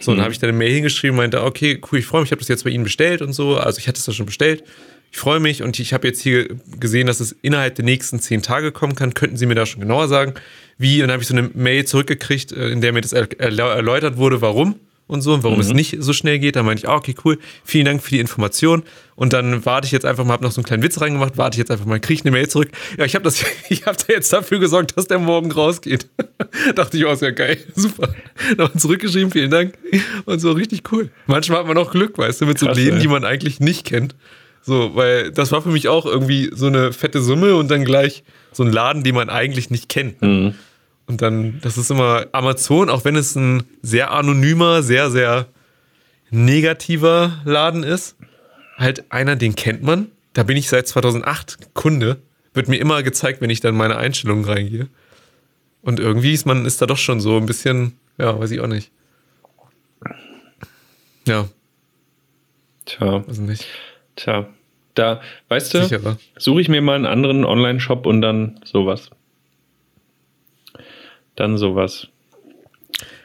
So, 0.00 0.12
mhm. 0.12 0.16
dann 0.16 0.24
habe 0.24 0.32
ich 0.32 0.38
dann 0.38 0.48
eine 0.48 0.58
Mail 0.58 0.72
hingeschrieben, 0.72 1.16
meinte, 1.16 1.42
okay, 1.42 1.80
cool, 1.90 1.98
ich 1.98 2.06
freue 2.06 2.20
mich, 2.20 2.28
ich 2.28 2.32
habe 2.32 2.40
das 2.40 2.48
jetzt 2.48 2.64
bei 2.64 2.70
Ihnen 2.70 2.84
bestellt 2.84 3.22
und 3.22 3.32
so. 3.32 3.56
Also 3.56 3.78
ich 3.78 3.88
hatte 3.88 3.98
es 3.98 4.04
da 4.04 4.12
schon 4.12 4.26
bestellt. 4.26 4.64
Ich 5.12 5.18
freue 5.18 5.40
mich 5.40 5.62
und 5.62 5.78
ich 5.80 5.92
habe 5.92 6.06
jetzt 6.06 6.22
hier 6.22 6.48
gesehen, 6.78 7.08
dass 7.08 7.18
es 7.18 7.32
innerhalb 7.42 7.74
der 7.74 7.84
nächsten 7.84 8.20
zehn 8.20 8.42
Tage 8.42 8.70
kommen 8.70 8.94
kann. 8.94 9.12
Könnten 9.12 9.36
Sie 9.36 9.46
mir 9.46 9.56
da 9.56 9.66
schon 9.66 9.80
genauer 9.80 10.06
sagen, 10.06 10.34
wie? 10.78 11.02
Und 11.02 11.08
dann 11.08 11.14
habe 11.14 11.22
ich 11.22 11.28
so 11.28 11.36
eine 11.36 11.50
Mail 11.52 11.84
zurückgekriegt, 11.84 12.52
äh, 12.52 12.68
in 12.68 12.80
der 12.80 12.92
mir 12.92 13.00
das 13.00 13.12
erläutert 13.12 14.16
wurde, 14.16 14.40
warum 14.40 14.76
und 15.10 15.22
so 15.22 15.34
und 15.34 15.42
warum 15.42 15.56
mhm. 15.56 15.62
es 15.62 15.72
nicht 15.72 15.96
so 15.98 16.12
schnell 16.12 16.38
geht. 16.38 16.54
Da 16.54 16.62
meinte 16.62 16.84
ich, 16.84 16.88
ah, 16.88 16.94
okay, 16.94 17.14
cool, 17.24 17.38
vielen 17.64 17.84
Dank 17.84 18.02
für 18.02 18.10
die 18.10 18.20
Information. 18.20 18.84
Und 19.16 19.32
dann 19.32 19.66
warte 19.66 19.86
ich 19.86 19.92
jetzt 19.92 20.06
einfach 20.06 20.24
mal, 20.24 20.34
habe 20.34 20.44
noch 20.44 20.52
so 20.52 20.60
einen 20.60 20.66
kleinen 20.66 20.84
Witz 20.84 21.00
reingemacht, 21.00 21.36
warte 21.36 21.56
ich 21.56 21.58
jetzt 21.58 21.72
einfach 21.72 21.86
mal, 21.86 21.98
kriege 21.98 22.20
ich 22.20 22.24
eine 22.24 22.30
Mail 22.30 22.48
zurück. 22.48 22.68
Ja, 22.96 23.04
ich 23.04 23.16
habe 23.16 23.24
das, 23.24 23.44
ich 23.68 23.86
habe 23.86 23.98
da 23.98 24.12
jetzt 24.12 24.32
dafür 24.32 24.60
gesorgt, 24.60 24.96
dass 24.96 25.08
der 25.08 25.18
morgen 25.18 25.50
rausgeht. 25.50 26.06
Dachte 26.74 26.96
ich, 26.96 27.06
oh, 27.06 27.12
ist 27.12 27.22
ja 27.22 27.30
geil, 27.30 27.58
super. 27.74 28.08
Nochmal 28.56 28.78
zurückgeschrieben, 28.78 29.30
vielen 29.30 29.50
Dank. 29.50 29.74
Und 30.24 30.40
so 30.40 30.52
richtig 30.52 30.82
cool. 30.92 31.10
Manchmal 31.26 31.60
hat 31.60 31.66
man 31.66 31.78
auch 31.78 31.90
Glück, 31.90 32.18
weißt 32.18 32.40
du, 32.40 32.46
mit 32.46 32.58
so 32.58 32.66
Krass, 32.66 32.76
Läden, 32.76 32.96
ey. 32.96 33.02
die 33.02 33.08
man 33.08 33.24
eigentlich 33.24 33.60
nicht 33.60 33.86
kennt. 33.86 34.14
So, 34.62 34.94
weil 34.94 35.30
das 35.32 35.52
war 35.52 35.62
für 35.62 35.70
mich 35.70 35.88
auch 35.88 36.06
irgendwie 36.06 36.50
so 36.54 36.66
eine 36.66 36.92
fette 36.92 37.22
Summe 37.22 37.56
und 37.56 37.70
dann 37.70 37.84
gleich 37.84 38.24
so 38.52 38.62
ein 38.62 38.70
Laden, 38.72 39.02
den 39.04 39.14
man 39.14 39.30
eigentlich 39.30 39.70
nicht 39.70 39.88
kennt. 39.88 40.20
Mhm. 40.20 40.54
Und 41.06 41.22
dann, 41.22 41.58
das 41.62 41.76
ist 41.76 41.90
immer 41.90 42.26
Amazon, 42.32 42.90
auch 42.90 43.04
wenn 43.04 43.16
es 43.16 43.34
ein 43.34 43.64
sehr 43.82 44.12
anonymer, 44.12 44.82
sehr, 44.82 45.10
sehr 45.10 45.46
negativer 46.30 47.40
Laden 47.44 47.82
ist. 47.82 48.16
Halt 48.76 49.10
einer, 49.10 49.36
den 49.36 49.54
kennt 49.54 49.82
man. 49.82 50.08
Da 50.32 50.42
bin 50.42 50.56
ich 50.56 50.68
seit 50.68 50.86
2008 50.86 51.74
Kunde. 51.74 52.22
Wird 52.54 52.68
mir 52.68 52.76
immer 52.76 53.02
gezeigt, 53.02 53.40
wenn 53.40 53.50
ich 53.50 53.60
dann 53.60 53.74
meine 53.74 53.96
Einstellungen 53.96 54.44
reingehe. 54.44 54.88
Und 55.82 56.00
irgendwie 56.00 56.32
ist 56.32 56.46
man 56.46 56.66
ist 56.66 56.82
da 56.82 56.86
doch 56.86 56.98
schon 56.98 57.20
so 57.20 57.36
ein 57.36 57.46
bisschen, 57.46 57.98
ja, 58.18 58.38
weiß 58.38 58.50
ich 58.50 58.60
auch 58.60 58.66
nicht. 58.66 58.90
Ja. 61.26 61.48
Tja. 62.84 63.26
Weiß 63.26 63.38
nicht. 63.38 63.66
Tja. 64.16 64.48
Da, 64.94 65.20
weißt 65.48 65.74
du, 65.74 66.18
suche 66.36 66.60
ich 66.60 66.68
mir 66.68 66.82
mal 66.82 66.96
einen 66.96 67.06
anderen 67.06 67.44
Online-Shop 67.44 68.06
und 68.06 68.20
dann 68.20 68.60
sowas 68.64 69.10
dann 71.40 71.58
sowas. 71.58 72.06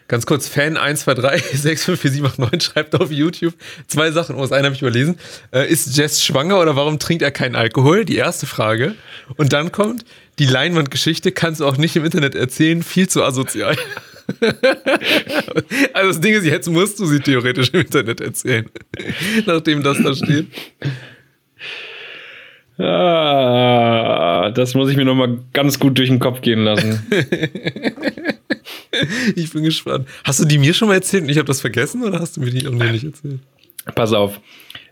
Ganz 0.07 0.27
kurz, 0.27 0.47
Fan 0.47 0.77
123654789 0.77 2.61
schreibt 2.63 2.95
auf 2.95 3.11
YouTube 3.11 3.55
zwei 3.87 4.11
Sachen. 4.11 4.35
Oh, 4.35 4.41
das 4.41 4.51
eine 4.51 4.65
habe 4.65 4.75
ich 4.75 4.81
überlesen. 4.81 5.17
Äh, 5.51 5.67
ist 5.67 5.97
Jess 5.97 6.23
schwanger 6.23 6.59
oder 6.59 6.75
warum 6.75 6.99
trinkt 6.99 7.23
er 7.23 7.31
keinen 7.31 7.55
Alkohol? 7.55 8.05
Die 8.05 8.15
erste 8.15 8.45
Frage. 8.45 8.93
Und 9.35 9.51
dann 9.51 9.71
kommt, 9.71 10.05
die 10.39 10.45
Leinwandgeschichte 10.45 11.31
kannst 11.31 11.61
du 11.61 11.65
auch 11.65 11.77
nicht 11.77 11.95
im 11.95 12.05
Internet 12.05 12.35
erzählen, 12.35 12.83
viel 12.83 13.07
zu 13.07 13.23
asozial. 13.23 13.75
also 15.93 16.07
das 16.07 16.19
Ding 16.19 16.33
ist, 16.33 16.45
jetzt 16.45 16.69
musst 16.69 16.99
du 16.99 17.05
sie 17.05 17.19
theoretisch 17.19 17.69
im 17.69 17.81
Internet 17.81 18.21
erzählen. 18.21 18.65
Nachdem 19.45 19.83
das 19.83 20.01
da 20.01 20.15
steht. 20.15 20.47
Ah, 22.77 24.51
das 24.51 24.73
muss 24.73 24.89
ich 24.89 24.97
mir 24.97 25.05
nochmal 25.05 25.39
ganz 25.53 25.79
gut 25.79 25.97
durch 25.97 26.09
den 26.09 26.19
Kopf 26.19 26.41
gehen 26.41 26.65
lassen. 26.65 27.05
ich 29.35 29.51
bin 29.51 29.63
gespannt. 29.63 30.09
Hast 30.25 30.41
du 30.41 30.45
die 30.45 30.57
mir 30.57 30.73
schon 30.73 30.89
mal 30.89 30.95
erzählt 30.95 31.23
und 31.23 31.29
ich 31.29 31.37
habe 31.37 31.47
das 31.47 31.61
vergessen 31.61 32.03
oder 32.03 32.19
hast 32.19 32.35
du 32.35 32.41
mir 32.41 32.51
die 32.51 32.67
auch 32.67 32.71
noch 32.71 32.91
nicht 32.91 33.05
erzählt? 33.05 33.39
Pass 33.93 34.11
auf. 34.11 34.41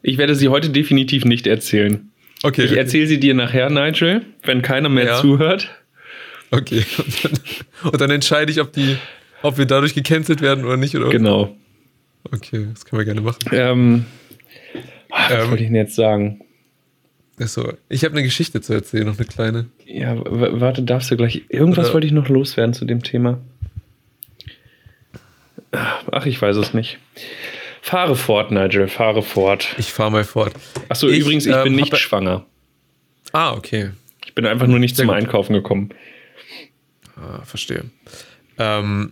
Ich 0.01 0.17
werde 0.17 0.35
sie 0.35 0.47
heute 0.47 0.69
definitiv 0.69 1.25
nicht 1.25 1.47
erzählen. 1.47 2.09
Okay. 2.43 2.63
Ich 2.63 2.71
okay. 2.71 2.79
erzähle 2.79 3.07
sie 3.07 3.19
dir 3.19 3.33
nachher, 3.33 3.69
Nigel, 3.69 4.25
wenn 4.43 4.61
keiner 4.61 4.89
mehr 4.89 5.05
ja. 5.05 5.21
zuhört. 5.21 5.71
Okay. 6.51 6.85
Und 6.97 7.23
dann, 7.23 7.91
und 7.91 8.01
dann, 8.01 8.11
entscheide 8.11 8.51
ich, 8.51 8.61
ob, 8.61 8.71
die, 8.73 8.97
ob 9.41 9.57
wir 9.57 9.65
dadurch 9.65 9.95
gecancelt 9.95 10.41
werden 10.41 10.65
oder 10.65 10.77
nicht, 10.77 10.95
oder? 10.95 11.09
Genau. 11.09 11.55
Okay, 12.31 12.67
das 12.71 12.85
können 12.85 12.99
wir 12.99 13.05
gerne 13.05 13.21
machen. 13.21 13.39
Ähm, 13.51 14.05
was 15.09 15.31
ähm, 15.31 15.49
wollte 15.49 15.63
ich 15.63 15.69
denn 15.69 15.75
jetzt 15.75 15.95
sagen? 15.95 16.41
Ist 17.37 17.55
so. 17.55 17.73
Ich 17.89 18.03
habe 18.05 18.13
eine 18.13 18.23
Geschichte 18.23 18.61
zu 18.61 18.73
erzählen, 18.73 19.05
noch 19.05 19.17
eine 19.17 19.25
kleine. 19.25 19.65
Ja, 19.85 20.15
warte, 20.15 20.83
darfst 20.83 21.09
du 21.09 21.17
gleich. 21.17 21.43
Irgendwas 21.49 21.85
Oder- 21.85 21.95
wollte 21.95 22.07
ich 22.07 22.13
noch 22.13 22.29
loswerden 22.29 22.73
zu 22.73 22.85
dem 22.85 23.01
Thema. 23.03 23.39
Ach, 25.71 26.25
ich 26.25 26.39
weiß 26.39 26.55
es 26.57 26.73
nicht. 26.75 26.99
Fahre 27.85 28.15
fort, 28.15 28.49
Nigel, 28.49 28.87
fahre 28.87 29.21
fort. 29.21 29.75
Ich 29.77 29.91
fahre 29.91 30.09
mal 30.09 30.23
fort. 30.23 30.53
Achso, 30.87 31.09
Ich, 31.09 31.19
übrigens, 31.19 31.45
ich 31.45 31.53
ähm, 31.53 31.63
bin 31.65 31.75
nicht 31.75 31.95
schwanger. 31.97 32.45
Ah, 33.33 33.51
okay. 33.51 33.91
Ich 34.25 34.33
bin 34.33 34.45
einfach 34.45 34.67
nur 34.67 34.79
nicht 34.79 34.95
Sehr 34.95 35.03
zum 35.03 35.13
gut. 35.13 35.21
Einkaufen 35.21 35.51
gekommen. 35.51 35.89
Ah, 37.17 37.43
verstehe. 37.43 37.83
Ähm, 38.57 39.11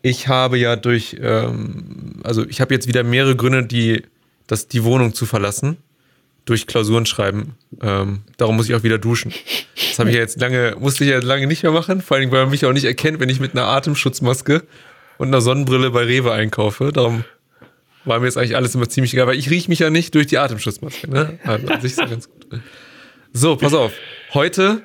ich 0.00 0.26
habe 0.26 0.56
ja 0.56 0.76
durch, 0.76 1.18
ähm, 1.20 2.22
also 2.24 2.48
ich 2.48 2.62
habe 2.62 2.72
jetzt 2.72 2.88
wieder 2.88 3.02
mehrere 3.04 3.36
Gründe, 3.36 3.64
die, 3.66 4.02
das, 4.46 4.68
die 4.68 4.84
Wohnung 4.84 5.12
zu 5.12 5.26
verlassen. 5.26 5.76
Durch 6.46 6.66
Klausuren 6.66 7.04
schreiben. 7.04 7.56
Ähm, 7.82 8.22
darum 8.38 8.56
muss 8.56 8.70
ich 8.70 8.74
auch 8.74 8.84
wieder 8.84 8.96
duschen. 8.96 9.34
Das 9.76 9.98
habe 9.98 10.08
ich 10.08 10.16
ja 10.16 10.22
jetzt 10.22 10.40
lange, 10.40 10.76
musste 10.80 11.04
ich 11.04 11.10
ja 11.10 11.18
lange 11.18 11.46
nicht 11.46 11.62
mehr 11.62 11.72
machen. 11.72 12.00
Vor 12.00 12.16
allem, 12.16 12.30
weil 12.30 12.40
man 12.44 12.50
mich 12.52 12.64
auch 12.64 12.72
nicht 12.72 12.84
erkennt, 12.84 13.20
wenn 13.20 13.28
ich 13.28 13.38
mit 13.38 13.52
einer 13.52 13.66
Atemschutzmaske 13.66 14.62
und 15.18 15.28
einer 15.28 15.42
Sonnenbrille 15.42 15.90
bei 15.90 16.04
Rewe 16.04 16.32
einkaufe. 16.32 16.90
Darum 16.90 17.24
war 18.04 18.20
mir 18.20 18.26
jetzt 18.26 18.36
eigentlich 18.36 18.56
alles 18.56 18.74
immer 18.74 18.88
ziemlich 18.88 19.12
egal, 19.14 19.26
weil 19.26 19.38
ich 19.38 19.50
rieche 19.50 19.68
mich 19.68 19.80
ja 19.80 19.90
nicht 19.90 20.14
durch 20.14 20.26
die 20.26 20.38
Atemschutzmaske. 20.38 21.10
Ne? 21.10 21.38
Also 21.44 21.66
an 21.68 21.80
sich 21.80 21.92
ist 21.92 21.98
ganz 21.98 22.28
gut. 22.28 22.60
So, 23.32 23.56
pass 23.56 23.74
auf. 23.74 23.92
Heute, 24.34 24.82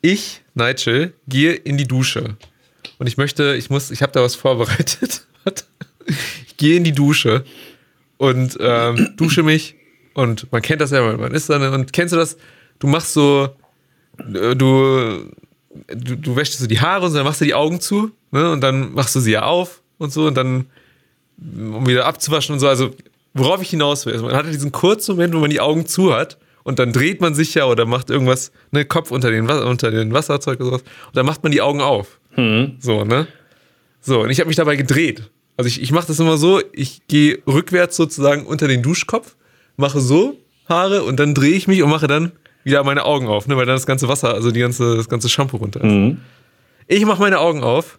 ich, 0.00 0.42
Nigel, 0.54 1.14
gehe 1.28 1.54
in 1.54 1.76
die 1.76 1.86
Dusche. 1.86 2.36
Und 2.98 3.06
ich 3.06 3.16
möchte, 3.16 3.54
ich 3.56 3.70
muss, 3.70 3.90
ich 3.90 4.02
habe 4.02 4.12
da 4.12 4.22
was 4.22 4.34
vorbereitet. 4.34 5.26
Ich 6.46 6.58
gehe 6.58 6.76
in 6.76 6.84
die 6.84 6.92
Dusche 6.92 7.44
und 8.18 8.58
ähm, 8.60 9.14
dusche 9.16 9.42
mich. 9.42 9.74
Und 10.12 10.50
man 10.52 10.62
kennt 10.62 10.80
das 10.80 10.90
ja, 10.90 11.02
man 11.16 11.32
ist 11.32 11.48
dann, 11.50 11.62
und 11.72 11.92
kennst 11.92 12.12
du 12.12 12.18
das? 12.18 12.36
Du 12.78 12.86
machst 12.86 13.14
so, 13.14 13.48
äh, 14.18 14.54
du, 14.54 15.30
du, 15.88 16.16
du 16.16 16.36
wäschst 16.36 16.58
so 16.58 16.66
die 16.66 16.80
Haare 16.80 17.06
und 17.06 17.14
dann 17.14 17.24
machst 17.24 17.40
du 17.40 17.44
die 17.44 17.54
Augen 17.54 17.80
zu, 17.80 18.12
ne? 18.30 18.50
Und 18.50 18.60
dann 18.60 18.92
machst 18.92 19.14
du 19.16 19.20
sie 19.20 19.32
ja 19.32 19.42
auf 19.42 19.82
und 19.98 20.12
so 20.12 20.26
und 20.26 20.34
dann, 20.36 20.66
um 21.38 21.86
wieder 21.86 22.06
abzuwaschen 22.06 22.54
und 22.54 22.60
so. 22.60 22.68
Also, 22.68 22.90
worauf 23.34 23.60
ich 23.62 23.70
hinaus 23.70 24.06
will, 24.06 24.14
ist, 24.14 24.22
man 24.22 24.34
hat 24.34 24.46
ja 24.46 24.52
diesen 24.52 24.72
kurzen 24.72 25.16
Moment, 25.16 25.34
wo 25.34 25.38
man 25.38 25.50
die 25.50 25.60
Augen 25.60 25.86
zu 25.86 26.14
hat 26.14 26.38
und 26.62 26.78
dann 26.78 26.92
dreht 26.92 27.20
man 27.20 27.34
sich 27.34 27.54
ja 27.54 27.66
oder 27.66 27.86
macht 27.86 28.10
irgendwas, 28.10 28.52
ne, 28.72 28.84
Kopf 28.84 29.10
unter 29.10 29.30
den, 29.30 29.48
unter 29.48 29.90
den 29.90 30.12
Wasserzeug 30.12 30.60
oder 30.60 30.70
sowas 30.70 30.82
und 30.82 31.16
dann 31.16 31.26
macht 31.26 31.42
man 31.42 31.52
die 31.52 31.62
Augen 31.62 31.80
auf. 31.80 32.18
Hm. 32.32 32.76
So, 32.80 33.04
ne? 33.04 33.26
So, 34.00 34.22
und 34.22 34.30
ich 34.30 34.40
habe 34.40 34.48
mich 34.48 34.56
dabei 34.56 34.76
gedreht. 34.76 35.30
Also 35.56 35.68
ich, 35.68 35.80
ich 35.80 35.92
mache 35.92 36.06
das 36.08 36.18
immer 36.18 36.36
so, 36.36 36.60
ich 36.72 37.06
gehe 37.06 37.38
rückwärts 37.46 37.96
sozusagen 37.96 38.44
unter 38.46 38.66
den 38.66 38.82
Duschkopf, 38.82 39.36
mache 39.76 40.00
so 40.00 40.36
Haare 40.68 41.04
und 41.04 41.20
dann 41.20 41.34
drehe 41.34 41.52
ich 41.52 41.68
mich 41.68 41.82
und 41.82 41.90
mache 41.90 42.06
dann 42.06 42.32
wieder 42.64 42.82
meine 42.82 43.04
Augen 43.04 43.28
auf, 43.28 43.46
ne, 43.46 43.56
weil 43.56 43.66
dann 43.66 43.76
das 43.76 43.86
ganze 43.86 44.08
Wasser, 44.08 44.34
also 44.34 44.50
die 44.50 44.60
ganze, 44.60 44.96
das 44.96 45.08
ganze 45.08 45.28
Shampoo 45.28 45.58
runter 45.58 45.80
ist. 45.80 45.86
Mhm. 45.86 46.20
Ich 46.86 47.04
mache 47.04 47.20
meine 47.20 47.38
Augen 47.38 47.62
auf 47.62 47.98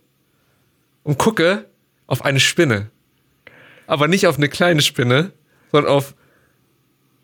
und 1.04 1.17
gucke 1.17 1.65
auf 2.08 2.26
eine 2.26 2.39
Spinne. 2.39 2.89
Aber 3.88 4.08
nicht 4.08 4.28
auf 4.28 4.38
eine 4.38 4.50
kleine 4.50 4.82
Spinne, 4.82 5.32
sondern 5.71 5.91
auf 5.91 6.15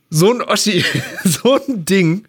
so 0.10 0.32
ein 0.34 0.41
Oschi, 0.41 0.84
so 1.24 1.56
ein 1.56 1.86
Ding, 1.86 2.26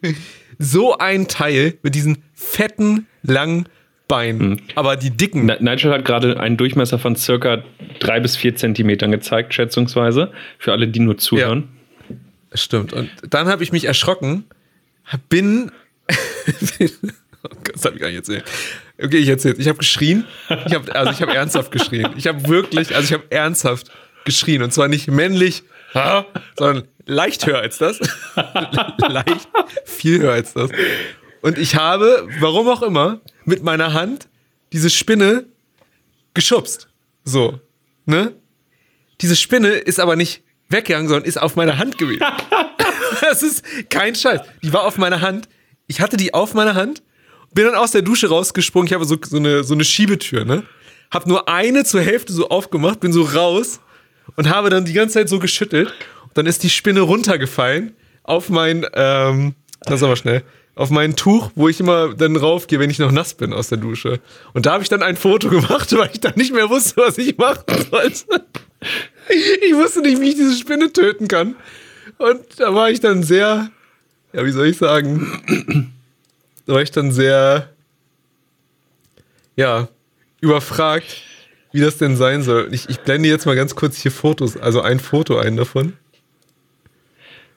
so 0.59 0.97
ein 0.97 1.27
Teil 1.27 1.77
mit 1.83 1.95
diesen 1.95 2.23
fetten, 2.33 3.07
langen 3.23 3.67
Beinen. 4.07 4.61
Aber 4.75 4.95
die 4.95 5.11
dicken. 5.11 5.45
Ni- 5.45 5.57
Nigel 5.59 5.91
hat 5.91 6.05
gerade 6.05 6.39
einen 6.39 6.57
Durchmesser 6.57 6.99
von 6.99 7.15
circa 7.15 7.63
drei 7.99 8.19
bis 8.19 8.35
vier 8.35 8.55
Zentimetern 8.55 9.11
gezeigt, 9.11 9.53
schätzungsweise. 9.53 10.31
Für 10.59 10.71
alle, 10.73 10.87
die 10.87 10.99
nur 10.99 11.17
zuhören. 11.17 11.69
Stimmt. 12.53 12.93
Und 12.93 13.09
dann 13.29 13.47
habe 13.47 13.63
ich 13.63 13.71
mich 13.71 13.85
erschrocken, 13.85 14.45
bin. 15.29 15.71
oh 16.09 17.49
Gott, 17.49 17.71
das 17.73 17.85
habe 17.85 17.95
ich 17.95 18.01
gar 18.01 18.07
nicht 18.07 18.17
erzählt. 18.17 18.43
Okay, 19.01 19.17
ich 19.17 19.29
erzähle. 19.29 19.55
Ich 19.57 19.67
habe 19.67 19.77
geschrien. 19.79 20.25
Ich 20.67 20.73
habe 20.73 20.93
also 20.95 21.11
ich 21.11 21.21
habe 21.21 21.33
ernsthaft 21.33 21.71
geschrien. 21.71 22.09
Ich 22.17 22.27
habe 22.27 22.47
wirklich, 22.47 22.93
also 22.95 23.05
ich 23.07 23.13
habe 23.13 23.31
ernsthaft 23.31 23.89
geschrien 24.25 24.63
und 24.63 24.73
zwar 24.73 24.87
nicht 24.87 25.07
männlich, 25.09 25.63
"Ha", 25.93 26.25
sondern 26.57 26.87
leicht 27.05 27.45
höher 27.45 27.59
als 27.59 27.77
das. 27.77 27.99
leicht, 29.07 29.47
viel 29.85 30.21
höher 30.21 30.33
als 30.33 30.53
das. 30.53 30.71
Und 31.41 31.57
ich 31.57 31.75
habe, 31.75 32.27
warum 32.39 32.67
auch 32.69 32.81
immer, 32.81 33.21
mit 33.45 33.63
meiner 33.63 33.93
Hand 33.93 34.27
diese 34.71 34.89
Spinne 34.89 35.45
geschubst. 36.33 36.87
So, 37.23 37.59
ne? 38.05 38.33
Diese 39.21 39.35
Spinne 39.35 39.69
ist 39.69 39.99
aber 39.99 40.15
nicht 40.15 40.43
weggegangen, 40.69 41.07
sondern 41.07 41.27
ist 41.27 41.39
auf 41.39 41.55
meiner 41.55 41.77
Hand 41.77 41.97
gewesen. 41.97 42.23
das 43.21 43.43
ist 43.43 43.63
kein 43.89 44.15
Scheiß. 44.15 44.41
Die 44.63 44.73
war 44.73 44.83
auf 44.83 44.97
meiner 44.97 45.21
Hand. 45.21 45.47
Ich 45.87 46.01
hatte 46.01 46.17
die 46.17 46.33
auf 46.33 46.53
meiner 46.53 46.75
Hand, 46.75 47.03
bin 47.53 47.65
dann 47.65 47.75
aus 47.75 47.91
der 47.91 48.01
Dusche 48.01 48.29
rausgesprungen. 48.29 48.87
Ich 48.87 48.93
habe 48.93 49.05
so, 49.05 49.17
so, 49.23 49.37
eine, 49.37 49.63
so 49.63 49.73
eine 49.73 49.83
Schiebetür, 49.83 50.45
ne? 50.45 50.63
Hab 51.11 51.27
nur 51.27 51.47
eine 51.47 51.83
zur 51.83 52.01
Hälfte 52.01 52.33
so 52.33 52.49
aufgemacht, 52.49 52.99
bin 52.99 53.13
so 53.13 53.21
raus 53.21 53.79
und 54.35 54.49
habe 54.49 54.69
dann 54.69 54.85
die 54.85 54.93
ganze 54.93 55.15
Zeit 55.15 55.29
so 55.29 55.39
geschüttelt. 55.39 55.93
Und 56.23 56.37
dann 56.37 56.45
ist 56.45 56.63
die 56.63 56.69
Spinne 56.69 57.01
runtergefallen 57.01 57.93
auf 58.23 58.49
mein, 58.49 58.85
ähm, 58.93 59.55
lass 59.85 60.03
aber 60.03 60.15
schnell, 60.15 60.43
auf 60.75 60.89
mein 60.89 61.15
Tuch, 61.15 61.51
wo 61.55 61.69
ich 61.69 61.79
immer 61.79 62.13
dann 62.15 62.35
raufgehe, 62.35 62.79
wenn 62.79 62.89
ich 62.89 62.99
noch 62.99 63.11
nass 63.11 63.35
bin 63.35 63.53
aus 63.53 63.69
der 63.69 63.77
Dusche. 63.77 64.19
Und 64.53 64.65
da 64.65 64.73
habe 64.73 64.83
ich 64.83 64.89
dann 64.89 65.03
ein 65.03 65.15
Foto 65.15 65.49
gemacht, 65.49 65.95
weil 65.95 66.09
ich 66.11 66.19
dann 66.19 66.33
nicht 66.35 66.53
mehr 66.53 66.69
wusste, 66.69 67.01
was 67.01 67.17
ich 67.17 67.37
machen 67.37 67.63
sollte. 67.91 68.45
Ich 69.61 69.73
wusste 69.73 70.01
nicht, 70.01 70.19
wie 70.19 70.29
ich 70.29 70.35
diese 70.35 70.57
Spinne 70.57 70.91
töten 70.91 71.27
kann. 71.27 71.55
Und 72.17 72.59
da 72.59 72.73
war 72.73 72.89
ich 72.89 72.99
dann 72.99 73.23
sehr, 73.23 73.69
ja, 74.33 74.45
wie 74.45 74.51
soll 74.51 74.67
ich 74.67 74.77
sagen, 74.77 75.93
da 76.65 76.73
war 76.73 76.81
ich 76.81 76.91
dann 76.91 77.11
sehr, 77.11 77.69
ja, 79.55 79.87
überfragt, 80.41 81.21
wie 81.73 81.81
das 81.81 81.97
denn 81.97 82.15
sein 82.15 82.43
soll. 82.43 82.69
Ich, 82.71 82.87
ich 82.87 82.99
blende 82.99 83.27
jetzt 83.27 83.45
mal 83.45 83.55
ganz 83.55 83.75
kurz 83.75 83.97
hier 83.97 84.11
Fotos, 84.11 84.55
also 84.55 84.81
ein 84.81 84.99
Foto 84.99 85.37
ein 85.37 85.57
davon. 85.57 85.93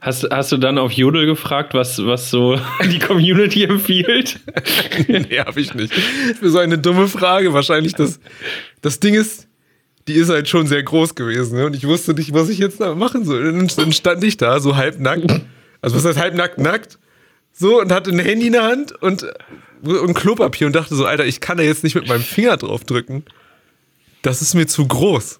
Hast, 0.00 0.26
hast 0.30 0.52
du 0.52 0.56
dann 0.56 0.78
auf 0.78 0.92
Jodel 0.92 1.26
gefragt, 1.26 1.74
was, 1.74 2.04
was 2.04 2.30
so 2.30 2.58
die 2.90 2.98
Community 2.98 3.64
empfiehlt? 3.64 4.40
nee, 5.08 5.38
hab 5.38 5.56
ich 5.56 5.74
nicht. 5.74 5.92
Für 5.92 6.50
so 6.50 6.58
eine 6.58 6.78
dumme 6.78 7.08
Frage. 7.08 7.52
Wahrscheinlich 7.52 7.94
das, 7.94 8.18
das 8.80 9.00
Ding 9.00 9.14
ist, 9.14 9.48
die 10.08 10.14
ist 10.14 10.30
halt 10.30 10.48
schon 10.48 10.66
sehr 10.66 10.82
groß 10.82 11.14
gewesen. 11.14 11.58
Ne? 11.58 11.66
Und 11.66 11.76
ich 11.76 11.86
wusste 11.86 12.14
nicht, 12.14 12.32
was 12.32 12.48
ich 12.48 12.58
jetzt 12.58 12.80
da 12.80 12.94
machen 12.94 13.24
soll. 13.24 13.48
Und 13.48 13.76
dann 13.78 13.92
stand 13.92 14.24
ich 14.24 14.36
da, 14.36 14.60
so 14.60 14.76
halbnackt. 14.76 15.42
Also 15.82 15.96
was 15.96 16.04
heißt 16.04 16.18
halbnackt, 16.18 16.58
nackt? 16.58 16.98
So, 17.52 17.80
und 17.80 17.92
hatte 17.92 18.10
ein 18.10 18.18
Handy 18.18 18.46
in 18.46 18.52
der 18.52 18.64
Hand 18.64 18.92
und, 19.02 19.26
und 19.82 20.14
Klopapier 20.14 20.66
und 20.66 20.74
dachte 20.74 20.94
so, 20.94 21.04
Alter, 21.04 21.24
ich 21.24 21.40
kann 21.40 21.56
da 21.56 21.64
jetzt 21.64 21.84
nicht 21.84 21.94
mit 21.94 22.06
meinem 22.06 22.22
Finger 22.22 22.56
drauf 22.56 22.84
drücken. 22.84 23.24
Das 24.26 24.42
ist 24.42 24.54
mir 24.54 24.66
zu 24.66 24.88
groß. 24.88 25.38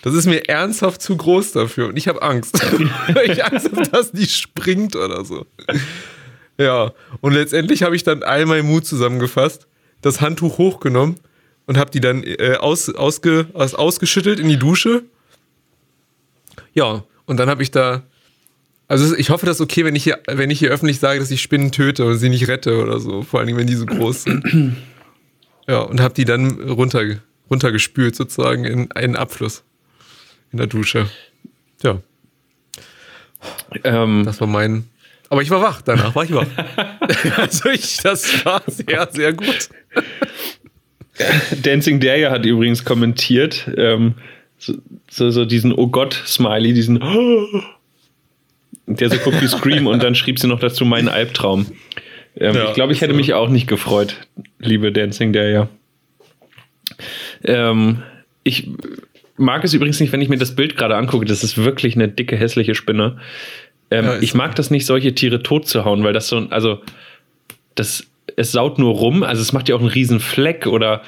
Das 0.00 0.14
ist 0.14 0.24
mir 0.24 0.48
ernsthaft 0.48 1.02
zu 1.02 1.14
groß 1.14 1.52
dafür. 1.52 1.88
Und 1.88 1.98
ich 1.98 2.08
habe 2.08 2.22
Angst. 2.22 2.58
Ich 3.26 3.44
Angst 3.44 3.70
habe, 3.70 3.86
dass 3.86 4.12
die 4.12 4.26
springt 4.26 4.96
oder 4.96 5.26
so. 5.26 5.44
Ja, 6.56 6.94
und 7.20 7.34
letztendlich 7.34 7.82
habe 7.82 7.94
ich 7.94 8.02
dann 8.02 8.22
all 8.22 8.46
meinen 8.46 8.66
Mut 8.66 8.86
zusammengefasst, 8.86 9.66
das 10.00 10.22
Handtuch 10.22 10.56
hochgenommen 10.56 11.16
und 11.66 11.76
habe 11.76 11.90
die 11.90 12.00
dann 12.00 12.22
äh, 12.24 12.56
aus, 12.58 12.88
ausge, 12.88 13.46
aus, 13.52 13.74
ausgeschüttelt 13.74 14.40
in 14.40 14.48
die 14.48 14.58
Dusche. 14.58 15.02
Ja, 16.72 17.04
und 17.26 17.36
dann 17.36 17.50
habe 17.50 17.62
ich 17.62 17.70
da. 17.70 18.04
Also 18.88 19.14
ich 19.14 19.28
hoffe, 19.28 19.44
das 19.44 19.56
ist 19.56 19.60
okay, 19.60 19.84
wenn 19.84 19.96
ich, 19.96 20.04
hier, 20.04 20.18
wenn 20.26 20.48
ich 20.48 20.60
hier 20.60 20.70
öffentlich 20.70 20.98
sage, 20.98 21.20
dass 21.20 21.30
ich 21.30 21.42
Spinnen 21.42 21.72
töte 21.72 22.06
und 22.06 22.16
sie 22.16 22.30
nicht 22.30 22.48
rette 22.48 22.82
oder 22.82 23.00
so. 23.00 23.20
Vor 23.20 23.40
allem, 23.40 23.54
wenn 23.58 23.66
die 23.66 23.76
so 23.76 23.84
groß 23.84 24.22
sind. 24.22 24.76
Ja, 25.68 25.80
und 25.80 26.00
habe 26.00 26.14
die 26.14 26.24
dann 26.24 26.70
runter, 26.70 27.02
runtergespült 27.50 28.16
sozusagen 28.16 28.64
in 28.64 28.92
einen 28.92 29.16
Abfluss 29.16 29.64
in 30.52 30.58
der 30.58 30.66
Dusche. 30.66 31.08
Ja, 31.82 32.00
ähm, 33.82 34.22
das 34.24 34.40
war 34.40 34.48
mein. 34.48 34.84
Aber 35.30 35.42
ich 35.42 35.50
war 35.50 35.60
wach, 35.62 35.82
danach 35.82 36.14
war 36.14 36.24
ich 36.24 36.32
wach. 36.32 36.46
also 37.36 37.70
ich, 37.70 37.98
das 37.98 38.44
war 38.44 38.62
sehr, 38.66 39.08
sehr 39.10 39.32
gut. 39.32 39.68
Dancing 41.62 42.00
Dare 42.00 42.30
hat 42.30 42.44
übrigens 42.44 42.84
kommentiert, 42.84 43.68
ähm, 43.76 44.14
so, 44.58 44.74
so, 45.10 45.30
so 45.30 45.44
diesen 45.44 45.72
Oh 45.72 45.88
Gott-Smiley, 45.88 46.72
diesen 46.74 47.00
der 48.86 49.10
so 49.10 49.18
guckt 49.18 49.40
wie 49.40 49.48
Scream 49.48 49.86
und 49.86 50.02
dann 50.02 50.14
schrieb 50.14 50.38
sie 50.38 50.46
noch 50.46 50.60
dazu 50.60 50.84
meinen 50.84 51.08
Albtraum. 51.08 51.66
Ähm, 52.36 52.54
Ja, 52.54 52.68
ich 52.68 52.74
glaube, 52.74 52.92
ich 52.92 53.00
hätte 53.00 53.14
mich 53.14 53.32
auch 53.32 53.48
nicht 53.48 53.66
gefreut, 53.66 54.16
liebe 54.58 54.92
Dancing 54.92 55.32
Dare. 55.32 55.68
Ähm, 57.44 58.02
ich 58.42 58.68
mag 59.36 59.64
es 59.64 59.74
übrigens 59.74 60.00
nicht, 60.00 60.12
wenn 60.12 60.20
ich 60.20 60.28
mir 60.28 60.38
das 60.38 60.54
Bild 60.54 60.76
gerade 60.76 60.96
angucke. 60.96 61.24
Das 61.24 61.42
ist 61.44 61.56
wirklich 61.58 61.94
eine 61.96 62.08
dicke, 62.08 62.36
hässliche 62.36 62.74
Spinne. 62.74 63.18
Ähm, 63.90 64.04
Ja, 64.04 64.18
ich 64.20 64.32
so. 64.32 64.38
mag 64.38 64.54
das 64.54 64.70
nicht, 64.70 64.86
solche 64.86 65.14
Tiere 65.14 65.42
tot 65.42 65.66
zu 65.66 65.84
hauen, 65.84 66.04
weil 66.04 66.12
das 66.12 66.28
so, 66.28 66.38
also, 66.50 66.80
das, 67.74 68.06
es 68.36 68.52
saut 68.52 68.78
nur 68.78 68.94
rum, 68.94 69.22
also 69.22 69.42
es 69.42 69.52
macht 69.52 69.68
ja 69.68 69.74
auch 69.76 69.80
einen 69.80 69.88
riesen 69.88 70.20
Fleck 70.20 70.66
oder 70.66 71.02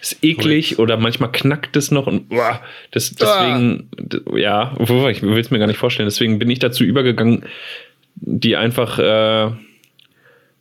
ist 0.00 0.18
eklig 0.22 0.78
oder 0.78 0.96
manchmal 0.96 1.30
knackt 1.30 1.76
es 1.76 1.90
noch 1.90 2.06
und 2.06 2.30
uah, 2.32 2.60
das, 2.90 3.14
deswegen, 3.14 3.88
d- 3.98 4.20
ja, 4.40 4.74
ich 4.78 5.22
will 5.22 5.38
es 5.38 5.50
mir 5.50 5.58
gar 5.58 5.66
nicht 5.66 5.76
vorstellen, 5.78 6.06
deswegen 6.06 6.38
bin 6.38 6.48
ich 6.48 6.58
dazu 6.58 6.84
übergegangen, 6.84 7.44
die 8.14 8.56
einfach 8.56 8.98
äh, 8.98 9.50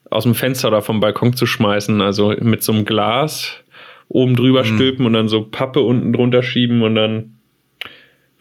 aus 0.09 0.23
dem 0.23 0.35
Fenster 0.35 0.67
oder 0.69 0.81
vom 0.81 0.99
Balkon 0.99 1.33
zu 1.33 1.45
schmeißen. 1.45 2.01
Also 2.01 2.33
mit 2.41 2.63
so 2.63 2.71
einem 2.73 2.83
Glas 2.85 3.55
oben 4.09 4.35
drüber 4.35 4.61
Mhm. 4.63 4.75
stülpen 4.75 5.05
und 5.05 5.13
dann 5.13 5.29
so 5.29 5.43
Pappe 5.43 5.79
unten 5.81 6.11
drunter 6.13 6.43
schieben 6.43 6.81
und 6.81 6.95
dann 6.95 7.35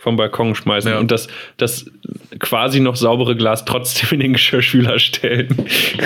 vom 0.01 0.17
Balkon 0.17 0.55
schmeißen 0.55 0.93
Ja. 0.93 0.99
und 1.01 1.11
das, 1.11 1.27
das 1.57 1.91
quasi 2.39 2.79
noch 2.81 2.95
saubere 2.97 3.35
Glas 3.37 3.65
trotzdem 3.65 4.11
in 4.13 4.21
den 4.21 4.33
Geschirrspüler 4.35 4.99
stellen. 5.01 5.49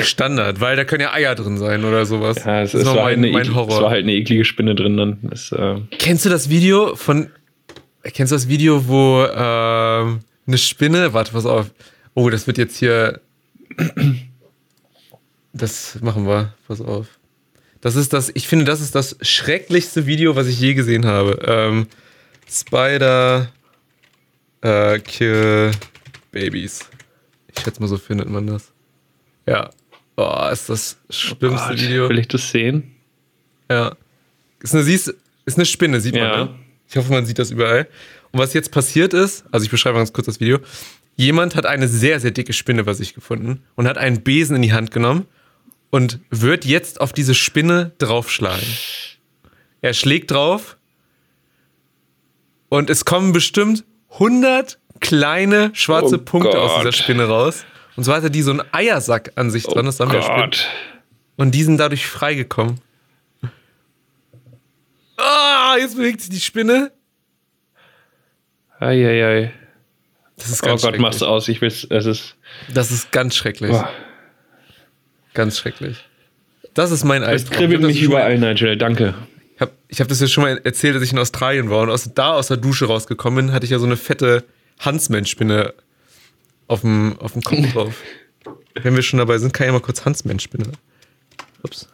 Standard, 0.03 0.61
weil 0.61 0.77
da 0.77 0.85
können 0.85 1.03
ja 1.03 1.13
Eier 1.13 1.35
drin 1.35 1.59
sein 1.59 1.85
oder 1.85 2.07
sowas. 2.07 2.43
Ja, 2.45 2.63
es, 2.63 2.73
das 2.73 2.75
es, 2.75 2.81
ist 2.81 2.87
noch 2.87 2.97
war 2.97 3.05
halt 3.05 3.19
mein, 3.19 3.29
eine 3.35 3.45
mein 3.47 3.55
Horror. 3.55 3.77
es 3.77 3.83
war 3.83 3.91
halt 3.91 4.05
eine 4.05 4.15
eklige 4.15 4.45
Spinne 4.47 4.75
drin. 4.75 4.97
Dann 4.97 5.19
ist, 5.31 5.53
äh, 5.53 5.77
Kennst 5.99 6.25
du 6.25 6.31
das 6.31 6.49
Video 6.49 6.97
von. 6.97 7.29
Kennst 8.03 8.33
du 8.33 8.35
das 8.37 8.49
Video, 8.49 8.89
wo 8.89 9.25
ähm, 9.27 10.21
eine 10.47 10.59
Spinne. 10.59 11.13
Warte, 11.13 11.33
pass 11.33 11.45
auf. 11.47 11.71
Oh, 12.15 12.31
das 12.31 12.47
wird 12.47 12.59
jetzt 12.59 12.79
hier. 12.79 13.21
Das 15.53 15.99
machen 16.01 16.27
wir. 16.27 16.55
Pass 16.67 16.81
auf. 16.81 17.07
Das 17.83 17.97
ist 17.97 18.13
das. 18.13 18.31
Ich 18.35 18.47
finde, 18.49 18.65
das 18.65 18.81
ist 18.81 18.95
das 18.95 19.17
schrecklichste 19.21 20.07
Video, 20.07 20.37
was 20.37 20.47
ich 20.47 20.59
je 20.59 20.73
gesehen 20.73 21.05
habe. 21.05 21.39
Ähm, 21.45 21.89
Spider 22.49 23.49
äh, 24.63 25.01
Kill 25.01 25.73
Babies. 26.31 26.89
Ich 27.49 27.63
schätze 27.63 27.81
mal, 27.81 27.89
so 27.89 27.99
findet 27.99 28.31
man 28.31 28.47
das. 28.47 28.73
Ja. 29.47 29.71
Oh, 30.17 30.49
ist 30.51 30.69
das 30.69 30.97
schlimmste 31.11 31.71
Gott, 31.71 31.81
Video. 31.81 32.09
Will 32.09 32.21
ich 32.21 32.29
das 32.29 32.51
sehen? 32.51 32.95
Ja. 33.69 33.97
Ist 34.61 34.75
eine, 34.75 34.85
ist 34.85 35.13
eine 35.57 35.67
Spinne, 35.67 36.01
sieht 36.01 36.15
man. 36.15 36.23
Ne? 36.23 36.55
Ich 36.89 36.97
hoffe, 36.97 37.13
man 37.13 37.27
sieht 37.27 37.41
das 37.41 37.51
überall. 37.51 37.89
Und 38.31 38.39
was 38.39 38.55
jetzt 38.55 38.71
passiert 38.71 39.13
ist, 39.13 39.45
also 39.51 39.65
ich 39.65 39.71
beschreibe 39.71 39.99
ganz 39.99 40.13
kurz 40.13 40.27
das 40.27 40.39
Video. 40.39 40.61
Jemand 41.17 41.57
hat 41.57 41.67
eine 41.67 41.89
sehr, 41.89 42.21
sehr 42.21 42.31
dicke 42.31 42.53
Spinne 42.53 42.85
bei 42.85 42.95
sich 42.95 43.13
gefunden 43.13 43.65
und 43.75 43.89
hat 43.89 43.99
einen 43.99 44.23
Besen 44.23 44.55
in 44.55 44.63
die 44.63 44.73
Hand 44.73 44.93
genommen 44.93 45.27
und 45.93 46.19
wird 46.31 46.65
jetzt 46.65 47.01
auf 47.01 47.13
diese 47.13 47.35
Spinne 47.35 47.93
draufschlagen. 47.99 48.67
Er 49.83 49.93
schlägt 49.93 50.31
drauf 50.31 50.79
und 52.71 52.89
es 52.91 53.05
kommen 53.05 53.33
bestimmt 53.33 53.85
100 54.13 54.79
kleine 55.01 55.71
schwarze 55.75 56.17
Oh 56.17 56.25
Punkte 56.25 56.59
aus 56.61 56.73
dieser 56.77 56.85
Gott. 56.85 56.95
Spinne 56.95 57.25
raus. 57.27 57.65
Und 57.97 58.05
so 58.05 58.13
hatte 58.15 58.31
die 58.31 58.41
so 58.43 58.53
einen 58.53 58.63
Eiersack 58.73 59.33
an 59.37 59.51
sich 59.51 59.65
dran, 59.65 59.85
das 59.85 60.01
haben 60.01 60.11
wir. 60.13 60.25
Oh 60.25 60.35
Gott. 60.37 60.67
Und 61.37 61.55
die 61.55 61.63
sind 61.63 61.77
dadurch 61.77 62.07
freigekommen. 62.07 62.81
Ah, 65.19 65.77
jetzt 65.79 65.97
bewegt 65.97 66.23
sich 66.23 66.31
die 66.31 66.41
Spinne. 66.41 66.91
Eieiei. 68.81 69.53
Das 70.37 70.49
ist 70.49 70.63
Oh 70.63 70.67
ganz 70.67 70.81
Gott, 70.83 70.91
schrecklich. 70.93 71.03
mach's 71.03 71.23
aus. 71.23 71.49
Ich 71.49 71.61
will's, 71.61 71.87
es 71.91 72.07
ist. 72.07 72.37
Das 72.73 72.91
ist 72.91 73.13
ganz 73.13 73.37
schrecklich. 73.37 73.71
Boah, 73.73 73.91
Ganz 75.35 75.59
schrecklich. 75.59 76.05
Das 76.75 76.91
ist 76.91 77.05
mein 77.05 77.23
es 77.23 77.29
Albtraum. 77.29 77.57
kribbelt 77.57 77.81
Ich 77.81 77.87
das 77.87 77.95
mich 77.95 78.03
überall, 78.03 78.39
Nigel. 78.39 78.77
Danke. 78.77 79.15
Ich 79.57 79.61
habe 79.61 79.73
ich 79.89 80.01
hab 80.01 80.09
das 80.09 80.21
ja 80.21 80.27
schon 80.27 80.45
mal 80.45 80.61
erzählt, 80.65 80.97
dass 80.97 81.03
ich 81.03 81.13
in 81.13 81.19
Australien 81.19 81.71
war 81.71 81.81
und 81.83 81.91
aus, 81.91 82.11
da 82.15 82.33
aus 82.35 82.49
der 82.49 82.57
Dusche 82.57 82.87
rausgekommen 82.87 83.47
bin, 83.47 83.55
hatte 83.55 83.65
ich 83.65 83.71
ja 83.71 83.79
so 83.79 83.87
eine 83.87 83.97
fette 83.97 84.45
Huntsman-Spinne 84.85 85.75
auf 86.69 86.81
dem, 86.81 87.17
auf 87.19 87.33
dem 87.33 87.43
Kopf 87.43 87.59
drauf. 87.73 87.95
Wenn 88.75 88.95
wir 88.97 89.03
schon 89.03 89.19
dabei 89.19 89.39
sind, 89.39 89.53
kann 89.53 89.65
ich 89.65 89.69
ja 89.69 89.73
mal 89.73 89.81
kurz 89.85 90.05
Huntsman-Spinne. 90.05 90.73
Ups. 91.63 91.89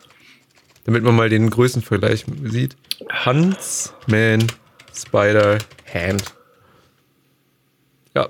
Damit 0.84 1.02
man 1.02 1.14
mal 1.16 1.28
den 1.28 1.50
Größenvergleich 1.50 2.24
sieht. 2.44 2.76
Huntsman 3.26 4.46
Spider 4.94 5.58
Hand. 5.92 6.22
Ja, 8.16 8.28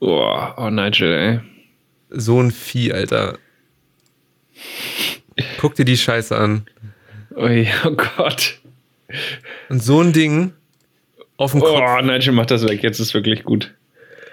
Oh, 0.00 0.38
oh 0.56 0.70
Nigel, 0.70 1.12
ey. 1.12 1.40
so 2.10 2.40
ein 2.40 2.50
Vieh, 2.52 2.92
Alter. 2.92 3.38
Guck 5.58 5.74
dir 5.74 5.84
die 5.84 5.96
Scheiße 5.96 6.36
an. 6.36 6.66
Ui, 7.36 7.68
oh 7.84 7.90
Gott. 7.90 8.58
Und 9.68 9.82
so 9.82 10.00
ein 10.00 10.12
Ding 10.12 10.52
auf 11.36 11.52
dem 11.52 11.60
Kopf. 11.60 11.80
Oh, 11.80 12.00
Nigel, 12.02 12.32
mach 12.32 12.46
das 12.46 12.66
weg. 12.66 12.82
Jetzt 12.82 12.98
ist 12.98 13.12
wirklich 13.14 13.44
gut. 13.44 13.74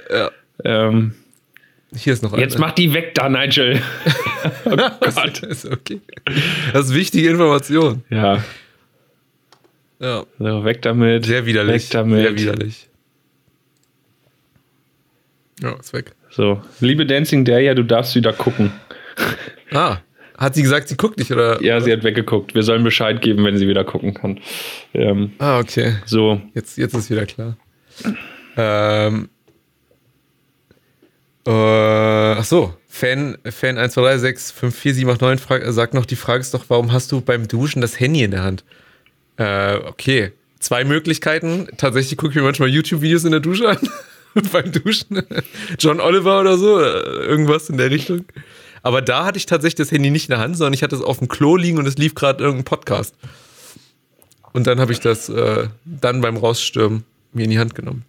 Ja. 0.09 0.31
Ähm, 0.63 1.13
Hier 1.95 2.13
ist 2.13 2.23
noch 2.23 2.38
jetzt 2.38 2.55
eine. 2.55 2.65
mach 2.65 2.71
die 2.71 2.93
weg 2.93 3.13
da, 3.15 3.27
Nigel. 3.29 3.81
oh 4.65 4.69
Gott. 5.01 5.43
ist 5.43 5.65
okay. 5.65 5.99
Das 6.71 6.88
ist 6.88 6.93
wichtige 6.95 7.29
Information. 7.29 8.03
Ja, 8.09 8.43
Ja. 9.99 10.25
so, 10.39 10.63
weg 10.63 10.81
damit. 10.81 11.25
Sehr 11.25 11.45
widerlich. 11.45 11.83
Weg 11.83 11.89
damit. 11.91 12.21
Sehr 12.21 12.38
widerlich. 12.38 12.89
Ja, 15.62 15.73
ist 15.79 15.93
weg. 15.93 16.13
So, 16.29 16.62
liebe 16.79 17.05
Dancing 17.05 17.45
Daya, 17.45 17.73
du 17.75 17.83
darfst 17.83 18.15
wieder 18.15 18.33
gucken. 18.33 18.71
Ah, 19.71 19.97
hat 20.43 20.56
sie 20.56 20.62
gesagt, 20.63 20.88
sie 20.89 20.97
guckt 20.97 21.17
nicht, 21.17 21.32
oder? 21.32 21.62
Ja, 21.63 21.79
sie 21.82 21.91
hat 21.91 22.03
weggeguckt. 22.03 22.53
Wir 22.53 22.63
sollen 22.63 22.84
Bescheid 22.84 23.21
geben, 23.21 23.43
wenn 23.45 23.58
sie 23.58 23.67
wieder 23.67 23.84
gucken 23.84 24.13
kann. 24.13 24.39
Ähm, 24.93 25.32
Ah, 25.39 25.60
okay. 25.60 25.95
so, 26.06 26.41
Jetzt, 26.53 26.77
jetzt 26.77 26.93
ist 26.93 27.10
wieder 27.10 27.25
klar. 27.25 27.58
Ähm. 28.58 29.29
Äh, 31.45 31.51
ach 31.51 32.43
so, 32.45 32.73
Fan, 32.88 33.38
Fan 33.43 33.77
123654789 33.77 35.38
frag, 35.39 35.63
sagt 35.73 35.93
noch, 35.93 36.06
die 36.06 36.15
Frage 36.15 36.41
ist 36.41 36.53
doch, 36.53 36.65
warum 36.69 36.93
hast 36.93 37.12
du 37.12 37.21
beim 37.21 37.47
Duschen 37.47 37.82
das 37.82 37.99
Handy 37.99 38.23
in 38.23 38.32
der 38.32 38.43
Hand? 38.43 38.63
Äh, 39.38 39.75
okay. 39.77 40.32
Zwei 40.60 40.86
Möglichkeiten. 40.86 41.67
Tatsächlich 41.75 42.17
gucke 42.17 42.29
ich 42.32 42.36
mir 42.38 42.43
manchmal 42.43 42.69
YouTube-Videos 42.69 43.25
in 43.25 43.32
der 43.32 43.41
Dusche 43.41 43.67
an. 43.67 43.79
beim 44.53 44.71
Duschen. 44.71 45.21
John 45.77 45.99
Oliver 45.99 46.39
oder 46.39 46.58
so. 46.58 46.77
Oder 46.77 47.03
irgendwas 47.23 47.69
in 47.69 47.77
der 47.77 47.91
Richtung. 47.91 48.25
Aber 48.84 49.02
da 49.02 49.26
hatte 49.26 49.38
ich 49.38 49.46
tatsächlich 49.46 49.76
das 49.76 49.91
Handy 49.91 50.12
nicht 50.12 50.30
in 50.30 50.34
der 50.34 50.39
Hand, 50.39 50.58
sondern 50.58 50.74
ich 50.74 50.84
hatte 50.84 50.96
es 50.96 51.02
auf 51.02 51.19
dem 51.19 51.28
Klo 51.28 51.56
liegen 51.56 51.80
und 51.80 51.88
es 51.88 51.98
lief 51.98 52.13
gerade 52.13 52.43
irgendein 52.43 52.65
Podcast. 52.65 53.15
Und 54.52 54.67
dann 54.67 54.80
habe 54.80 54.91
ich 54.91 55.00
das 55.00 55.30
äh, 55.30 55.67
dann 55.86 56.22
beim 56.22 56.38
Rausstürmen 56.38 57.04
mir 57.32 57.46
in 57.46 57.50
die 57.50 57.60
Hand 57.60 57.74
genommen. 57.74 58.06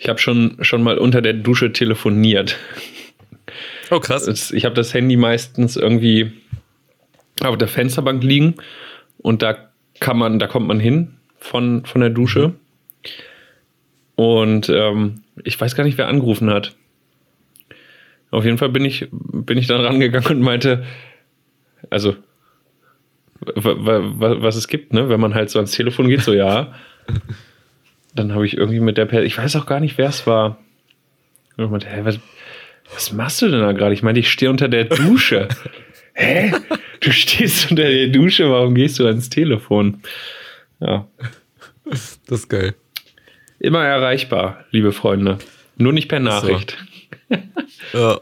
ich 0.00 0.08
habe 0.08 0.18
schon, 0.18 0.56
schon 0.62 0.82
mal 0.82 0.98
unter 0.98 1.20
der 1.20 1.34
Dusche 1.34 1.72
telefoniert. 1.72 2.56
Oh, 3.90 4.00
krass. 4.00 4.50
Ich 4.50 4.64
habe 4.64 4.74
das 4.74 4.94
Handy 4.94 5.16
meistens 5.16 5.76
irgendwie 5.76 6.32
auf 7.42 7.58
der 7.58 7.68
Fensterbank 7.68 8.22
liegen 8.22 8.54
und 9.18 9.42
da 9.42 9.70
kann 10.00 10.16
man, 10.16 10.38
da 10.38 10.46
kommt 10.46 10.66
man 10.66 10.80
hin 10.80 11.16
von, 11.38 11.84
von 11.84 12.00
der 12.00 12.10
Dusche. 12.10 12.54
Und 14.16 14.70
ähm, 14.70 15.22
ich 15.44 15.60
weiß 15.60 15.74
gar 15.74 15.84
nicht, 15.84 15.98
wer 15.98 16.08
angerufen 16.08 16.50
hat. 16.50 16.74
Auf 18.30 18.44
jeden 18.44 18.58
Fall 18.58 18.68
bin 18.68 18.84
ich, 18.84 19.08
bin 19.10 19.58
ich 19.58 19.66
dann 19.66 19.80
rangegangen 19.80 20.28
und 20.30 20.40
meinte, 20.40 20.84
also 21.90 22.16
wa- 23.40 23.54
wa- 23.76 24.20
wa- 24.20 24.42
was 24.42 24.56
es 24.56 24.68
gibt, 24.68 24.92
ne? 24.92 25.08
Wenn 25.08 25.20
man 25.20 25.34
halt 25.34 25.50
so 25.50 25.58
ans 25.58 25.72
Telefon 25.72 26.08
geht, 26.08 26.22
so 26.22 26.32
ja. 26.32 26.74
Dann 28.14 28.32
habe 28.34 28.44
ich 28.44 28.56
irgendwie 28.56 28.80
mit 28.80 28.96
der 28.98 29.06
Per 29.06 29.22
ich 29.22 29.38
weiß 29.38 29.54
auch 29.56 29.66
gar 29.66 29.78
nicht, 29.80 29.96
wer 29.98 30.08
es 30.08 30.26
war. 30.26 30.58
Und 31.56 31.64
ich 31.64 31.70
meinte, 31.70 31.88
hä, 31.88 32.00
was, 32.02 32.18
was 32.92 33.12
machst 33.12 33.40
du 33.42 33.48
denn 33.48 33.60
da 33.60 33.72
gerade? 33.72 33.94
Ich 33.94 34.02
meinte, 34.02 34.20
ich 34.20 34.30
stehe 34.30 34.50
unter 34.50 34.68
der 34.68 34.84
Dusche. 34.84 35.48
Hä? 36.14 36.52
Du 37.00 37.12
stehst 37.12 37.70
unter 37.70 37.84
der 37.84 38.08
Dusche, 38.08 38.50
warum 38.50 38.74
gehst 38.74 38.98
du 38.98 39.06
ans 39.06 39.30
Telefon? 39.30 40.02
Ja. 40.80 41.06
Das 41.84 42.18
ist 42.28 42.48
geil. 42.48 42.74
Immer 43.60 43.84
erreichbar, 43.84 44.64
liebe 44.72 44.90
Freunde. 44.92 45.38
Nur 45.76 45.92
nicht 45.92 46.08
per 46.08 46.18
Nachricht. 46.20 46.76
Ja. 47.92 48.20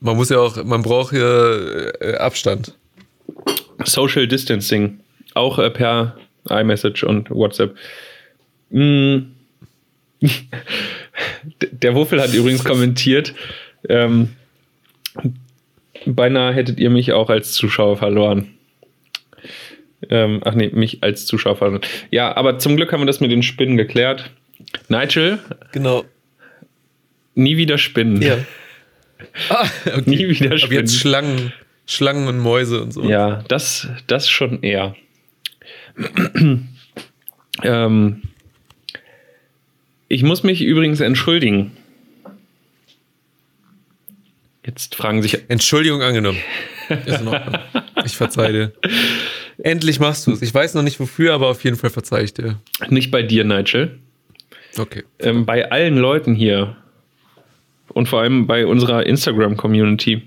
Man 0.00 0.16
muss 0.16 0.28
ja 0.28 0.38
auch, 0.38 0.62
man 0.64 0.82
braucht 0.82 1.10
hier 1.10 1.92
äh, 2.00 2.14
Abstand. 2.14 2.74
Social 3.84 4.28
Distancing. 4.28 5.00
Auch 5.34 5.58
äh, 5.58 5.70
per 5.70 6.16
iMessage 6.48 7.04
und 7.04 7.30
WhatsApp. 7.30 7.74
Mm. 8.70 9.18
Der 11.72 11.94
Wuffel 11.94 12.20
hat 12.20 12.32
übrigens 12.34 12.64
kommentiert, 12.64 13.34
ähm, 13.88 14.30
beinahe 16.06 16.52
hättet 16.52 16.78
ihr 16.78 16.90
mich 16.90 17.12
auch 17.12 17.30
als 17.30 17.52
Zuschauer 17.52 17.96
verloren. 17.96 18.54
Ähm, 20.10 20.40
ach 20.44 20.54
nee, 20.54 20.70
mich 20.72 21.02
als 21.02 21.26
Zuschauer 21.26 21.56
verloren. 21.56 21.80
Ja, 22.10 22.36
aber 22.36 22.58
zum 22.58 22.76
Glück 22.76 22.92
haben 22.92 23.00
wir 23.00 23.06
das 23.06 23.20
mit 23.20 23.32
den 23.32 23.42
Spinnen 23.42 23.76
geklärt. 23.76 24.30
Nigel, 24.88 25.38
Genau. 25.72 26.04
Nie 27.38 27.56
wieder 27.56 27.78
Spinnen. 27.78 28.22
Ja. 28.22 28.38
Ah, 29.48 29.68
okay. 29.86 30.02
Nie 30.06 30.28
wieder 30.28 30.46
Aber 30.50 30.58
Spinnen. 30.58 30.78
jetzt 30.78 30.96
Schlangen, 30.96 31.52
Schlangen 31.86 32.28
und 32.28 32.38
Mäuse 32.38 32.80
und 32.82 32.92
so. 32.92 33.02
Ja, 33.02 33.42
das, 33.48 33.88
das 34.06 34.30
schon 34.30 34.62
eher. 34.62 34.94
ähm, 37.64 38.22
ich 40.06 40.22
muss 40.22 40.44
mich 40.44 40.62
übrigens 40.62 41.00
entschuldigen. 41.00 41.72
Jetzt 44.64 44.94
fragen 44.94 45.20
sich. 45.20 45.38
Entschuldigung 45.48 46.00
angenommen. 46.02 46.38
Ist 47.06 47.20
in 47.20 47.28
Ordnung. 47.28 47.58
Ich 48.04 48.16
verzeih 48.16 48.52
dir. 48.52 48.72
Endlich 49.58 49.98
machst 49.98 50.26
du 50.26 50.32
es. 50.32 50.42
Ich 50.42 50.54
weiß 50.54 50.74
noch 50.74 50.82
nicht 50.82 51.00
wofür, 51.00 51.34
aber 51.34 51.48
auf 51.48 51.64
jeden 51.64 51.76
Fall 51.76 51.90
verzeih 51.90 52.22
ich 52.22 52.34
dir. 52.34 52.60
Nicht 52.88 53.10
bei 53.10 53.22
dir, 53.22 53.42
Nigel. 53.44 53.98
Okay. 54.78 55.02
Ähm, 55.18 55.44
bei 55.44 55.70
allen 55.72 55.96
Leuten 55.96 56.34
hier 56.34 56.76
Und 57.88 58.08
vor 58.08 58.20
allem 58.20 58.46
bei 58.46 58.66
unserer 58.66 59.06
Instagram-Community. 59.06 60.22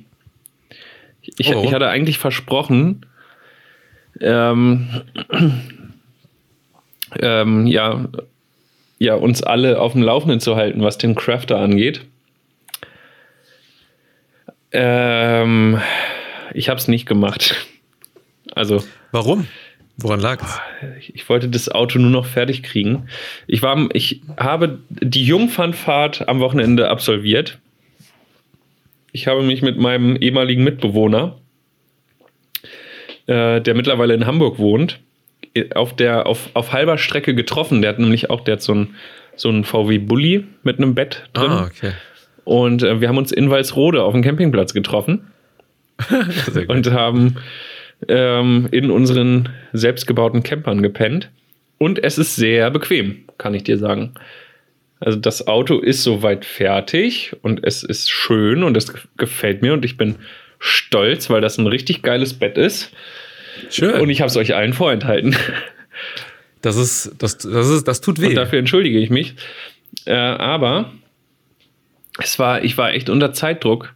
Ich, 1.22 1.56
Oh. 1.56 1.64
ich 1.64 1.74
hatte 1.74 1.88
eigentlich 1.88 2.18
versprochen, 2.18 3.06
ähm, 4.20 4.90
ähm, 7.20 7.68
ja, 7.68 8.06
ja, 9.00 9.16
uns 9.16 9.42
alle 9.44 9.80
auf 9.80 9.94
dem 9.94 10.02
Laufenden 10.02 10.40
zu 10.40 10.56
halten, 10.56 10.82
was 10.82 10.98
den 10.98 11.16
Crafter 11.16 11.60
angeht. 11.60 12.02
Ähm, 14.72 15.80
ich 16.54 16.70
habe 16.70 16.80
es 16.80 16.88
nicht 16.88 17.06
gemacht. 17.06 17.56
Also, 18.54 18.84
Warum? 19.14 19.48
Woran 19.98 20.20
lag 20.20 20.42
es? 20.42 20.60
ich, 21.00 21.16
ich 21.16 21.30
wollte 21.30 21.48
das 21.48 21.70
Auto 21.70 22.00
nur 22.00 22.10
noch 22.10 22.26
fertig 22.26 22.64
kriegen. 22.64 23.08
Ich, 23.48 23.62
war, 23.62 23.90
ich 23.94 24.22
habe 24.38 24.80
die 24.90 25.26
Jungfernfahrt 25.26 26.28
am 26.28 26.40
Wochenende 26.40 26.90
absolviert. 26.90 27.60
Ich 29.12 29.28
habe 29.28 29.44
mich 29.44 29.62
mit 29.62 29.78
meinem 29.78 30.16
ehemaligen 30.16 30.64
Mitbewohner, 30.64 31.38
äh, 33.28 33.62
der 33.62 33.76
mittlerweile 33.76 34.14
in 34.14 34.26
Hamburg 34.26 34.58
wohnt, 34.58 35.00
auf, 35.76 35.96
der, 35.96 36.28
auf, 36.28 36.50
auf 36.54 36.72
halber 36.72 36.98
Strecke 36.98 37.36
getroffen. 37.36 37.82
Der 37.82 37.90
hat 37.90 38.00
nämlich 38.00 38.30
auch 38.30 38.42
der 38.42 38.54
hat 38.54 38.62
so 38.62 38.72
einen 38.72 38.96
so 39.36 39.50
einen 39.50 39.64
VW 39.64 39.98
Bulli 39.98 40.46
mit 40.64 40.78
einem 40.78 40.96
Bett 40.96 41.30
drin. 41.34 41.52
Ah, 41.52 41.66
okay. 41.66 41.94
Und 42.44 42.84
äh, 42.84 43.02
wir 43.02 43.08
haben 43.08 43.18
uns 43.18 43.32
in 43.32 43.50
Walsrode 43.50 44.04
auf 44.04 44.14
dem 44.14 44.22
Campingplatz 44.22 44.74
getroffen 44.74 45.28
Sehr 46.52 46.66
gut. 46.66 46.76
und 46.76 46.92
haben 46.92 47.38
ähm, 48.08 48.68
in 48.72 48.92
unseren 48.92 49.50
selbstgebauten 49.74 50.44
Campern 50.44 50.82
gepennt. 50.82 51.30
Und 51.78 52.04
es 52.04 52.18
ist 52.18 52.36
sehr 52.36 52.70
bequem, 52.70 53.24
kann 53.38 53.54
ich 53.54 53.64
dir 53.64 53.78
sagen. 53.78 54.14
Also 55.00 55.18
das 55.18 55.48
Auto 55.48 55.80
ist 55.80 56.04
soweit 56.04 56.46
fertig 56.46 57.36
und 57.42 57.66
es 57.66 57.82
ist 57.82 58.12
schön 58.12 58.64
und 58.64 58.78
es 58.78 58.94
gefällt 59.18 59.64
mir 59.64 59.74
und 59.74 59.84
ich 59.84 59.98
bin 59.98 60.18
stolz, 60.60 61.30
weil 61.32 61.42
das 61.42 61.58
ein 61.58 61.66
richtig 61.66 62.04
geiles 62.04 62.36
Bett 62.36 62.58
ist. 62.58 62.92
Schön. 63.72 64.00
Und 64.00 64.10
ich 64.10 64.22
habe 64.22 64.30
es 64.30 64.38
euch 64.38 64.54
allen 64.54 64.74
vorenthalten. 64.74 65.36
das 66.62 66.78
ist, 66.78 67.16
das, 67.18 67.40
das 67.40 67.68
ist, 67.68 67.88
das 67.88 68.02
tut 68.02 68.22
weh. 68.22 68.28
Und 68.28 68.36
dafür 68.36 68.60
entschuldige 68.60 69.00
ich 69.00 69.10
mich. 69.10 69.34
Äh, 70.06 70.14
aber 70.14 70.94
es 72.20 72.38
war, 72.38 72.64
ich 72.64 72.78
war 72.78 72.94
echt 72.94 73.10
unter 73.10 73.34
Zeitdruck, 73.34 73.94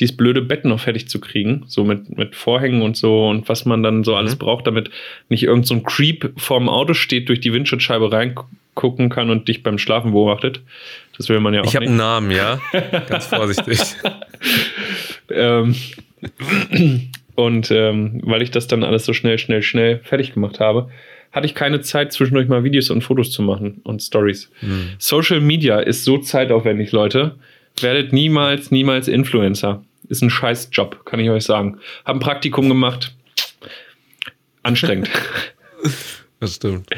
dieses 0.00 0.16
blöde 0.16 0.40
Bett 0.40 0.64
noch 0.64 0.80
fertig 0.80 1.08
zu 1.08 1.20
kriegen. 1.20 1.64
So 1.66 1.84
mit, 1.84 2.16
mit 2.16 2.34
Vorhängen 2.34 2.80
und 2.82 2.96
so 2.96 3.28
und 3.28 3.48
was 3.48 3.66
man 3.66 3.82
dann 3.82 4.02
so 4.02 4.16
alles 4.16 4.36
braucht, 4.36 4.66
damit 4.66 4.90
nicht 5.28 5.42
irgend 5.42 5.66
so 5.66 5.74
ein 5.74 5.82
Creep 5.82 6.32
vorm 6.36 6.68
Auto 6.68 6.94
steht, 6.94 7.28
durch 7.28 7.40
die 7.40 7.52
Windschutzscheibe 7.52 8.10
reingucken 8.10 9.10
kann 9.10 9.28
und 9.28 9.46
dich 9.46 9.62
beim 9.62 9.78
Schlafen 9.78 10.12
beobachtet. 10.12 10.62
Das 11.16 11.28
will 11.28 11.38
man 11.40 11.52
ja 11.52 11.60
auch 11.60 11.66
ich 11.66 11.76
habe 11.76 11.84
nicht. 11.84 11.90
einen 11.90 11.98
Namen, 11.98 12.30
ja. 12.30 12.60
Ganz 13.08 13.26
vorsichtig. 13.26 13.78
Ähm, 15.30 15.76
und 17.34 17.70
ähm, 17.70 18.20
weil 18.24 18.40
ich 18.40 18.50
das 18.50 18.66
dann 18.66 18.82
alles 18.82 19.04
so 19.04 19.12
schnell, 19.12 19.38
schnell, 19.38 19.62
schnell 19.62 19.98
fertig 19.98 20.32
gemacht 20.32 20.60
habe, 20.60 20.88
hatte 21.30 21.46
ich 21.46 21.54
keine 21.54 21.82
Zeit, 21.82 22.12
zwischendurch 22.12 22.48
mal 22.48 22.64
Videos 22.64 22.90
und 22.90 23.02
Fotos 23.02 23.30
zu 23.30 23.42
machen 23.42 23.82
und 23.84 24.02
Stories. 24.02 24.50
Social 24.98 25.40
Media 25.40 25.78
ist 25.78 26.04
so 26.04 26.18
zeitaufwendig, 26.18 26.90
Leute. 26.90 27.36
Werdet 27.80 28.12
niemals, 28.12 28.70
niemals 28.72 29.06
Influencer. 29.06 29.84
Ist 30.10 30.20
ein 30.22 30.28
scheiß 30.30 30.68
Job, 30.72 31.06
kann 31.06 31.18
ich 31.20 31.30
euch 31.30 31.44
sagen. 31.44 31.78
Hab 32.04 32.16
ein 32.16 32.20
Praktikum 32.20 32.68
gemacht. 32.68 33.14
Anstrengend. 34.62 35.08
Das 36.40 36.54
stimmt. 36.54 36.88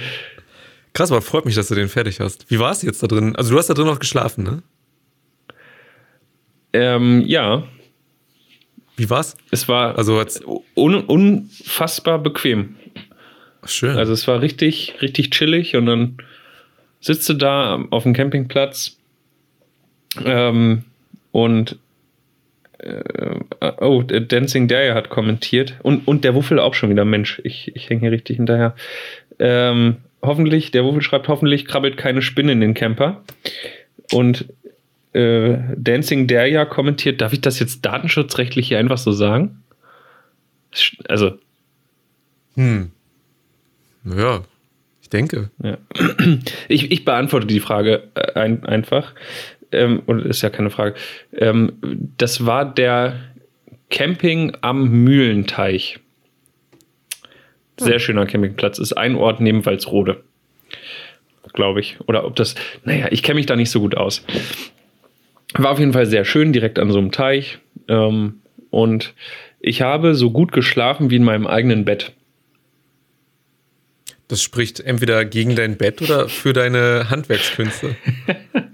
Krass, 0.93 1.11
aber 1.11 1.21
freut 1.21 1.45
mich, 1.47 1.57
dass 1.57 1.67
du 1.67 1.75
den 1.75 1.89
fertig 1.89 2.21
hast. 2.21 2.49
Wie 2.49 2.61
war 2.61 2.71
es 2.71 2.83
jetzt 2.83 3.03
da 3.03 3.09
drin? 3.09 3.35
Also 3.35 3.51
du 3.51 3.59
hast 3.59 3.67
da 3.69 3.75
drin 3.75 3.87
noch 3.87 3.99
geschlafen, 3.99 4.45
ne? 4.45 4.63
ähm, 6.73 7.23
ja, 7.27 7.65
Wie 8.97 9.11
war's? 9.11 9.37
es 9.51 9.67
war 9.69 9.99
Also 9.99 10.25
un 10.77 10.95
unfassbar 10.95 12.19
bequem. 12.21 12.77
Schön. 13.65 13.97
Also 13.97 14.13
es 14.13 14.27
war 14.29 14.41
richtig, 14.41 14.95
richtig 15.03 15.31
chillig 15.31 15.75
und 15.75 15.87
dann 15.87 16.19
sitzt 17.01 17.29
du 17.29 17.35
da 17.35 17.85
auf 17.91 18.05
dem 18.05 18.13
Campingplatz 18.13 18.97
ähm, 20.25 20.85
und 21.33 21.79
oh, 23.80 24.03
der 24.03 24.20
Dancing 24.20 24.68
Dare 24.68 24.95
hat 24.95 25.09
kommentiert 25.09 25.74
und, 25.83 26.07
und 26.07 26.24
der 26.24 26.35
Wuffel 26.35 26.59
auch 26.59 26.74
schon 26.74 26.91
wieder. 26.91 27.05
Mensch, 27.05 27.41
ich, 27.45 27.74
ich 27.74 27.89
hänge 27.89 28.01
hier 28.01 28.12
richtig 28.12 28.37
hinterher. 28.37 28.74
Ähm, 29.39 29.97
hoffentlich, 30.22 30.70
der 30.70 30.85
Wuffel 30.85 31.03
schreibt, 31.03 31.28
hoffentlich 31.28 31.66
krabbelt 31.66 31.97
keine 31.97 32.22
Spinne 32.22 32.53
in 32.53 32.61
den 32.61 32.74
Camper. 32.74 33.22
Und 34.12 34.47
äh, 35.12 35.59
Dancing 35.76 36.26
Dare 36.26 36.66
kommentiert, 36.66 37.20
darf 37.20 37.33
ich 37.33 37.41
das 37.41 37.59
jetzt 37.59 37.85
datenschutzrechtlich 37.85 38.68
hier 38.68 38.78
einfach 38.78 38.99
so 38.99 39.12
sagen? 39.12 39.62
Also, 41.09 41.33
hm. 42.55 42.91
Ja, 44.05 44.43
ich 45.01 45.09
denke. 45.11 45.51
Ja. 45.62 45.78
Ich, 46.68 46.91
ich 46.91 47.05
beantworte 47.05 47.47
die 47.47 47.61
Frage 47.61 48.05
äh, 48.14 48.39
ein, 48.39 48.64
einfach. 48.64 49.14
Ähm, 49.73 50.03
und 50.07 50.25
ist 50.25 50.43
ja 50.43 50.51
keine 50.51 50.70
Frage. 50.70 50.95
Ähm, 51.37 51.73
das 52.16 52.47
war 52.47 52.64
der 52.64 53.16
Camping 53.91 54.57
am 54.61 54.89
Mühlenteich. 54.89 55.99
Sehr 57.79 57.99
schöner 57.99 58.27
Campingplatz. 58.27 58.79
Ist 58.79 58.93
ein 58.93 59.16
Ort 59.16 59.41
neben 59.41 59.64
Walsrode. 59.66 60.23
Glaube 61.53 61.81
ich. 61.81 61.99
Oder 62.07 62.25
ob 62.25 62.37
das. 62.37 62.55
Naja, 62.85 63.09
ich 63.11 63.23
kenne 63.23 63.37
mich 63.37 63.47
da 63.47 63.57
nicht 63.57 63.70
so 63.70 63.81
gut 63.81 63.97
aus. 63.97 64.25
War 65.55 65.73
auf 65.73 65.79
jeden 65.79 65.93
Fall 65.93 66.07
sehr 66.07 66.25
schön, 66.25 66.53
direkt 66.53 66.79
an 66.79 66.91
so 66.91 66.99
einem 66.99 67.11
Teich. 67.11 67.59
Ähm, 67.89 68.41
und 68.70 69.14
ich 69.61 69.83
habe 69.83 70.14
so 70.14 70.31
gut 70.31 70.53
geschlafen 70.53 71.11
wie 71.11 71.16
in 71.16 71.25
meinem 71.25 71.47
eigenen 71.47 71.85
Bett. 71.85 72.12
Das 74.29 74.43
spricht 74.43 74.81
entweder 74.81 75.27
gegen 75.27 75.57
dein 75.57 75.77
Bett 75.77 76.01
oder 76.01 76.29
für 76.29 76.55
deine 76.55 77.11
Handwerkskünste. 77.11 77.97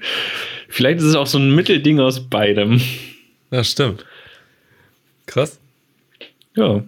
Vielleicht 0.78 1.00
ist 1.00 1.06
es 1.06 1.16
auch 1.16 1.26
so 1.26 1.38
ein 1.38 1.52
Mittelding 1.56 1.98
aus 1.98 2.20
beidem. 2.20 2.80
Ja, 3.50 3.64
stimmt. 3.64 4.04
Krass. 5.26 5.58
Ja. 6.54 6.84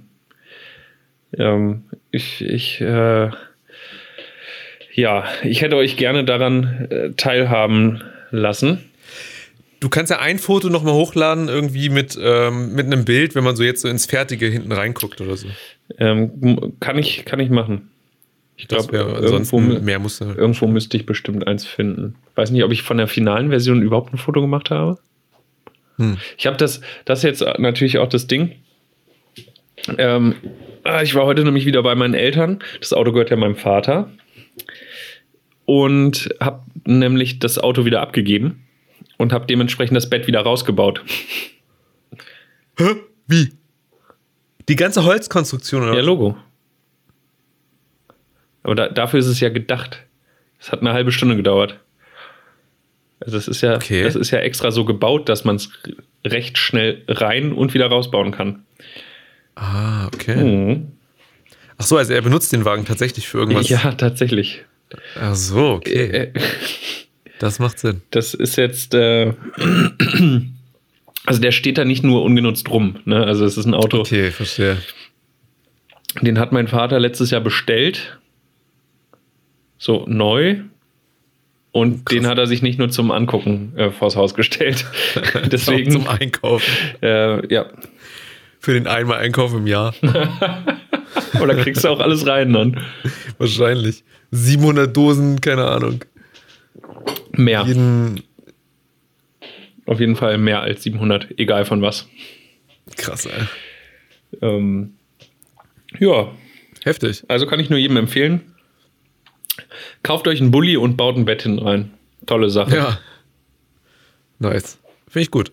Ähm, 1.36 1.82
ich, 2.12 2.40
ich, 2.40 2.80
äh, 2.80 3.30
ja, 4.94 5.24
ich 5.42 5.62
hätte 5.62 5.74
euch 5.74 5.96
gerne 5.96 6.24
daran 6.24 6.86
äh, 6.88 7.10
teilhaben 7.16 8.00
lassen. 8.30 8.78
Du 9.80 9.88
kannst 9.88 10.10
ja 10.12 10.20
ein 10.20 10.38
Foto 10.38 10.68
nochmal 10.68 10.94
hochladen, 10.94 11.48
irgendwie 11.48 11.88
mit, 11.88 12.16
ähm, 12.22 12.76
mit 12.76 12.86
einem 12.86 13.04
Bild, 13.04 13.34
wenn 13.34 13.42
man 13.42 13.56
so 13.56 13.64
jetzt 13.64 13.80
so 13.80 13.88
ins 13.88 14.06
Fertige 14.06 14.46
hinten 14.46 14.70
reinguckt 14.70 15.20
oder 15.20 15.36
so. 15.36 15.48
Ähm, 15.98 16.74
kann 16.78 16.96
ich, 16.96 17.24
kann 17.24 17.40
ich 17.40 17.50
machen. 17.50 17.90
Ich 18.54 18.68
glaube, 18.68 18.96
irgendwo, 18.96 19.58
mehr 19.58 19.98
musst 19.98 20.20
du. 20.20 20.26
irgendwo 20.26 20.68
müsste 20.68 20.96
ich 20.96 21.06
bestimmt 21.06 21.48
eins 21.48 21.66
finden. 21.66 22.14
Weiß 22.40 22.50
nicht, 22.52 22.64
ob 22.64 22.72
ich 22.72 22.80
von 22.80 22.96
der 22.96 23.06
finalen 23.06 23.50
Version 23.50 23.82
überhaupt 23.82 24.14
ein 24.14 24.16
Foto 24.16 24.40
gemacht 24.40 24.70
habe. 24.70 24.98
Hm. 25.98 26.16
Ich 26.38 26.46
habe 26.46 26.56
das, 26.56 26.80
das 27.04 27.22
jetzt 27.22 27.44
natürlich 27.58 27.98
auch 27.98 28.08
das 28.08 28.28
Ding. 28.28 28.52
Ähm, 29.98 30.34
ah, 30.82 31.02
ich 31.02 31.14
war 31.14 31.26
heute 31.26 31.44
nämlich 31.44 31.66
wieder 31.66 31.82
bei 31.82 31.94
meinen 31.94 32.14
Eltern. 32.14 32.60
Das 32.80 32.94
Auto 32.94 33.12
gehört 33.12 33.28
ja 33.28 33.36
meinem 33.36 33.56
Vater. 33.56 34.10
Und 35.66 36.30
habe 36.40 36.62
nämlich 36.86 37.40
das 37.40 37.58
Auto 37.58 37.84
wieder 37.84 38.00
abgegeben 38.00 38.66
und 39.18 39.34
habe 39.34 39.44
dementsprechend 39.44 39.98
das 39.98 40.08
Bett 40.08 40.26
wieder 40.26 40.40
rausgebaut. 40.40 41.04
Hä? 42.78 42.94
Wie? 43.26 43.52
Die 44.70 44.76
ganze 44.76 45.04
Holzkonstruktion 45.04 45.82
oder 45.82 45.96
Ja? 45.96 46.00
Logo. 46.00 46.38
Aber 48.62 48.74
da, 48.74 48.88
dafür 48.88 49.20
ist 49.20 49.26
es 49.26 49.40
ja 49.40 49.50
gedacht. 49.50 50.06
Es 50.58 50.72
hat 50.72 50.80
eine 50.80 50.94
halbe 50.94 51.12
Stunde 51.12 51.36
gedauert. 51.36 51.78
Also 53.20 53.36
das 53.36 53.48
ist 53.48 53.60
ja, 53.60 53.76
Okay. 53.76 54.02
das 54.02 54.16
ist 54.16 54.30
ja 54.30 54.38
extra 54.38 54.70
so 54.70 54.84
gebaut, 54.84 55.28
dass 55.28 55.44
man 55.44 55.56
es 55.56 55.70
recht 56.26 56.56
schnell 56.58 57.02
rein 57.08 57.52
und 57.52 57.74
wieder 57.74 57.86
rausbauen 57.86 58.32
kann. 58.32 58.64
Ah, 59.56 60.06
okay. 60.06 60.36
Mhm. 60.36 60.92
Ach 61.78 61.84
so, 61.84 61.96
also 61.96 62.12
er 62.12 62.22
benutzt 62.22 62.52
den 62.52 62.64
Wagen 62.64 62.84
tatsächlich 62.84 63.28
für 63.28 63.38
irgendwas. 63.38 63.68
Ja, 63.68 63.92
tatsächlich. 63.92 64.64
Ach 65.20 65.34
so, 65.34 65.70
okay. 65.72 65.92
Äh, 65.94 66.32
Das 67.38 67.58
macht 67.58 67.78
Sinn. 67.78 68.02
Das 68.10 68.34
ist 68.34 68.56
jetzt, 68.56 68.92
äh, 68.94 69.32
also 71.26 71.40
der 71.40 71.52
steht 71.52 71.78
da 71.78 71.84
nicht 71.84 72.02
nur 72.04 72.22
ungenutzt 72.22 72.68
rum. 72.70 73.00
Ne? 73.04 73.24
Also 73.24 73.44
es 73.44 73.56
ist 73.56 73.66
ein 73.66 73.74
Auto, 73.74 74.00
Okay, 74.00 74.30
verstehe. 74.30 74.76
den 76.20 76.38
hat 76.38 76.52
mein 76.52 76.68
Vater 76.68 76.98
letztes 77.00 77.30
Jahr 77.30 77.40
bestellt. 77.40 78.18
So 79.78 80.04
neu. 80.06 80.60
Und 81.72 82.10
den 82.10 82.26
hat 82.26 82.38
er 82.38 82.46
sich 82.46 82.62
nicht 82.62 82.78
nur 82.78 82.90
zum 82.90 83.10
Angucken 83.10 83.72
äh, 83.76 83.90
vors 83.90 84.16
Haus 84.16 84.34
gestellt. 84.34 84.84
Deswegen, 85.52 85.92
zum 85.92 86.08
Einkaufen. 86.08 86.72
äh, 87.00 87.46
ja. 87.52 87.66
Für 88.58 88.74
den 88.74 88.86
einmal 88.86 89.18
Einkauf 89.18 89.54
im 89.54 89.66
Jahr. 89.66 89.94
Oder 91.40 91.54
kriegst 91.54 91.84
du 91.84 91.88
auch 91.88 92.00
alles 92.00 92.26
rein 92.26 92.52
dann. 92.52 92.80
Wahrscheinlich. 93.38 94.04
700 94.32 94.94
Dosen, 94.94 95.40
keine 95.40 95.66
Ahnung. 95.66 96.04
Mehr. 97.32 97.64
Jeden. 97.66 98.22
Auf 99.86 99.98
jeden 99.98 100.16
Fall 100.16 100.38
mehr 100.38 100.60
als 100.60 100.82
700, 100.82 101.38
egal 101.38 101.64
von 101.64 101.82
was. 101.82 102.06
Krass, 102.96 103.26
ey. 103.26 103.46
Ähm, 104.42 104.94
ja, 105.98 106.30
Heftig. 106.84 107.24
also 107.28 107.46
kann 107.46 107.60
ich 107.60 107.70
nur 107.70 107.78
jedem 107.78 107.96
empfehlen. 107.96 108.49
Kauft 110.02 110.26
euch 110.28 110.40
einen 110.40 110.50
Bulli 110.50 110.76
und 110.76 110.96
baut 110.96 111.16
ein 111.16 111.24
Bett 111.24 111.42
hinten 111.42 111.60
rein. 111.66 111.90
Tolle 112.26 112.50
Sache. 112.50 112.74
Ja. 112.76 112.98
Nice. 114.38 114.78
Finde 115.08 115.22
ich 115.22 115.30
gut. 115.30 115.52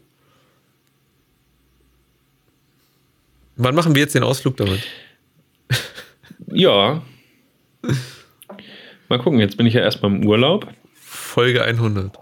Wann 3.56 3.76
machen 3.76 3.96
wir 3.96 4.02
jetzt 4.02 4.16
den 4.16 4.24
Ausflug 4.24 4.58
damit? 4.58 4.82
Ja. 6.50 7.02
Mal 9.10 9.20
gucken, 9.20 9.40
jetzt 9.40 9.58
bin 9.58 9.66
ich 9.68 9.74
ja 9.74 9.82
erstmal 9.82 10.12
im 10.12 10.26
Urlaub. 10.26 10.66
Folge 10.94 11.62
100. 11.64 12.18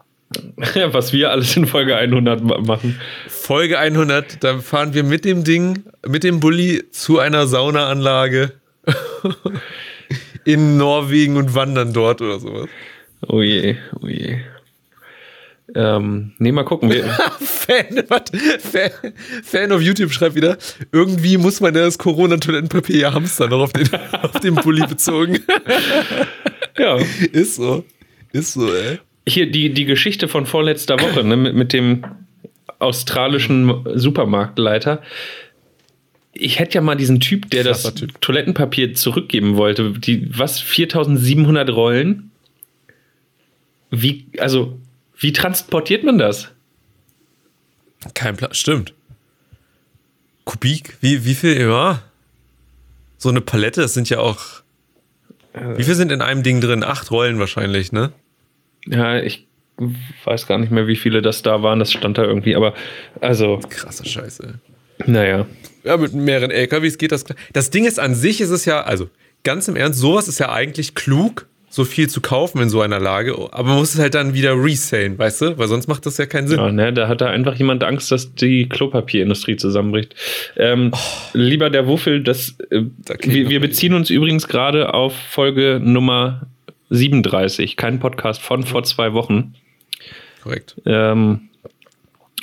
Was 0.94 1.14
wir 1.14 1.30
alles 1.30 1.56
in 1.56 1.68
Folge 1.68 1.96
100 1.96 2.42
ma- 2.44 2.58
machen. 2.60 3.00
Folge 3.28 3.78
100, 3.78 4.44
dann 4.44 4.62
fahren 4.62 4.96
wir 4.96 5.04
mit 5.04 5.26
dem 5.26 5.44
Ding, 5.44 5.84
mit 6.08 6.24
dem 6.24 6.40
Bulli 6.40 6.84
zu 6.92 7.20
einer 7.20 7.46
Saunaanlage 7.46 8.54
in 10.46 10.78
Norwegen 10.78 11.36
und 11.36 11.54
wandern 11.54 11.92
dort 11.92 12.22
oder 12.22 12.40
sowas. 12.40 12.70
Oh 13.28 13.42
je, 13.42 13.76
oh 14.02 14.08
je. 14.08 14.38
Ähm, 15.74 16.34
nee, 16.38 16.52
mal 16.52 16.64
gucken. 16.64 16.90
Wir, 16.90 17.04
Fan, 17.40 18.04
warte, 18.08 18.38
Fan, 18.38 18.92
Fan 19.44 19.72
auf 19.72 19.82
YouTube 19.82 20.14
schreibt 20.14 20.36
wieder, 20.36 20.58
irgendwie 20.92 21.38
muss 21.38 21.60
man 21.60 21.74
ja 21.74 21.82
das 21.82 21.98
Corona-Toilettenpapier 21.98 22.98
ja 22.98 23.14
hamstern, 23.14 23.50
noch 23.50 23.62
auf 23.62 23.74
den, 23.74 23.90
auf 24.22 24.40
den 24.40 24.56
Bulli 24.56 24.86
bezogen. 24.86 25.40
ja. 26.78 26.98
Ist 27.32 27.56
so. 27.56 27.84
Ist 28.32 28.54
so, 28.54 28.74
ey. 28.74 29.00
Hier 29.28 29.50
die, 29.50 29.74
die 29.74 29.86
Geschichte 29.86 30.28
von 30.28 30.46
vorletzter 30.46 31.00
Woche 31.00 31.24
ne, 31.24 31.36
mit, 31.36 31.56
mit 31.56 31.74
dem 31.74 32.06
australischen 32.78 33.86
Supermarktleiter. 33.96 35.02
Ich 36.38 36.60
hätte 36.60 36.76
ja 36.76 36.82
mal 36.82 36.96
diesen 36.96 37.22
Typ, 37.22 37.50
der 37.50 37.64
das 37.64 37.96
Typ. 37.96 38.20
Toilettenpapier 38.20 38.94
zurückgeben 38.94 39.56
wollte. 39.56 39.92
Die, 39.92 40.28
was? 40.38 40.60
4700 40.60 41.70
Rollen? 41.70 42.30
Wie, 43.90 44.28
also, 44.38 44.78
wie 45.18 45.32
transportiert 45.32 46.04
man 46.04 46.18
das? 46.18 46.52
Kein 48.14 48.36
Plan, 48.36 48.54
stimmt. 48.54 48.94
Kubik, 50.44 50.98
wie, 51.00 51.24
wie 51.24 51.36
viel, 51.36 51.60
ja. 51.60 52.02
So 53.18 53.30
eine 53.30 53.42
Palette, 53.42 53.82
das 53.82 53.94
sind 53.94 54.10
ja 54.10 54.20
auch. 54.20 54.62
Wie 55.78 55.84
viel 55.86 55.96
sind 55.96 56.12
in 56.12 56.22
einem 56.22 56.44
Ding 56.44 56.60
drin? 56.60 56.84
Acht 56.84 57.12
Rollen 57.12 57.40
wahrscheinlich, 57.40 57.94
ne? 57.94 58.12
Ja, 58.86 59.18
ich 59.18 59.48
weiß 60.26 60.48
gar 60.48 60.58
nicht 60.58 60.72
mehr, 60.72 60.88
wie 60.88 60.98
viele 60.98 61.22
das 61.22 61.42
da 61.42 61.64
waren. 61.64 61.80
Das 61.80 61.94
stand 61.94 62.18
da 62.18 62.24
irgendwie, 62.24 62.56
aber 62.56 62.74
also, 63.22 63.62
Krasse 63.70 64.06
Scheiße. 64.06 64.60
Naja. 65.06 65.46
Ja, 65.84 65.98
mit 65.98 66.14
mehreren 66.14 66.52
LKWs 66.52 66.98
geht 66.98 67.12
das 67.12 67.26
klar. 67.26 67.38
Das 67.54 67.70
Ding 67.70 67.86
ist, 67.86 68.00
an 68.00 68.16
sich 68.16 68.42
ist 68.42 68.50
es 68.50 68.66
ja, 68.66 68.82
also 68.82 69.10
ganz 69.44 69.68
im 69.68 69.76
Ernst, 69.76 70.00
sowas 70.00 70.28
ist 70.28 70.40
ja 70.40 70.52
eigentlich 70.52 70.96
klug, 70.96 71.46
so 71.70 71.84
viel 71.84 72.10
zu 72.10 72.22
kaufen 72.22 72.62
in 72.62 72.70
so 72.70 72.82
einer 72.82 73.00
Lage, 73.00 73.34
aber 73.52 73.64
man 73.70 73.78
muss 73.78 73.94
es 73.94 74.00
halt 74.00 74.16
dann 74.16 74.34
wieder 74.34 74.54
resellen, 74.56 75.18
weißt 75.20 75.42
du? 75.42 75.58
Weil 75.58 75.68
sonst 75.68 75.88
macht 75.88 76.06
das 76.06 76.18
ja 76.18 76.26
keinen 76.26 76.48
Sinn. 76.48 76.58
Ja, 76.58 76.72
ne, 76.72 76.94
da 76.94 77.08
hat 77.10 77.20
da 77.22 77.30
einfach 77.30 77.54
jemand 77.56 77.84
Angst, 77.84 78.12
dass 78.12 78.34
die 78.34 78.68
Klopapierindustrie 78.70 79.58
zusammenbricht. 79.58 80.16
Ähm, 80.56 80.92
Lieber 81.34 81.70
der 81.70 81.86
Wuffel, 81.86 82.24
das, 82.24 82.56
äh, 82.72 82.78
Oh. 82.80 82.86
Da 83.06 83.16
wir- 83.22 83.50
wir 83.50 83.60
beziehen 83.60 83.94
uns 83.94 84.10
übrigens 84.10 84.48
gerade 84.48 84.94
auf 84.94 85.14
Folge 85.14 85.80
Nummer 85.84 86.48
37, 86.90 87.76
kein 87.76 88.00
Podcast 88.00 88.42
von 88.42 88.64
vor 88.64 88.84
zwei 88.84 89.14
Wochen. 89.14 89.54
Korrekt. 90.44 90.76
Ähm, 90.86 91.50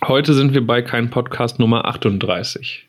heute 0.06 0.34
sind 0.34 0.54
wir 0.54 0.66
bei 0.66 0.82
kein 0.82 1.10
Podcast 1.10 1.58
Nummer 1.58 1.84
38. 1.86 2.86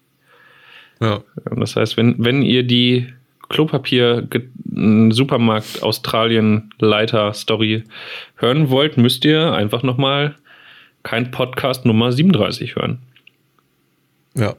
Ja. 1.01 1.21
Ähm, 1.49 1.59
Das 1.59 1.75
heißt, 1.75 1.97
wenn, 1.97 2.15
wenn 2.23 2.41
ihr 2.41 2.63
die 2.63 3.07
Klopapier 3.49 4.23
ge- 4.29 4.47
Supermarkt 5.11 5.83
Australien 5.83 6.71
Leiter 6.79 7.33
Story 7.33 7.83
hören 8.37 8.69
wollt, 8.69 8.97
müsst 8.97 9.23
ihr 9.25 9.53
einfach 9.53 9.83
nochmal 9.83 10.35
kein 11.03 11.29
Podcast 11.31 11.85
Nummer 11.85 12.11
37 12.11 12.75
hören. 12.75 12.99
Ja. 14.35 14.55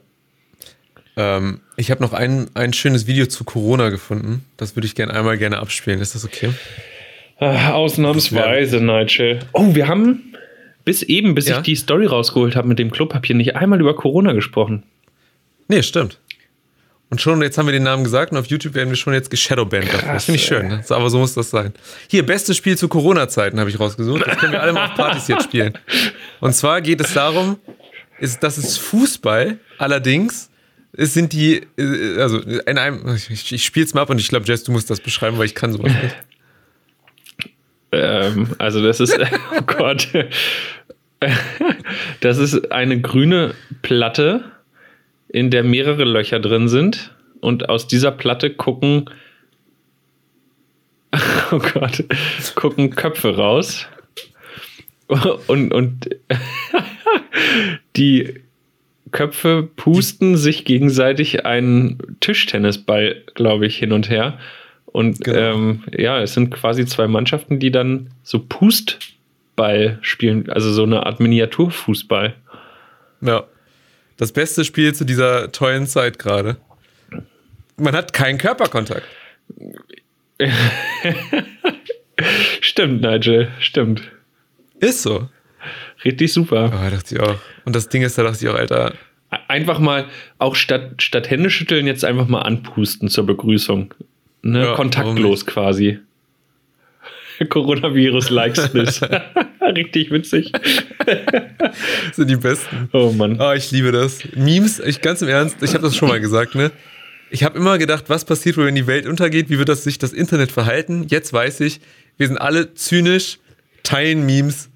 Ähm, 1.17 1.59
ich 1.75 1.91
habe 1.91 2.01
noch 2.01 2.13
ein, 2.13 2.49
ein 2.53 2.71
schönes 2.73 3.07
Video 3.07 3.25
zu 3.25 3.43
Corona 3.43 3.89
gefunden. 3.89 4.45
Das 4.57 4.75
würde 4.77 4.85
ich 4.85 4.95
gerne 4.95 5.13
einmal 5.13 5.37
gerne 5.37 5.57
abspielen. 5.59 5.99
Ist 5.99 6.15
das 6.15 6.23
okay? 6.23 6.51
Ah, 7.39 7.71
ausnahmsweise, 7.73 8.79
Nigel. 8.79 9.39
Oh, 9.51 9.75
wir 9.75 9.87
haben 9.89 10.33
bis 10.85 11.01
eben, 11.03 11.35
bis 11.35 11.47
Ja? 11.47 11.57
ich 11.57 11.63
die 11.63 11.75
Story 11.75 12.05
rausgeholt 12.05 12.55
habe 12.55 12.67
mit 12.67 12.79
dem 12.79 12.91
Klopapier, 12.91 13.35
nicht 13.35 13.55
einmal 13.55 13.81
über 13.81 13.95
Corona 13.95 14.33
gesprochen. 14.33 14.83
Nee, 15.67 15.83
stimmt. 15.83 16.19
Und 17.09 17.21
schon, 17.21 17.41
jetzt 17.41 17.57
haben 17.57 17.67
wir 17.67 17.71
den 17.71 17.83
Namen 17.83 18.03
gesagt 18.03 18.31
und 18.31 18.37
auf 18.37 18.47
YouTube 18.47 18.73
werden 18.73 18.89
wir 18.89 18.95
schon 18.95 19.13
jetzt 19.13 19.29
geshadowbanned. 19.29 19.89
Das 20.07 20.25
finde 20.25 20.39
ich 20.39 20.45
schön, 20.45 20.67
ne? 20.67 20.83
aber 20.89 21.09
so 21.09 21.19
muss 21.19 21.33
das 21.33 21.49
sein. 21.49 21.73
Hier, 22.09 22.25
bestes 22.25 22.57
Spiel 22.57 22.77
zu 22.77 22.87
Corona-Zeiten 22.87 23.59
habe 23.59 23.69
ich 23.69 23.79
rausgesucht. 23.79 24.25
Das 24.25 24.37
können 24.37 24.53
wir 24.53 24.61
alle 24.61 24.73
mal 24.73 24.85
auf 24.89 24.95
Partys 24.95 25.27
jetzt 25.27 25.43
spielen. 25.43 25.77
Und 26.39 26.53
zwar 26.55 26.81
geht 26.81 27.01
es 27.01 27.13
darum, 27.13 27.57
ist, 28.19 28.41
das 28.41 28.57
ist 28.57 28.77
Fußball, 28.77 29.59
allerdings 29.77 30.49
es 30.97 31.13
sind 31.13 31.33
die, 31.33 31.61
äh, 31.77 32.19
also 32.19 32.39
in 32.39 32.77
einem, 32.77 33.15
ich, 33.15 33.51
ich 33.51 33.65
spiele 33.65 33.85
es 33.85 33.93
mal 33.93 34.01
ab 34.01 34.09
und 34.09 34.19
ich 34.19 34.29
glaube, 34.29 34.45
Jess, 34.45 34.63
du 34.63 34.71
musst 34.71 34.89
das 34.89 34.99
beschreiben, 34.99 35.37
weil 35.37 35.45
ich 35.45 35.55
kann 35.55 35.71
sowas 35.71 35.91
nicht. 35.91 36.15
Ähm, 37.91 38.55
also 38.57 38.83
das 38.83 38.99
ist, 38.99 39.17
oh 39.57 39.61
Gott, 39.65 40.07
das 42.19 42.37
ist 42.37 42.71
eine 42.71 43.01
grüne 43.01 43.53
Platte, 43.81 44.43
in 45.35 45.49
der 45.49 45.63
mehrere 45.63 46.05
Löcher 46.05 46.39
drin 46.39 46.67
sind. 46.67 47.11
Und 47.41 47.69
aus 47.69 47.87
dieser 47.87 48.11
Platte 48.11 48.49
gucken, 48.51 49.09
oh 51.51 51.59
Gott, 51.59 52.03
gucken 52.55 52.91
Köpfe 52.91 53.35
raus. 53.35 53.85
Und, 55.47 55.73
und 55.73 56.09
die 57.95 58.41
Köpfe 59.11 59.69
pusten 59.75 60.37
sich 60.37 60.65
gegenseitig 60.65 61.45
einen 61.45 62.17
Tischtennisball, 62.21 63.23
glaube 63.35 63.67
ich, 63.67 63.77
hin 63.77 63.91
und 63.91 64.09
her. 64.09 64.39
Und 64.95 65.25
Genau. 65.25 65.37
ähm, 65.37 65.83
ja, 65.91 66.21
es 66.21 66.35
sind 66.35 66.51
quasi 66.51 66.85
zwei 66.85 67.05
Mannschaften, 67.07 67.59
die 67.59 67.69
dann 67.69 68.11
so 68.23 68.39
Pustball 68.39 69.99
spielen, 70.01 70.49
also 70.49 70.71
so 70.71 70.83
eine 70.83 71.05
Art 71.05 71.19
Miniaturfußball. 71.19 72.33
Ja. 73.19 73.43
Das 74.15 74.31
beste 74.31 74.63
Spiel 74.63 74.95
zu 74.95 75.03
dieser 75.03 75.51
tollen 75.51 75.85
Zeit 75.85 76.17
gerade. 76.17 76.55
Man 77.75 77.93
hat 77.93 78.13
keinen 78.13 78.37
Körperkontakt. 78.37 79.05
Stimmt, 82.61 83.01
Nigel, 83.01 83.49
stimmt. 83.59 84.01
Ist 84.79 85.01
so. 85.01 85.27
Richtig 86.05 86.31
super. 86.31 86.71
Oh, 86.73 86.89
dachte 86.89 87.15
ich 87.15 87.19
auch. 87.21 87.35
Und 87.65 87.75
das 87.75 87.89
Ding 87.89 88.01
ist, 88.01 88.17
da 88.17 88.23
dachte 88.23 88.45
ich 88.45 88.49
auch, 88.49 88.55
Alter, 88.55 88.93
Einfach 89.49 89.79
mal, 89.79 90.05
auch 90.37 90.55
statt, 90.55 91.01
statt 91.01 91.29
Hände 91.29 91.49
schütteln, 91.49 91.85
jetzt 91.85 92.05
einfach 92.05 92.27
mal 92.29 92.43
anpusten 92.43 93.09
zur 93.09 93.25
Begrüßung. 93.25 93.93
Ne? 94.45 94.63
Ja, 94.63 94.75
Kontaktlos 94.75 95.43
quasi. 95.47 95.97
Coronavirus 97.49 98.29
likes 98.29 98.71
this. 98.71 99.01
Richtig 99.75 100.11
witzig. 100.11 100.51
das 100.51 102.15
sind 102.15 102.29
die 102.29 102.35
besten. 102.35 102.87
Oh 102.93 103.11
Mann. 103.11 103.41
Ah, 103.41 103.55
ich 103.55 103.71
liebe 103.71 103.91
das. 103.91 104.19
Memes, 104.35 104.79
ich 104.79 105.01
ganz 105.01 105.23
im 105.23 105.29
Ernst, 105.29 105.57
ich 105.63 105.73
habe 105.73 105.81
das 105.81 105.95
schon 105.95 106.09
mal 106.09 106.19
gesagt, 106.19 106.53
ne? 106.53 106.71
Ich 107.31 107.43
habe 107.43 107.57
immer 107.57 107.79
gedacht, 107.79 108.05
was 108.07 108.23
passiert 108.23 108.55
wohl, 108.55 108.67
wenn 108.67 108.75
die 108.75 108.85
Welt 108.85 109.07
untergeht? 109.07 109.49
Wie 109.49 109.57
wird 109.57 109.67
das 109.67 109.83
sich 109.83 109.97
das 109.97 110.13
Internet 110.13 110.51
verhalten? 110.51 111.07
Jetzt 111.09 111.33
weiß 111.33 111.61
ich, 111.61 111.81
wir 112.17 112.27
sind 112.27 112.37
alle 112.37 112.75
zynisch, 112.75 113.39
teilen 113.81 114.27
Memes. 114.27 114.69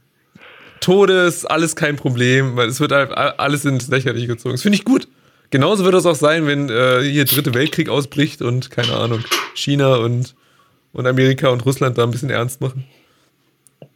Todes, 0.81 1.45
alles 1.45 1.75
kein 1.75 1.95
Problem, 1.95 2.55
weil 2.55 2.69
es 2.69 2.79
wird 2.79 2.91
halt 2.91 3.11
alles 3.11 3.65
ins 3.65 3.87
Lächerliche 3.89 4.25
gezogen. 4.25 4.55
Das 4.55 4.63
finde 4.63 4.77
ich 4.77 4.83
gut. 4.83 5.07
Genauso 5.51 5.83
wird 5.83 5.95
das 5.95 6.05
auch 6.05 6.15
sein, 6.15 6.45
wenn 6.45 6.69
äh, 6.69 7.01
hier 7.01 7.25
dritte 7.25 7.53
Weltkrieg 7.53 7.89
ausbricht 7.89 8.41
und 8.41 8.69
keine 8.69 8.95
Ahnung, 8.95 9.23
China 9.55 9.95
und, 9.95 10.35
und 10.93 11.07
Amerika 11.07 11.49
und 11.49 11.65
Russland 11.65 11.97
da 11.97 12.03
ein 12.03 12.11
bisschen 12.11 12.29
ernst 12.29 12.61
machen. 12.61 12.85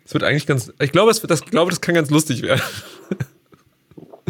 Es 0.05 0.13
wird 0.13 0.23
eigentlich 0.23 0.47
ganz, 0.47 0.73
ich 0.81 0.91
glaube, 0.91 1.11
das, 1.11 1.41
ich 1.41 1.51
glaube, 1.51 1.69
das 1.69 1.81
kann 1.81 1.95
ganz 1.95 2.09
lustig 2.09 2.41
werden. 2.41 2.61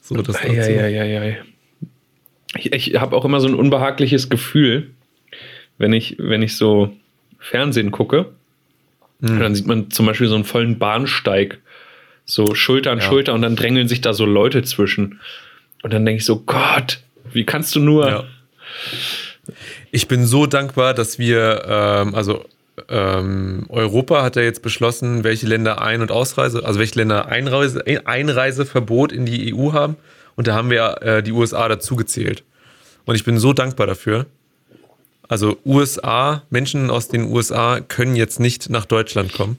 so, 0.00 0.14
das 0.14 0.36
dazu. 0.36 0.48
Eieieiei. 0.48 1.42
Ich, 2.56 2.72
ich 2.72 2.94
habe 2.94 3.16
auch 3.16 3.24
immer 3.24 3.40
so 3.40 3.48
ein 3.48 3.54
unbehagliches 3.54 4.28
Gefühl, 4.28 4.90
wenn 5.78 5.92
ich, 5.92 6.16
wenn 6.18 6.42
ich 6.42 6.56
so 6.56 6.94
Fernsehen 7.40 7.90
gucke. 7.90 8.26
Hm. 9.20 9.40
Dann 9.40 9.54
sieht 9.54 9.66
man 9.66 9.90
zum 9.90 10.06
Beispiel 10.06 10.28
so 10.28 10.34
einen 10.34 10.44
vollen 10.44 10.78
Bahnsteig, 10.78 11.58
so 12.24 12.54
Schulter 12.54 12.92
an 12.92 12.98
Ja. 12.98 13.04
Schulter 13.04 13.34
und 13.34 13.42
dann 13.42 13.56
drängeln 13.56 13.88
sich 13.88 14.00
da 14.00 14.14
so 14.14 14.24
Leute 14.24 14.62
zwischen. 14.62 15.20
Und 15.84 15.92
dann 15.92 16.06
denke 16.06 16.20
ich 16.20 16.24
so, 16.24 16.40
Gott, 16.40 17.02
wie 17.30 17.44
kannst 17.44 17.74
du 17.74 17.80
nur? 17.80 18.08
Ja. 18.08 18.24
Ich 19.90 20.08
bin 20.08 20.24
so 20.24 20.46
dankbar, 20.46 20.94
dass 20.94 21.18
wir, 21.18 21.62
ähm, 21.68 22.14
also 22.14 22.46
ähm, 22.88 23.66
Europa 23.68 24.22
hat 24.22 24.36
ja 24.36 24.42
jetzt 24.42 24.62
beschlossen, 24.62 25.24
welche 25.24 25.46
Länder 25.46 25.82
Ein- 25.82 26.00
und 26.00 26.10
Ausreise, 26.10 26.64
also 26.64 26.80
welche 26.80 26.94
Länder 26.94 27.26
Einreise, 27.26 27.84
Einreiseverbot 28.06 29.12
in 29.12 29.26
die 29.26 29.54
EU 29.54 29.74
haben. 29.74 29.96
Und 30.36 30.46
da 30.46 30.54
haben 30.54 30.70
wir 30.70 31.02
äh, 31.02 31.22
die 31.22 31.32
USA 31.32 31.68
dazu 31.68 31.96
gezählt. 31.96 32.44
Und 33.04 33.16
ich 33.16 33.24
bin 33.24 33.38
so 33.38 33.52
dankbar 33.52 33.86
dafür. 33.86 34.24
Also 35.28 35.58
USA, 35.66 36.44
Menschen 36.48 36.88
aus 36.88 37.08
den 37.08 37.24
USA 37.24 37.80
können 37.80 38.16
jetzt 38.16 38.40
nicht 38.40 38.70
nach 38.70 38.86
Deutschland 38.86 39.34
kommen. 39.34 39.58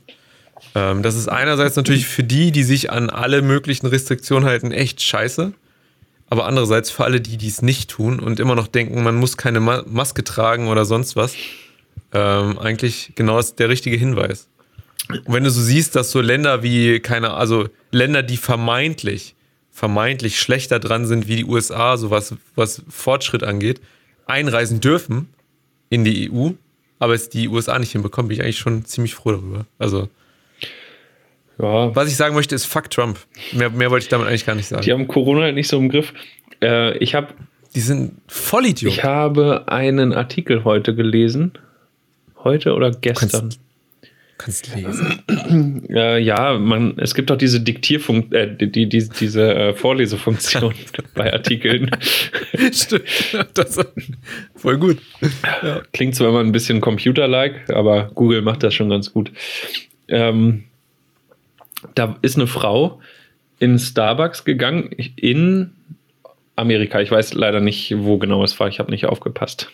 Ähm, 0.73 1.03
das 1.03 1.15
ist 1.15 1.27
einerseits 1.27 1.75
natürlich 1.75 2.07
für 2.07 2.23
die, 2.23 2.51
die 2.51 2.63
sich 2.63 2.89
an 2.89 3.11
alle 3.11 3.43
möglichen 3.43 3.85
Restriktionen 3.85 4.49
halten, 4.49 4.71
echt 4.71 5.03
scheiße. 5.03 5.53
Aber 6.29 6.45
andererseits 6.45 6.89
für 6.89 7.03
alle, 7.03 7.21
die 7.21 7.37
dies 7.37 7.61
nicht 7.61 7.89
tun 7.89 8.19
und 8.19 8.39
immer 8.39 8.55
noch 8.55 8.67
denken, 8.67 9.03
man 9.03 9.15
muss 9.15 9.37
keine 9.37 9.59
Ma 9.59 9.83
Maske 9.85 10.23
tragen 10.23 10.67
oder 10.67 10.85
sonst 10.85 11.15
was, 11.15 11.35
ähm, 12.13 12.57
eigentlich 12.57 13.13
genau 13.15 13.37
ist 13.37 13.59
der 13.59 13.69
richtige 13.69 13.97
Hinweis. 13.97 14.49
Und 15.09 15.33
wenn 15.33 15.43
du 15.43 15.51
so 15.51 15.61
siehst, 15.61 15.95
dass 15.95 16.11
so 16.11 16.21
Länder 16.21 16.63
wie 16.63 16.99
keine, 16.99 17.33
also 17.33 17.69
Länder, 17.91 18.23
die 18.23 18.37
vermeintlich, 18.37 19.35
vermeintlich 19.71 20.39
schlechter 20.39 20.79
dran 20.79 21.05
sind 21.05 21.27
wie 21.27 21.35
die 21.35 21.45
USA, 21.45 21.97
so 21.97 22.09
was, 22.09 22.33
was 22.55 22.81
Fortschritt 22.89 23.43
angeht, 23.43 23.81
einreisen 24.25 24.79
dürfen 24.81 25.29
in 25.89 26.03
die 26.03 26.31
EU, 26.31 26.51
aber 26.97 27.13
es 27.13 27.29
die 27.29 27.47
USA 27.49 27.77
nicht 27.77 27.91
hinbekommen, 27.91 28.29
bin 28.29 28.37
ich 28.37 28.43
eigentlich 28.43 28.57
schon 28.57 28.85
ziemlich 28.85 29.13
froh 29.13 29.31
darüber. 29.31 29.65
Also, 29.77 30.09
Ja, 31.59 31.95
was 31.95 32.09
ich 32.09 32.15
sagen 32.17 32.35
möchte, 32.35 32.53
ist 32.55 32.65
fuck 32.65 32.89
Trump. 32.89 33.17
Mehr, 33.53 33.69
mehr 33.69 33.89
wollte 33.91 34.03
ich 34.03 34.09
damit 34.09 34.27
eigentlich 34.27 34.45
gar 34.45 34.55
nicht 34.55 34.67
sagen. 34.67 34.81
die 34.83 34.91
haben 34.91 35.07
Corona 35.07 35.43
halt 35.43 35.55
nicht 35.55 35.67
so 35.67 35.77
im 35.77 35.89
Griff. 35.89 36.13
Äh, 36.61 36.97
ich, 36.97 37.15
hab, 37.15 37.33
Die 37.73 37.79
sind 37.79 38.13
Vollidioten. 38.27 38.97
ich 38.97 39.03
habe 39.03 39.63
einen 39.67 40.13
Artikel 40.13 40.63
heute 40.63 40.95
gelesen. 40.95 41.53
Heute 42.43 42.73
oder 42.73 42.91
gestern? 42.91 43.49
Du 43.49 44.07
kannst 44.37 44.75
lesen. 44.75 45.21
Äh, 45.89 46.19
ja, 46.19 46.57
man, 46.59 46.97
es 46.97 47.15
gibt 47.15 47.29
doch 47.29 47.37
diese 47.37 47.61
Diktierfunktion, 47.61 48.33
äh, 48.33 48.53
die, 48.53 48.69
die, 48.71 48.89
die, 48.89 49.07
diese 49.07 49.55
äh, 49.55 49.73
Vorlesefunktion 49.73 50.73
bei 51.15 51.31
Artikeln. 51.31 51.89
Stimmt. 52.73 53.03
Das 53.53 53.79
voll 54.55 54.77
gut. 54.77 54.97
Klingt 55.93 56.15
zwar 56.15 56.29
immer 56.29 56.41
ein 56.41 56.51
bisschen 56.51 56.81
computer-like, 56.81 57.69
aber 57.69 58.11
Google 58.13 58.41
macht 58.41 58.63
das 58.63 58.73
schon 58.73 58.89
ganz 58.89 59.13
gut. 59.13 59.31
Ähm, 60.09 60.65
da 61.93 62.17
ist 62.21 62.37
eine 62.37 62.47
Frau 62.47 63.01
in 63.59 63.79
Starbucks 63.79 64.45
gegangen 64.45 64.91
in 65.15 65.71
Amerika. 66.55 67.01
Ich 67.01 67.11
weiß 67.11 67.33
leider 67.33 67.59
nicht, 67.59 67.93
wo 67.97 68.17
genau 68.17 68.43
es 68.43 68.59
war. 68.59 68.67
Ich 68.67 68.79
habe 68.79 68.91
nicht 68.91 69.05
aufgepasst. 69.05 69.69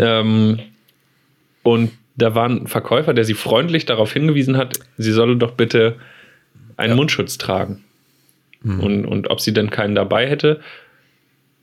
Ähm, 0.00 0.58
und 1.62 1.92
da 2.16 2.34
war 2.34 2.48
ein 2.48 2.66
Verkäufer, 2.66 3.14
der 3.14 3.24
sie 3.24 3.34
freundlich 3.34 3.86
darauf 3.86 4.12
hingewiesen 4.12 4.56
hat, 4.56 4.78
sie 4.96 5.12
solle 5.12 5.36
doch 5.36 5.52
bitte 5.52 5.96
einen 6.76 6.96
Mundschutz 6.96 7.38
tragen. 7.38 7.84
Und, 8.80 9.04
und 9.04 9.30
ob 9.30 9.40
sie 9.40 9.52
denn 9.52 9.70
keinen 9.70 9.94
dabei 9.94 10.28
hätte. 10.28 10.60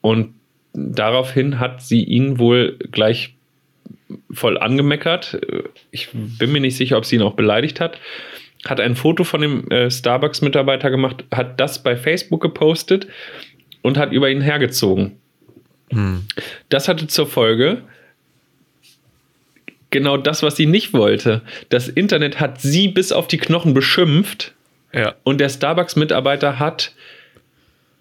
Und 0.02 0.34
daraufhin 0.74 1.60
hat 1.60 1.82
sie 1.82 2.04
ihn 2.04 2.40
wohl 2.40 2.78
gleich 2.92 3.36
voll 4.32 4.58
angemeckert. 4.58 5.40
Ich 5.92 6.10
bin 6.14 6.52
mir 6.52 6.60
nicht 6.62 6.78
sicher, 6.78 6.98
ob 6.98 7.06
sie 7.06 7.16
ihn 7.16 7.22
auch 7.22 7.34
beleidigt 7.34 7.80
hat. 7.80 8.00
Hat 8.66 8.80
ein 8.80 8.96
Foto 8.96 9.24
von 9.24 9.42
dem 9.42 9.70
äh, 9.72 9.90
Starbucks-Mitarbeiter 9.92 10.90
gemacht, 10.90 11.26
hat 11.34 11.60
das 11.60 11.84
bei 11.84 11.96
Facebook 11.98 12.42
gepostet 12.42 13.08
und 13.82 13.98
hat 13.98 14.12
über 14.12 14.30
ihn 14.30 14.42
hergezogen. 14.42 15.18
Das 16.70 16.88
hatte 16.88 17.06
zur 17.08 17.28
Folge 17.28 17.84
genau 19.92 20.18
das, 20.18 20.42
was 20.42 20.56
sie 20.56 20.66
nicht 20.66 20.94
wollte. 20.94 21.42
Das 21.70 21.88
Internet 21.88 22.40
hat 22.40 22.60
sie 22.62 22.88
bis 22.88 23.12
auf 23.12 23.28
die 23.28 23.38
Knochen 23.38 23.74
beschimpft 23.76 24.54
Ja. 24.92 25.14
und 25.24 25.40
der 25.40 25.50
Starbucks-Mitarbeiter 25.50 26.58
hat 26.58 26.94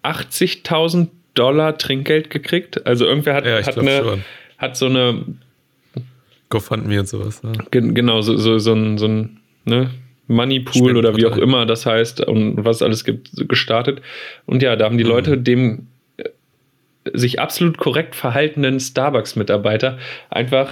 80.000 0.03 1.09
Dollar 1.35 1.77
Trinkgeld 1.77 2.29
gekriegt. 2.29 2.85
Also 2.87 3.05
irgendwer 3.05 3.35
hat, 3.35 3.45
Ja, 3.45 3.63
hat, 3.63 3.77
eine, 3.77 4.23
hat 4.57 4.75
so 4.77 4.85
eine 4.87 5.23
GoFundMe 6.49 6.99
und 6.99 7.07
sowas. 7.07 7.41
Gen 7.71 7.93
genau, 7.93 8.21
so, 8.21 8.37
so, 8.37 8.57
so 8.59 8.73
ein, 8.73 8.97
so 8.97 9.07
ein 9.07 9.39
ne, 9.65 9.91
Moneypool 10.27 10.95
oder 10.95 11.15
wie 11.17 11.25
auch 11.25 11.37
immer 11.37 11.65
das 11.65 11.85
heißt 11.85 12.21
und 12.21 12.63
was 12.63 12.77
es 12.77 12.81
alles 12.81 13.03
gibt, 13.03 13.31
gestartet. 13.49 14.01
Und 14.45 14.63
ja, 14.63 14.75
da 14.75 14.85
haben 14.85 14.97
die 14.97 15.03
Leute 15.03 15.37
dem 15.37 15.87
äh, 16.17 16.29
sich 17.13 17.39
absolut 17.39 17.77
korrekt 17.77 18.15
verhaltenen 18.15 18.79
Starbucks-Mitarbeiter 18.79 19.97
einfach 20.29 20.71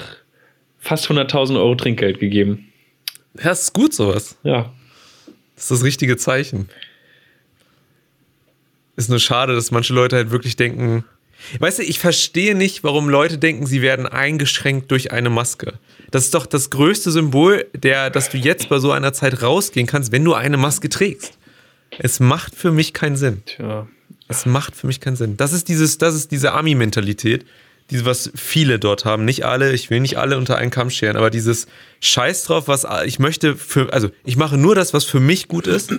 fast 0.79 1.07
100.000 1.07 1.57
Euro 1.57 1.75
Trinkgeld 1.75 2.19
gegeben. 2.19 2.71
ja, 3.43 3.51
ist 3.51 3.73
gut 3.73 3.93
sowas. 3.93 4.37
Ja, 4.43 4.71
Das 5.55 5.65
ist 5.65 5.71
das 5.71 5.83
richtige 5.83 6.17
Zeichen. 6.17 6.69
Ist 8.95 9.09
nur 9.09 9.19
schade, 9.19 9.53
dass 9.53 9.71
manche 9.71 9.93
Leute 9.93 10.15
halt 10.15 10.31
wirklich 10.31 10.55
denken. 10.55 11.03
Weißt 11.59 11.79
du, 11.79 11.83
ich 11.83 11.99
verstehe 11.99 12.55
nicht, 12.55 12.83
warum 12.83 13.09
Leute 13.09 13.37
denken, 13.37 13.65
sie 13.65 13.81
werden 13.81 14.05
eingeschränkt 14.05 14.91
durch 14.91 15.11
eine 15.11 15.29
Maske. 15.29 15.73
Das 16.11 16.25
ist 16.25 16.33
doch 16.33 16.45
das 16.45 16.69
größte 16.69 17.11
Symbol, 17.11 17.65
der, 17.73 18.09
dass 18.09 18.29
du 18.29 18.37
jetzt 18.37 18.69
bei 18.69 18.79
so 18.79 18.91
einer 18.91 19.13
Zeit 19.13 19.41
rausgehen 19.41 19.87
kannst, 19.87 20.11
wenn 20.11 20.23
du 20.23 20.33
eine 20.33 20.57
Maske 20.57 20.89
trägst. 20.89 21.37
Es 21.97 22.19
macht 22.19 22.55
für 22.55 22.71
mich 22.71 22.93
keinen 22.93 23.15
Sinn. 23.15 23.43
tja. 23.45 23.87
Es 24.27 24.45
macht 24.45 24.75
für 24.77 24.87
mich 24.87 25.01
keinen 25.01 25.17
Sinn. 25.17 25.35
Das 25.35 25.51
ist 25.51 25.67
dieses, 25.67 25.97
das 25.97 26.15
ist 26.15 26.31
diese 26.31 26.53
Army-Mentalität, 26.53 27.45
diese, 27.89 28.05
was 28.05 28.31
viele 28.33 28.79
dort 28.79 29.03
haben. 29.03 29.25
Nicht 29.25 29.45
alle, 29.45 29.73
ich 29.73 29.89
will 29.89 29.99
nicht 29.99 30.17
alle 30.17 30.37
unter 30.37 30.57
einen 30.57 30.71
Kamm 30.71 30.89
scheren, 30.89 31.17
aber 31.17 31.29
dieses 31.29 31.67
Scheiß 31.99 32.45
drauf, 32.45 32.69
was 32.69 32.87
ich 33.05 33.19
möchte 33.19 33.57
für, 33.57 33.91
also 33.91 34.09
ich 34.23 34.37
mache 34.37 34.57
nur 34.57 34.73
das, 34.73 34.93
was 34.93 35.03
für 35.03 35.19
mich 35.19 35.47
gut 35.49 35.67
ist. 35.67 35.93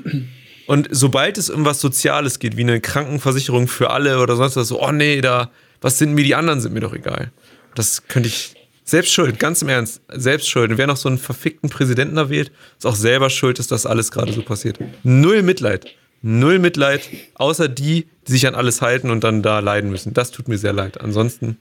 Und 0.67 0.89
sobald 0.91 1.37
es 1.37 1.51
um 1.51 1.65
was 1.65 1.81
Soziales 1.81 2.39
geht, 2.39 2.57
wie 2.57 2.63
eine 2.63 2.81
Krankenversicherung 2.81 3.69
für 3.69 3.91
alle 3.91 4.21
oder 4.21 4.37
sonst 4.37 4.57
was, 4.57 4.69
so, 4.69 4.81
oh 4.81 4.93
nee, 4.93 5.21
da, 5.21 5.51
was 5.81 5.99
sind 5.99 6.15
mir 6.15 6.25
die 6.25 6.35
anderen, 6.35 6.61
sind 6.61 6.73
mir 6.73 6.81
doch 6.81 6.95
egal. 6.95 7.33
Das 7.75 8.07
könnte 8.09 8.29
ich, 8.29 8.55
selbst 8.85 9.13
schuld, 9.13 9.39
ganz 9.39 9.63
im 9.63 9.69
Ernst, 9.69 10.01
selbst 10.09 10.49
schuld. 10.49 10.71
Und 10.71 10.79
wer 10.79 10.87
noch 10.87 10.97
so 10.97 11.09
einen 11.09 11.19
verfickten 11.19 11.71
Präsidenten 11.71 12.17
da 12.17 12.31
wählt, 12.31 12.51
ist 12.79 12.87
auch 12.87 12.95
selber 12.95 13.31
schuld, 13.31 13.59
dass 13.59 13.69
das 13.69 13.87
alles 13.87 14.11
gerade 14.11 14.33
so 14.33 14.43
passiert. 14.43 14.79
Null 15.03 15.43
Mitleid. 15.43 15.87
Null 16.23 16.59
Mitleid, 16.59 17.09
außer 17.35 17.69
die, 17.69 18.07
die 18.27 18.33
sich 18.33 18.47
an 18.47 18.55
alles 18.55 18.81
halten 18.81 19.11
und 19.11 19.25
dann 19.25 19.43
da 19.43 19.59
leiden 19.59 19.91
müssen. 19.91 20.15
Das 20.15 20.31
tut 20.31 20.49
mir 20.49 20.59
sehr 20.59 20.73
leid. 20.73 21.01
Ansonsten 21.01 21.57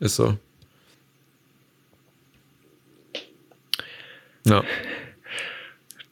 ist 0.00 0.16
so. 0.16 0.36
Ja. 4.44 4.64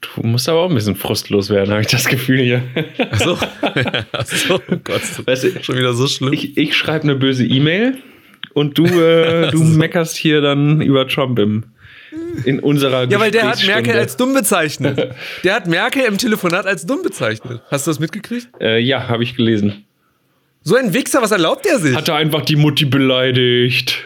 Du 0.01 0.23
musst 0.23 0.49
aber 0.49 0.61
auch 0.61 0.69
ein 0.69 0.75
bisschen 0.75 0.97
frustlos 0.97 1.51
werden, 1.51 1.71
habe 1.71 1.83
ich 1.83 1.89
das 1.89 2.07
Gefühl 2.07 2.41
hier. 2.41 2.63
Achso. 3.11 3.39
Achso, 4.13 4.55
oh 4.57 4.77
Gott. 4.83 5.03
Weißt 5.27 5.45
du, 5.45 5.63
Schon 5.63 5.77
wieder 5.77 5.95
so 5.95 6.07
schlimm. 6.07 6.33
ich, 6.33 6.57
ich 6.57 6.77
schreibe 6.77 7.05
eine 7.05 7.17
böse 7.17 7.45
E-Mail 7.45 7.99
und 8.55 8.79
du, 8.79 8.85
äh, 8.85 9.51
du 9.53 9.63
meckerst 9.63 10.17
hier 10.17 10.41
dann 10.41 10.81
über 10.81 11.07
Trump 11.07 11.39
im, 11.39 11.65
in 12.45 12.61
unserer 12.61 13.05
ja, 13.09 13.21
weil 13.21 13.31
der 13.31 13.49
hat 13.49 13.65
Merkel 13.67 13.97
als 13.97 14.17
dumm 14.17 14.35
bezeichnet. 14.35 15.15
Der 15.45 15.55
hat 15.55 15.67
Merkel 15.67 16.03
im 16.03 16.19
Telefonat 16.19 16.67
als 16.67 16.85
dumm 16.87 17.03
bezeichnet. 17.03 17.63
Hast 17.71 17.87
du 17.87 17.91
das 17.91 18.01
mitgekriegt? 18.01 18.49
Äh, 18.61 18.81
ja, 18.81 19.09
habe 19.09 19.23
ich 19.23 19.37
gelesen. 19.37 19.85
So 20.63 20.77
ein 20.77 20.93
Wichser, 20.93 21.23
was 21.23 21.31
erlaubt 21.31 21.65
der 21.65 21.79
sich? 21.79 21.97
Hat 21.97 22.09
er 22.09 22.17
einfach 22.17 22.43
die 22.43 22.57
Mutti 22.57 22.85
beleidigt. 22.85 24.05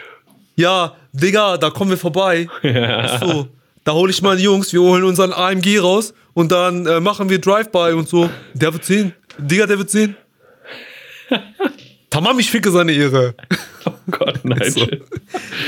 ja, 0.55 0.95
Digga, 1.11 1.57
da 1.57 1.69
kommen 1.69 1.91
wir 1.91 1.97
vorbei. 1.97 2.47
So, 3.19 3.47
da 3.83 3.93
hole 3.93 4.11
ich 4.11 4.21
mal 4.21 4.35
die 4.37 4.43
Jungs, 4.43 4.73
wir 4.73 4.81
holen 4.81 5.03
unseren 5.03 5.31
AMG 5.31 5.79
raus 5.79 6.13
und 6.33 6.51
dann 6.51 6.85
äh, 6.85 6.99
machen 6.99 7.29
wir 7.29 7.39
Drive-By 7.39 7.93
und 7.93 8.09
so. 8.09 8.29
Der 8.53 8.73
wird 8.73 8.83
sehen. 8.83 9.13
Digga, 9.37 9.65
der 9.65 9.77
wird 9.77 9.89
sehen. 9.89 10.15
Tamam, 12.09 12.39
ich 12.39 12.49
ficke 12.49 12.71
seine 12.71 12.93
Ehre. 12.93 13.35
Oh 13.85 13.93
Gott, 14.11 14.39
nein. 14.43 14.71
So. 14.71 14.87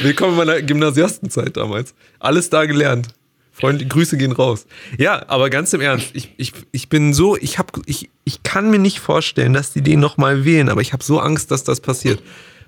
Willkommen 0.02 0.32
in 0.34 0.38
meiner 0.38 0.62
Gymnasiastenzeit 0.62 1.56
damals. 1.58 1.94
Alles 2.20 2.50
da 2.50 2.66
gelernt. 2.66 3.10
Freunde, 3.52 3.86
Grüße 3.86 4.18
gehen 4.18 4.32
raus. 4.32 4.68
Ja, 5.00 5.28
aber 5.30 5.50
ganz 5.50 5.74
im 5.74 5.82
Ernst, 5.82 6.12
ich, 6.14 6.34
ich, 6.38 6.54
ich 6.72 6.90
bin 6.90 7.14
so, 7.14 7.36
ich, 7.36 7.58
hab, 7.58 7.72
ich, 7.88 8.10
ich 8.24 8.44
kann 8.44 8.70
mir 8.70 8.78
nicht 8.78 9.00
vorstellen, 9.00 9.54
dass 9.54 9.74
die 9.74 9.82
den 9.82 10.00
nochmal 10.00 10.46
wählen, 10.46 10.70
aber 10.70 10.82
ich 10.82 10.94
habe 10.94 11.04
so 11.04 11.20
Angst, 11.20 11.50
dass 11.50 11.64
das 11.64 11.82
passiert. 11.82 12.22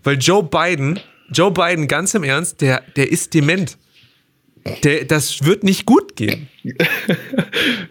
Weil 0.04 0.18
Joe 0.18 0.44
Biden, 0.44 1.00
Joe 1.32 1.52
Biden, 1.52 1.88
ganz 1.88 2.16
im 2.16 2.24
Ernst, 2.24 2.62
der, 2.62 2.82
der 2.96 3.12
ist 3.12 3.36
dement. 3.36 3.78
Der, 4.84 5.06
das 5.06 5.46
wird 5.46 5.64
nicht 5.64 5.86
gut 5.86 6.16
gehen. 6.16 6.48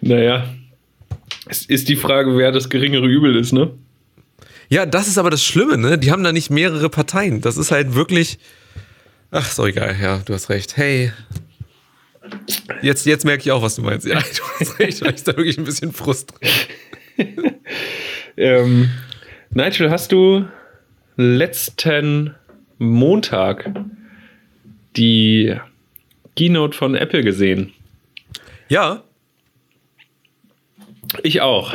Naja, 0.01 0.49
es 1.47 1.67
ist 1.67 1.89
die 1.89 1.97
Frage, 1.97 2.37
wer 2.37 2.53
das 2.53 2.69
geringere 2.69 3.07
Übel 3.07 3.37
ist, 3.37 3.53
ne? 3.53 3.73
Ja, 4.69 4.87
das 4.87 5.09
ist 5.09 5.19
aber 5.19 5.31
das 5.31 5.43
Schlimme, 5.43 5.79
ne? 5.79 5.99
Die 5.99 6.11
haben 6.11 6.23
da 6.23 6.33
nicht 6.33 6.51
mehrere 6.51 6.89
Parteien. 6.91 7.41
Das 7.41 7.57
ist 7.57 7.71
halt 7.71 7.95
wirklich. 7.95 8.39
Ach, 9.31 9.51
so 9.51 9.67
egal, 9.67 9.97
ja, 10.01 10.19
du 10.25 10.35
hast 10.35 10.49
recht. 10.51 10.77
Hey. 10.77 11.13
Jetzt, 12.83 13.07
jetzt 13.07 13.25
merke 13.25 13.43
ich 13.43 13.53
auch, 13.53 13.63
was 13.63 13.77
du 13.77 13.83
meinst. 13.83 14.07
Ja, 14.07 14.19
du 14.21 14.43
hast 14.61 14.79
recht, 14.79 15.03
weil 15.03 15.15
ich 15.15 15.25
da 15.25 15.37
wirklich 15.37 15.59
ein 15.59 15.65
bisschen 15.65 15.93
Frust 15.93 16.35
drin. 17.17 17.55
Ähm, 18.41 18.89
Nigel, 19.51 19.91
hast 19.91 20.13
du 20.13 20.47
letzten 21.17 22.37
Montag 22.79 23.69
die 24.97 25.57
Keynote 26.37 26.77
von 26.77 26.95
Apple 26.95 27.25
gesehen. 27.25 27.73
Ja. 28.69 29.03
Ich 31.25 31.41
auch. 31.41 31.75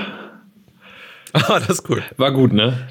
Ah, 1.48 1.60
das 1.60 1.70
ist 1.80 1.90
cool. 1.90 2.04
War 2.18 2.32
gut, 2.32 2.54
ne? 2.54 2.88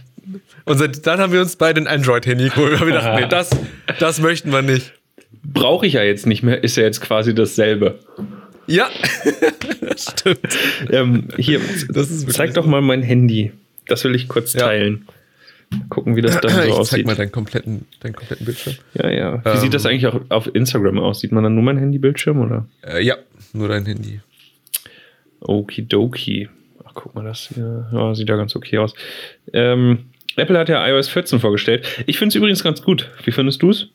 Und 0.65 0.79
seit, 0.79 1.07
dann 1.07 1.21
haben 1.21 1.33
wir 1.33 1.41
uns 1.41 1.57
beide 1.57 1.81
ein 1.81 1.87
Android-Handy 1.87 2.49
geholt. 2.51 2.81
wir 2.85 2.93
dachten, 2.95 3.21
nee, 3.23 3.29
das, 3.29 3.51
das 3.99 4.21
möchten 4.21 4.53
wir 4.53 4.63
nicht. 4.63 4.93
Brauche 5.45 5.87
ich 5.87 5.95
ja 5.95 6.03
jetzt 6.03 6.27
nicht 6.27 6.43
mehr, 6.43 6.63
ist 6.63 6.77
ja 6.77 6.85
jetzt 6.85 7.01
quasi 7.01 7.35
dasselbe. 7.35 7.99
Ja, 8.69 8.89
das 9.81 10.13
stimmt. 10.13 10.39
Ähm, 10.91 11.29
hier, 11.37 11.61
Das 11.89 12.11
ist 12.11 12.23
wirklich 12.23 12.37
zeig 12.37 12.55
doch 12.55 12.67
mal 12.67 12.81
mein 12.81 13.03
Handy. 13.03 13.53
Das 13.89 14.05
will 14.05 14.15
ich 14.15 14.29
kurz 14.29 14.53
Ja. 14.55 14.67
teilen. 14.67 15.07
Gucken, 15.89 16.15
wie 16.17 16.21
das 16.23 16.41
dann 16.41 16.51
so 16.55 16.61
ich 16.61 16.69
zeig 16.69 16.79
aussieht. 16.79 17.07
mal 17.07 17.17
deinen 17.17 17.33
kompletten, 17.33 17.87
deinen 18.01 18.15
kompletten 18.15 18.45
Bildschirm. 18.47 18.75
Ja, 18.95 19.11
ja. 19.11 19.45
Wie 19.45 19.49
Ähm. 19.51 19.57
sieht 19.59 19.75
das 19.75 19.85
eigentlich 19.87 20.07
auch 20.07 20.21
auf 20.29 20.55
Instagram 20.55 20.99
aus? 20.99 21.21
Sieht 21.21 21.33
man 21.33 21.43
dann 21.43 21.55
nur 21.55 21.65
mein 21.65 21.79
Handybildschirm 21.79 22.41
oder? 22.41 22.67
Äh, 22.87 23.03
ja, 23.05 23.17
nur 23.53 23.69
dein 23.69 23.85
Handy. 23.87 24.21
Okidoki. 25.41 26.49
Guck 26.95 27.15
mal, 27.15 27.25
das 27.25 27.51
hier. 27.55 27.89
Ja, 27.93 28.15
sieht 28.15 28.29
ja 28.29 28.37
ganz 28.37 28.55
okay 28.57 28.79
aus. 28.79 28.95
Ähm, 29.53 30.07
Apple 30.37 30.59
hat 30.59 30.69
ja 30.69 30.87
iOS 30.87 31.09
14 31.09 31.41
vorgestellt. 31.41 31.87
Ich 32.07 32.19
finde 32.19 32.29
es 32.31 32.35
übrigens 32.37 32.63
ganz 32.63 32.83
gut. 32.83 33.11
Wie 33.25 33.33
findest 33.33 33.63
du 33.63 33.71
es? 33.71 33.89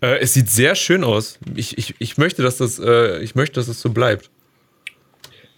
Äh, 0.00 0.18
es 0.20 0.34
sieht 0.34 0.50
sehr 0.50 0.74
schön 0.74 1.04
aus. 1.04 1.38
Ich, 1.54 1.78
ich, 1.78 1.94
ich, 1.98 2.18
möchte, 2.18 2.42
dass 2.42 2.58
das, 2.58 2.78
äh, 2.78 3.22
ich 3.22 3.34
möchte, 3.34 3.54
dass 3.54 3.66
das 3.66 3.80
so 3.80 3.90
bleibt. 3.90 4.30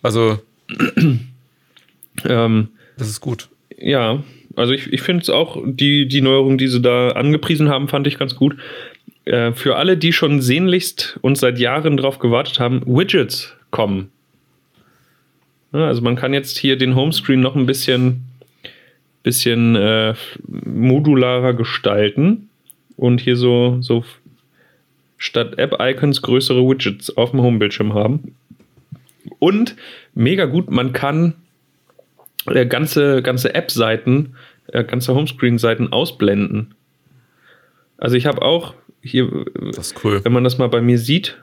Also, 0.03 0.39
Ähm, 2.25 2.69
das 2.97 3.09
ist 3.09 3.21
gut. 3.21 3.49
ja, 3.77 4.23
also 4.57 4.73
ich, 4.73 4.93
ich 4.93 5.03
finde 5.03 5.23
es 5.23 5.31
auch, 5.31 5.61
die, 5.65 6.07
die 6.07 6.21
Neuerung, 6.21 6.59
die 6.59 6.69
sie 6.69 6.81
da 6.81 7.09
angepriesen 7.11 7.69
haben, 7.69 7.89
fand 7.89 8.07
ich 8.07 8.19
ganz 8.19 8.37
gut. 8.37 8.57
Äh, 9.25 9.53
für 9.53 9.77
alle, 9.77 9.97
die 9.97 10.13
schon 10.13 10.41
sehnlichst 10.41 11.19
und 11.23 11.37
seit 11.37 11.59
Jahren 11.59 11.97
drauf 11.97 12.19
gewartet 12.19 12.61
haben, 12.61 12.83
Widgets 12.87 13.57
kommen. 13.71 14.11
Ja, 15.75 15.89
also 15.89 16.03
man 16.03 16.15
kann 16.15 16.33
jetzt 16.33 16.57
hier 16.57 16.79
den 16.79 16.95
Homescreen 16.95 17.41
noch 17.41 17.57
ein 17.57 17.67
bisschen, 17.67 18.25
bisschen 19.25 19.75
äh, 19.75 20.15
modularer 20.47 21.53
gestalten 21.53 22.49
und 22.97 23.21
hier 23.21 23.37
so, 23.37 23.79
so 23.81 24.05
statt 25.19 25.59
App-Icons 25.59 26.23
größere 26.23 26.63
Widgets 26.67 27.17
auf 27.17 27.33
dem 27.33 27.43
Homebildschirm 27.43 27.93
haben. 27.93 28.37
Und 29.41 29.75
mega 30.15 30.45
gut, 30.45 30.71
man 30.71 30.93
kann 30.93 31.35
äh, 32.47 32.67
ganze, 32.67 33.21
ganze 33.21 33.53
App-Seiten, 33.55 34.37
äh, 34.69 34.85
ganze 34.85 35.13
Homescreen-Seiten 35.13 35.93
ausblenden. 35.93 36.77
Also 37.99 38.15
ich 38.15 38.27
habe 38.27 38.43
auch 38.43 38.75
hier, 39.03 39.25
cool. 40.05 40.25
wenn 40.25 40.33
man 40.33 40.45
das 40.45 40.59
mal 40.59 40.69
bei 40.69 40.81
mir 40.81 40.99
sieht, 40.99 41.37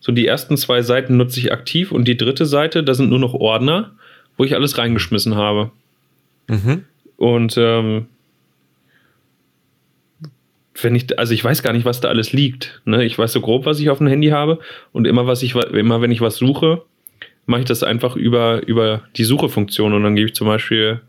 so 0.00 0.12
die 0.12 0.26
ersten 0.26 0.56
zwei 0.56 0.82
Seiten 0.82 1.16
nutze 1.16 1.40
ich 1.40 1.52
aktiv 1.52 1.92
und 1.92 2.06
die 2.06 2.16
dritte 2.16 2.46
Seite, 2.46 2.82
da 2.84 2.94
sind 2.94 3.08
nur 3.10 3.18
noch 3.18 3.34
Ordner, 3.34 3.92
wo 4.36 4.44
ich 4.44 4.54
alles 4.54 4.78
reingeschmissen 4.78 5.34
habe. 5.36 5.70
Mhm. 6.48 6.84
Und 7.16 7.56
ähm, 7.58 8.06
wenn 10.80 10.94
ich, 10.94 11.18
also 11.18 11.32
ich 11.32 11.42
weiß 11.42 11.62
gar 11.62 11.72
nicht, 11.72 11.86
was 11.86 12.00
da 12.00 12.08
alles 12.08 12.32
liegt. 12.32 12.82
Ne? 12.84 13.04
Ich 13.04 13.18
weiß 13.18 13.32
so 13.32 13.40
grob, 13.40 13.64
was 13.66 13.80
ich 13.80 13.88
auf 13.90 13.98
dem 13.98 14.06
Handy 14.08 14.28
habe 14.28 14.58
und 14.92 15.06
immer, 15.06 15.26
was 15.26 15.42
ich, 15.42 15.54
immer 15.54 16.02
wenn 16.02 16.12
ich 16.12 16.20
was 16.20 16.36
suche, 16.36 16.82
mache 17.46 17.60
ich 17.60 17.66
das 17.66 17.82
einfach 17.82 18.16
über, 18.16 18.66
über 18.66 19.02
die 19.16 19.24
Suchefunktion 19.24 19.94
und 19.94 20.02
dann 20.02 20.16
gebe 20.16 20.28
ich 20.28 20.34
zum 20.34 20.46
Beispiel 20.46 21.00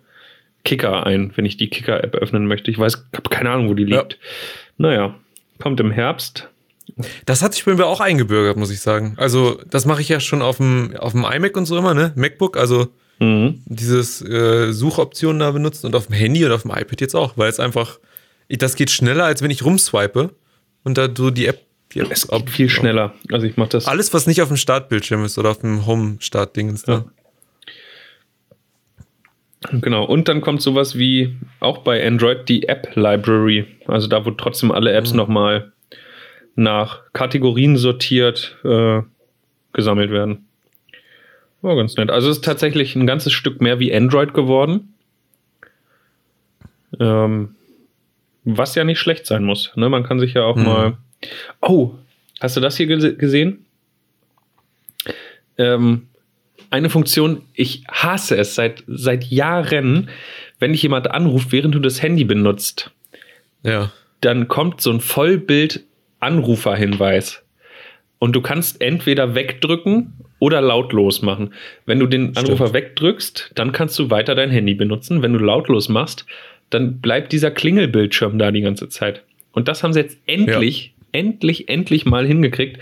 Kicker 0.64 1.06
ein, 1.06 1.32
wenn 1.36 1.46
ich 1.46 1.58
die 1.58 1.70
Kicker-App 1.70 2.16
öffnen 2.16 2.46
möchte. 2.46 2.72
Ich 2.72 2.78
weiß, 2.80 3.08
habe 3.14 3.30
keine 3.30 3.50
Ahnung, 3.52 3.70
wo 3.70 3.74
die 3.74 3.84
Ja. 3.84 4.00
liegt. 4.02 4.18
Naja, 4.78 5.16
kommt 5.60 5.80
im 5.80 5.92
Herbst. 5.92 6.50
Das 7.26 7.42
hat 7.42 7.54
sich 7.54 7.66
bei 7.66 7.74
mir 7.76 7.86
auch 7.86 8.00
eingebürgert, 8.02 8.58
muss 8.58 8.72
ich 8.72 8.80
sagen. 8.82 9.14
Also, 9.18 9.60
das 9.70 9.86
mache 9.86 10.02
ich 10.02 10.10
ja 10.10 10.20
schon 10.20 10.42
auf 10.42 10.58
dem, 10.58 10.96
auf 10.98 11.12
dem 11.14 11.24
iMac 11.26 11.56
und 11.58 11.66
so 11.66 11.78
immer, 11.78 11.94
ne? 11.94 12.12
MacBook, 12.16 12.58
also 12.58 12.88
Mhm. 13.20 13.62
dieses 13.66 14.22
äh, 14.22 14.72
Suchoptionen 14.72 15.40
da 15.40 15.50
benutzen 15.50 15.88
und 15.88 15.96
auf 15.96 16.06
dem 16.06 16.14
Handy 16.16 16.46
und 16.46 16.52
auf 16.52 16.62
dem 16.62 16.72
iPad 16.72 17.02
jetzt 17.02 17.16
auch, 17.16 17.36
weil 17.36 17.50
es 17.50 17.60
einfach, 17.60 17.98
das 18.48 18.76
geht 18.76 18.92
schneller, 18.92 19.26
als 19.26 19.42
wenn 19.42 19.50
ich 19.50 19.66
rumswipe 19.66 20.30
und 20.84 20.98
da 21.00 21.10
so 21.16 21.32
die 21.32 21.48
App. 21.48 21.62
Die 21.94 22.00
App 22.02 22.12
Es 22.12 22.28
geht 22.28 22.50
viel 22.50 22.70
schneller. 22.70 23.14
Also 23.32 23.48
ich 23.48 23.58
mache 23.58 23.70
das. 23.70 23.88
Alles, 23.88 24.14
was 24.14 24.28
nicht 24.28 24.42
auf 24.44 24.50
dem 24.50 24.58
Startbildschirm 24.58 25.24
ist 25.26 25.38
oder 25.40 25.50
auf 25.52 25.60
dem 25.60 25.86
Home-Start-Dingens 25.88 26.84
da. 26.84 27.06
Genau, 29.72 30.04
und 30.06 30.28
dann 30.28 30.42
kommt 30.42 30.62
sowas 30.62 30.98
wie 30.98 31.36
auch 31.60 31.80
bei 31.80 32.06
Android 32.06 32.48
die 32.48 32.68
App 32.68 32.90
Library. 32.96 33.66
Also 33.88 34.08
da, 34.08 34.26
wo 34.26 34.32
trotzdem 34.32 34.72
alle 34.72 34.92
Apps 34.94 35.12
Mhm. 35.12 35.18
nochmal 35.18 35.72
nach 36.58 37.02
Kategorien 37.14 37.78
sortiert 37.78 38.58
äh, 38.66 39.02
gesammelt 39.74 40.12
werden. 40.12 40.46
War 41.62 41.76
ganz 41.76 41.96
nett. 41.98 42.10
Also 42.10 42.30
es 42.30 42.38
ist 42.38 42.46
tatsächlich 42.46 42.96
ein 42.96 43.08
ganzes 43.08 43.32
Stück 43.32 43.62
mehr 43.62 43.80
wie 43.80 43.94
Android 43.96 44.34
geworden. 44.34 44.94
Ähm, 47.00 47.56
was 48.44 48.76
ja 48.76 48.84
nicht 48.84 49.00
schlecht 49.00 49.26
sein 49.26 49.44
muss. 49.44 49.72
Ne? 49.76 49.90
Man 49.90 50.04
kann 50.04 50.20
sich 50.20 50.34
ja 50.34 50.44
auch 50.44 50.56
Mhm. 50.56 50.64
mal. 50.64 50.98
Oh, 51.62 51.94
hast 52.40 52.56
du 52.58 52.62
das 52.62 52.78
hier 52.78 52.88
gese- 52.88 53.16
gesehen? 53.16 53.66
Ähm, 55.58 56.08
eine 56.70 56.90
Funktion, 56.90 57.44
ich 57.54 57.84
hasse 57.88 58.38
es 58.38 58.56
seit, 58.56 58.84
seit 58.88 59.26
Jahren, 59.26 60.10
wenn 60.60 60.72
dich 60.72 60.84
jemand 60.84 61.10
anruft, 61.12 61.52
während 61.52 61.76
du 61.76 61.80
das 61.80 62.02
Handy 62.02 62.24
benutzt, 62.24 62.92
Ja. 63.64 63.92
dann 64.22 64.48
kommt 64.48 64.82
so 64.82 64.92
ein 64.92 65.00
Vollbild-Anruferhinweis. 66.20 67.44
Und 68.20 68.36
du 68.36 68.42
kannst 68.42 68.82
entweder 68.82 69.36
wegdrücken 69.36 70.14
oder 70.40 70.62
lautlos 70.62 71.22
machen. 71.22 71.54
Wenn 71.86 72.00
du 72.00 72.08
den 72.08 72.36
Anrufer 72.36 72.74
wegdrückst, 72.74 73.52
dann 73.56 73.72
kannst 73.72 73.98
du 74.00 74.10
weiter 74.10 74.36
dein 74.36 74.50
Handy 74.50 74.74
benutzen. 74.74 75.22
Wenn 75.22 75.34
du 75.34 75.40
lautlos 75.40 75.88
machst, 75.90 76.26
dann 76.70 77.00
bleibt 77.00 77.32
dieser 77.32 77.52
Klingelbildschirm 77.52 78.40
da 78.40 78.52
die 78.52 78.62
ganze 78.62 78.90
Zeit. 78.90 79.24
Und 79.52 79.68
das 79.68 79.84
haben 79.84 79.94
sie 79.94 80.00
jetzt 80.00 80.18
endlich, 80.26 80.94
endlich, 81.12 81.70
endlich 81.70 82.06
mal 82.06 82.26
hingekriegt. 82.26 82.80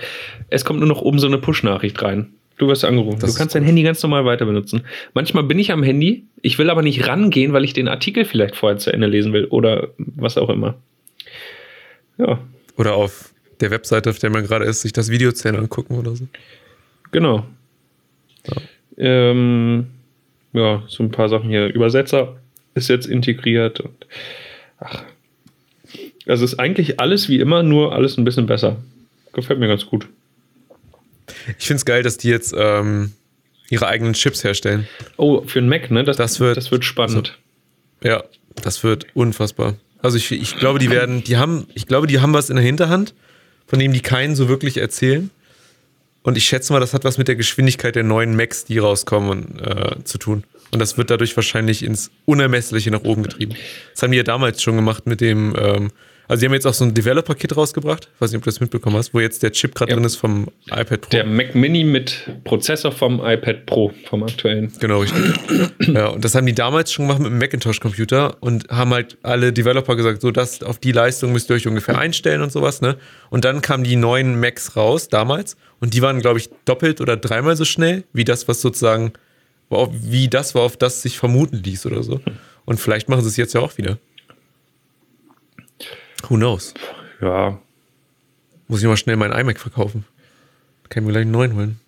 Es 0.49 0.65
kommt 0.65 0.79
nur 0.79 0.87
noch 0.87 1.01
oben 1.01 1.19
so 1.19 1.27
eine 1.27 1.37
Push-Nachricht 1.37 2.01
rein. 2.01 2.31
Du 2.57 2.67
wirst 2.67 2.85
angerufen. 2.85 3.19
Das 3.19 3.33
du 3.33 3.37
kannst 3.37 3.53
dein 3.53 3.63
Handy 3.63 3.83
ganz 3.83 4.01
normal 4.01 4.23
weiter 4.23 4.45
benutzen. 4.45 4.83
Manchmal 5.13 5.43
bin 5.43 5.59
ich 5.59 5.73
am 5.73 5.83
Handy, 5.83 6.23
ich 6.41 6.57
will 6.57 6.69
aber 6.69 6.81
nicht 6.81 7.05
rangehen, 7.07 7.51
weil 7.51 7.65
ich 7.65 7.73
den 7.73 7.89
Artikel 7.89 8.23
vielleicht 8.23 8.55
vorher 8.55 8.77
zu 8.77 8.93
Ende 8.93 9.07
lesen 9.07 9.33
will 9.33 9.45
oder 9.45 9.89
was 9.97 10.37
auch 10.37 10.49
immer. 10.49 10.75
Ja, 12.17 12.39
Oder 12.77 12.95
auf 12.95 13.33
der 13.61 13.71
Webseite, 13.71 14.09
auf 14.09 14.19
der 14.19 14.29
man 14.29 14.43
gerade 14.43 14.65
ist, 14.65 14.81
sich 14.81 14.91
das 14.93 15.09
Video 15.09 15.31
zu 15.31 15.47
angucken 15.49 15.97
oder 15.97 16.15
so. 16.15 16.27
genau. 17.11 17.45
Ähm, 18.97 19.87
ja, 20.53 20.83
so 20.87 21.03
ein 21.03 21.11
paar 21.11 21.29
Sachen 21.29 21.49
hier. 21.49 21.67
Übersetzer 21.73 22.37
ist 22.75 22.87
jetzt 22.89 23.07
integriert 23.07 23.79
und 23.81 24.05
ach. 24.79 25.03
Also 26.27 26.43
ist 26.43 26.59
eigentlich 26.59 26.99
alles 26.99 27.29
wie 27.29 27.39
immer, 27.39 27.61
nur 27.61 27.93
alles 27.93 28.17
ein 28.17 28.23
bisschen 28.25 28.45
besser. 28.47 28.77
Gefällt 29.33 29.59
mir 29.59 29.67
ganz 29.67 29.85
gut. 29.85 30.07
Ich 31.59 31.67
finde 31.67 31.77
es 31.77 31.85
geil, 31.85 32.01
dass 32.03 32.17
die 32.17 32.29
jetzt 32.29 32.53
ähm, 32.57 33.11
ihre 33.69 33.87
eigenen 33.87 34.13
Chips 34.13 34.43
herstellen. 34.43 34.87
Oh, 35.17 35.41
für 35.45 35.59
einen 35.59 35.69
Mac, 35.69 35.91
ne? 35.91 36.03
Das, 36.03 36.17
Das 36.17 36.39
wird- 36.39 36.57
das 36.57 36.71
wird 36.71 36.83
spannend. 36.85 37.37
Ja, 38.03 38.23
das 38.55 38.83
wird 38.83 39.05
unfassbar. 39.13 39.75
Also 40.01 40.17
ich, 40.17 40.31
ich 40.31 40.57
glaube, 40.57 40.79
die 40.79 40.89
werden, 40.89 41.23
die 41.23 41.37
haben, 41.37 41.67
ich 41.73 41.87
glaube, 41.87 42.07
die 42.07 42.19
haben 42.19 42.33
was 42.33 42.49
in 42.49 42.55
der 42.55 42.65
Hinterhand, 42.65 43.13
von 43.67 43.79
dem 43.79 43.93
die 43.93 44.01
keinen 44.01 44.35
so 44.35 44.47
wirklich 44.47 44.77
erzählen. 44.77 45.31
Und 46.23 46.37
ich 46.37 46.45
schätze 46.45 46.73
mal, 46.73 46.79
das 46.79 46.93
hat 46.93 47.03
was 47.03 47.17
mit 47.17 47.27
der 47.27 47.35
Geschwindigkeit 47.35 47.95
der 47.95 48.03
neuen 48.03 48.35
Macs, 48.35 48.65
die 48.65 48.79
rauskommen, 48.79 49.59
äh, 49.59 50.03
zu 50.03 50.17
tun. 50.17 50.43
Und 50.71 50.79
das 50.79 50.97
wird 50.97 51.11
dadurch 51.11 51.35
wahrscheinlich 51.35 51.83
ins 51.83 52.09
Unermessliche 52.25 52.89
nach 52.91 53.03
oben 53.03 53.23
getrieben. 53.23 53.55
Das 53.93 54.01
haben 54.01 54.11
die 54.11 54.17
ja 54.17 54.23
damals 54.23 54.61
schon 54.61 54.75
gemacht 54.75 55.05
mit 55.05 55.21
dem, 55.21 55.55
ähm, 55.57 55.91
also 56.27 56.39
die 56.41 56.45
haben 56.47 56.53
jetzt 56.53 56.65
auch 56.65 56.73
so 56.73 56.85
ein 56.85 56.93
Developer-Kit 56.93 57.55
rausgebracht, 57.55 58.09
weiß 58.19 58.31
nicht, 58.31 58.37
ob 58.37 58.43
du 58.43 58.49
das 58.49 58.59
mitbekommen 58.59 58.95
hast, 58.97 59.13
wo 59.13 59.19
jetzt 59.19 59.43
der 59.43 59.51
Chip 59.51 59.75
gerade 59.75 59.91
Ja. 59.91 59.95
drin 59.95 60.05
ist 60.05 60.15
vom 60.15 60.47
iPad 60.67 61.01
Pro. 61.01 61.09
Der 61.11 61.25
Mac 61.25 61.55
Mini 61.55 61.83
mit 61.83 62.29
Prozessor 62.43 62.91
vom 62.91 63.19
iPad 63.25 63.65
Pro, 63.65 63.91
vom 64.09 64.23
aktuellen. 64.23 64.71
Genau, 64.79 64.99
richtig. 65.01 65.23
ja, 65.87 66.07
und 66.07 66.23
das 66.25 66.35
haben 66.35 66.45
die 66.45 66.55
damals 66.55 66.91
schon 66.91 67.07
gemacht 67.07 67.21
mit 67.21 67.31
dem 67.31 67.37
Macintosh-Computer 67.39 68.37
und 68.41 68.67
haben 68.69 68.91
halt 68.93 69.17
alle 69.23 69.53
Developer 69.53 69.95
gesagt, 69.95 70.21
so 70.21 70.31
das, 70.31 70.63
auf 70.63 70.79
die 70.79 70.91
Leistung 70.91 71.31
müsst 71.31 71.49
ihr 71.49 71.55
euch 71.55 71.67
ungefähr 71.67 71.97
einstellen 71.97 72.41
und 72.41 72.51
sowas, 72.51 72.81
ne? 72.81 72.97
Und 73.29 73.45
dann 73.45 73.61
kamen 73.61 73.83
die 73.83 73.95
neuen 73.95 74.39
Macs 74.39 74.75
raus 74.75 75.09
damals 75.09 75.57
und 75.79 75.93
die 75.93 76.01
waren, 76.01 76.21
glaube 76.21 76.39
ich, 76.39 76.49
doppelt 76.65 77.01
oder 77.01 77.17
dreimal 77.17 77.55
so 77.55 77.65
schnell, 77.65 78.03
wie 78.13 78.23
das, 78.23 78.47
was 78.47 78.61
sozusagen, 78.61 79.13
wie 79.91 80.27
das 80.27 80.55
war, 80.55 80.61
auf 80.63 80.77
das 80.77 81.01
sich 81.01 81.17
vermuten 81.17 81.57
ließ 81.63 81.85
oder 81.85 82.03
so. 82.03 82.21
Und 82.65 82.79
vielleicht 82.79 83.09
machen 83.09 83.21
sie 83.21 83.27
es 83.29 83.37
jetzt 83.37 83.53
ja 83.53 83.61
auch 83.61 83.77
wieder. 83.77 83.97
Who 86.29 86.35
knows? 86.35 86.73
Ja, 87.21 87.59
Muss 88.67 88.81
ich 88.81 88.87
mal 88.87 88.97
schnell 88.97 89.15
meinen 89.15 89.33
iMac 89.37 89.59
verkaufen. 89.59 90.05
Kann 90.89 91.03
ich 91.03 91.07
mir 91.07 91.11
gleich 91.13 91.21
einen 91.23 91.31
neuen 91.31 91.55
holen. 91.55 91.79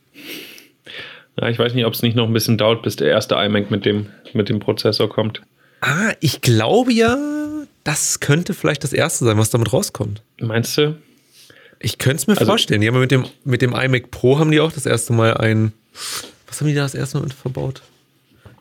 Ja, 1.40 1.50
ich 1.50 1.60
weiß 1.60 1.74
nicht, 1.74 1.86
ob 1.86 1.94
es 1.94 2.02
nicht 2.02 2.16
noch 2.16 2.26
ein 2.28 2.34
bisschen 2.34 2.58
dauert, 2.58 2.82
bis 2.84 2.96
der 2.96 3.08
erste 3.10 3.36
iMac 3.36 3.70
mit 3.72 3.86
dem, 3.86 4.08
mit 4.34 4.50
dem 4.50 4.60
Prozessor 4.60 5.10
kommt. 5.10 5.42
Ah, 5.82 6.14
ich 6.20 6.42
glaube 6.42 6.92
ja, 6.94 7.16
das 7.84 8.20
könnte 8.20 8.54
vielleicht 8.54 8.84
das 8.84 8.94
erste 8.94 9.26
sein, 9.26 9.38
was 9.38 9.50
damit 9.52 9.72
rauskommt. 9.74 10.22
Meinst 10.40 10.78
du? 10.78 10.96
Ich 11.80 12.00
könnte 12.00 12.18
es 12.18 12.28
mir 12.28 12.34
Also- 12.34 12.46
vorstellen. 12.46 12.82
Die 12.82 12.88
haben 12.88 12.96
ja 12.96 13.02
mit 13.02 13.12
dem, 13.12 13.26
mit 13.44 13.62
dem 13.62 13.74
iMac 13.76 14.10
Pro 14.10 14.40
haben 14.40 14.50
die 14.52 14.60
auch 14.60 14.72
das 14.72 14.86
erste 14.88 15.14
Mal 15.14 15.36
ein. 15.36 15.74
Was 16.48 16.60
haben 16.60 16.68
die 16.68 16.74
da 16.74 16.82
das 16.84 16.96
erste 16.96 17.20
Mal 17.20 17.30
verbaut? 17.30 17.82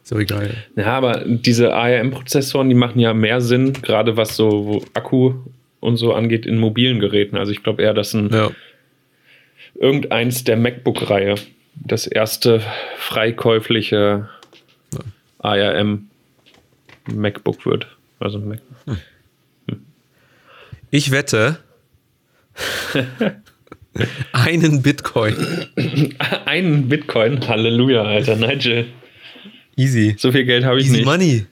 Ist 0.02 0.12
doch 0.12 0.18
egal. 0.18 0.54
Ja, 0.76 0.86
aber 0.98 1.24
diese 1.26 1.74
ARM-Prozessoren, 1.74 2.68
die 2.68 2.74
machen 2.74 3.00
ja 3.00 3.12
mehr 3.14 3.40
Sinn, 3.40 3.72
gerade 3.72 4.16
was 4.16 4.36
so 4.36 4.84
Akku 4.94 5.34
und 5.80 5.96
so 5.96 6.12
angeht 6.14 6.46
in 6.46 6.58
mobilen 6.58 7.00
Geräten. 7.00 7.36
Also 7.36 7.52
ich 7.52 7.62
glaube 7.62 7.82
eher, 7.82 7.94
dass 7.94 8.14
ein 8.14 8.30
Ja. 8.32 8.50
irgendeins 9.74 10.44
der 10.44 10.56
MacBook-Reihe 10.56 11.34
das 11.74 12.06
erste 12.06 12.62
freikäufliche 12.96 14.28
ARM 15.38 16.08
MacBook 17.12 17.66
wird. 17.66 17.86
Also 18.18 18.38
Mac. 18.38 18.60
Ich 20.90 21.10
wette 21.10 21.58
einen 24.32 24.82
Bitcoin. 24.82 25.36
Einen 26.46 26.88
Bitcoin, 26.88 27.46
Halleluja, 27.46 28.02
Alter, 28.02 28.36
Nigel. 28.36 28.86
Easy. 29.76 30.14
So 30.18 30.32
viel 30.32 30.44
Geld 30.44 30.64
habe 30.64 30.78
ich 30.78 30.86
Easy 30.86 30.96
nicht. 30.98 31.04
Money. 31.06 31.46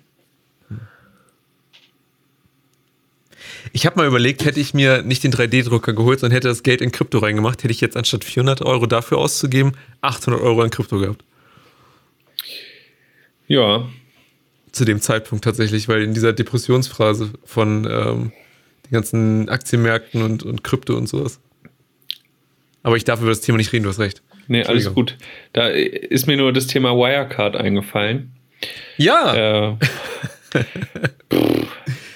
Ich 3.76 3.86
habe 3.86 3.96
mal 3.96 4.06
überlegt, 4.06 4.44
hätte 4.44 4.60
ich 4.60 4.72
mir 4.72 5.02
nicht 5.02 5.24
den 5.24 5.32
3D-Drucker 5.32 5.94
geholt, 5.94 6.20
sondern 6.20 6.36
hätte 6.36 6.46
das 6.46 6.62
Geld 6.62 6.80
in 6.80 6.92
Krypto 6.92 7.18
reingemacht, 7.18 7.64
hätte 7.64 7.72
ich 7.72 7.80
jetzt 7.80 7.96
anstatt 7.96 8.22
400 8.22 8.62
Euro 8.62 8.86
dafür 8.86 9.18
auszugeben, 9.18 9.72
800 10.00 10.40
Euro 10.40 10.62
in 10.62 10.70
Krypto 10.70 11.00
gehabt. 11.00 11.24
Ja, 13.48 13.88
Zu 14.70 14.84
dem 14.84 15.00
Zeitpunkt 15.00 15.44
tatsächlich, 15.44 15.88
weil 15.88 16.02
in 16.04 16.14
dieser 16.14 16.32
Depressionsphase 16.32 17.30
von 17.44 17.84
ähm, 17.90 18.32
den 18.86 18.92
ganzen 18.92 19.48
Aktienmärkten 19.48 20.22
und, 20.22 20.44
und 20.44 20.62
Krypto 20.62 20.96
und 20.96 21.08
sowas. 21.08 21.40
Aber 22.84 22.96
ich 22.96 23.02
darf 23.02 23.20
über 23.22 23.30
das 23.30 23.40
Thema 23.40 23.58
nicht 23.58 23.72
reden, 23.72 23.82
du 23.82 23.90
hast 23.90 23.98
recht. 23.98 24.22
nee, 24.46 24.62
alles 24.62 24.94
gut. 24.94 25.16
Da 25.52 25.66
ist 25.66 26.28
mir 26.28 26.36
nur 26.36 26.52
das 26.52 26.68
Thema 26.68 26.90
Wirecard 26.94 27.56
eingefallen. 27.56 28.34
Ja, 28.98 29.72
Äh, 29.72 29.76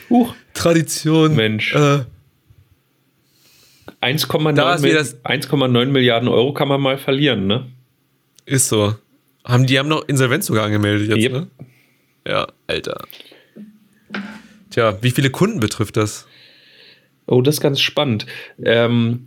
Huch. 0.09 0.35
Tradition. 0.59 1.35
Mensch. 1.37 1.75
Äh, 1.75 2.01
1,9 4.01 4.55
Da 4.55 4.75
ist 4.75 4.83
Mil- 4.83 4.91
wieder 4.91 5.01
das- 5.01 5.25
1,9 5.25 5.91
Milliarden 5.91 6.29
Euro 6.29 6.53
kann 6.53 6.69
man 6.69 6.81
mal 6.81 6.99
verlieren, 6.99 7.47
ne? 7.47 7.67
ist 8.47 8.69
so. 8.69 8.95
Haben, 9.45 9.67
die 9.67 9.79
haben 9.79 9.89
noch 9.89 10.09
Insolvenz 10.09 10.47
sogar 10.47 10.65
angemeldet 10.65 11.09
jetzt, 11.09 11.23
Yep. 11.23 11.33
ne? 11.33 11.47
Ja, 12.27 12.47
Alter. 12.67 13.03
Tja, 14.71 14.97
wie 15.03 15.11
viele 15.11 15.29
Kunden 15.31 15.61
betrifft 15.61 15.97
das? 15.99 16.27
Oh, 17.27 17.43
das 17.43 17.57
ist 17.57 17.61
ganz 17.61 17.81
spannend. 17.81 18.25
Ähm, 18.63 19.27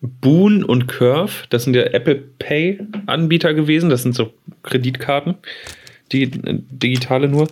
Boon 0.00 0.64
und 0.64 0.88
Curve, 0.88 1.32
das 1.50 1.64
sind 1.64 1.74
ja 1.76 1.82
Apple 1.82 2.14
Pay 2.38 2.80
Anbieter 3.06 3.52
gewesen. 3.54 3.90
Das 3.90 4.02
sind 4.02 4.14
so 4.14 4.32
Kreditkarten, 4.62 5.34
die 6.12 6.22
äh, 6.24 6.30
digitale 6.70 7.28
nur. 7.28 7.48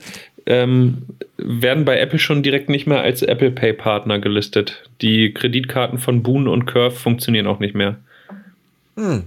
Ähm, 0.47 1.03
werden 1.37 1.85
bei 1.85 1.99
Apple 1.99 2.19
schon 2.19 2.43
direkt 2.43 2.69
nicht 2.69 2.87
mehr 2.87 3.01
als 3.01 3.23
Apple 3.23 3.51
Pay 3.51 3.73
Partner 3.73 4.19
gelistet. 4.19 4.89
Die 5.01 5.33
Kreditkarten 5.33 5.99
von 5.99 6.23
Boon 6.23 6.49
und 6.49 6.67
Curve 6.67 6.97
funktionieren 6.97 7.47
auch 7.47 7.61
nicht 7.61 7.75
mehr. 7.75 7.97
Hm. 8.97 9.25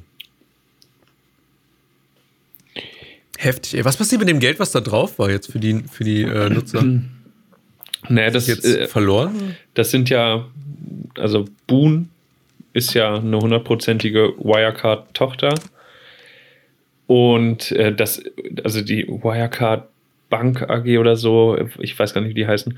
Heftig. 3.37 3.83
Was 3.83 3.97
passiert 3.97 4.19
mit 4.19 4.29
dem 4.29 4.39
Geld, 4.39 4.59
was 4.59 4.71
da 4.71 4.79
drauf 4.79 5.19
war 5.19 5.29
jetzt 5.29 5.51
für 5.51 5.59
die, 5.59 5.83
für 5.91 6.03
die 6.03 6.23
äh, 6.23 6.49
Nutzer? 6.49 6.83
Naja, 8.09 8.31
das, 8.31 8.49
Ist 8.49 8.65
jetzt 8.65 8.77
äh, 8.77 8.87
verloren? 8.87 9.55
das 9.75 9.89
sind 9.89 10.09
ja, 10.09 10.45
also 11.17 11.45
Boon 11.67 12.09
ist 12.73 12.93
ja 12.93 13.15
eine 13.15 13.39
hundertprozentige 13.39 14.33
Wirecard-Tochter. 14.39 15.55
Und 17.07 17.71
äh, 17.71 17.93
das, 17.93 18.21
also 18.63 18.81
die 18.81 19.07
Wirecard 19.07 19.87
Bank 20.33 20.67
AG 20.67 20.97
oder 20.97 21.15
so, 21.15 21.55
ich 21.77 21.99
weiß 21.99 22.15
gar 22.15 22.21
nicht, 22.21 22.31
wie 22.31 22.41
die 22.41 22.47
heißen. 22.47 22.75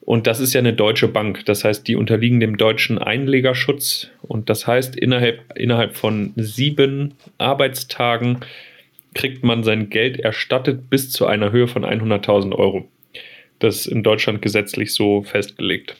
Und 0.00 0.26
das 0.26 0.40
ist 0.40 0.54
ja 0.54 0.58
eine 0.58 0.72
deutsche 0.72 1.06
Bank. 1.06 1.44
Das 1.44 1.62
heißt, 1.62 1.86
die 1.86 1.94
unterliegen 1.94 2.40
dem 2.40 2.56
deutschen 2.56 2.98
Einlegerschutz. 2.98 4.08
Und 4.22 4.50
das 4.50 4.66
heißt, 4.66 4.96
innerhalb, 4.96 5.56
innerhalb 5.56 5.96
von 5.96 6.32
sieben 6.34 7.14
Arbeitstagen 7.38 8.40
kriegt 9.14 9.44
man 9.44 9.62
sein 9.62 9.88
Geld 9.88 10.18
erstattet 10.18 10.90
bis 10.90 11.12
zu 11.12 11.26
einer 11.26 11.52
Höhe 11.52 11.68
von 11.68 11.84
100.000 11.84 12.56
Euro. 12.56 12.88
Das 13.60 13.76
ist 13.76 13.86
in 13.86 14.02
Deutschland 14.02 14.42
gesetzlich 14.42 14.92
so 14.92 15.22
festgelegt. 15.22 15.94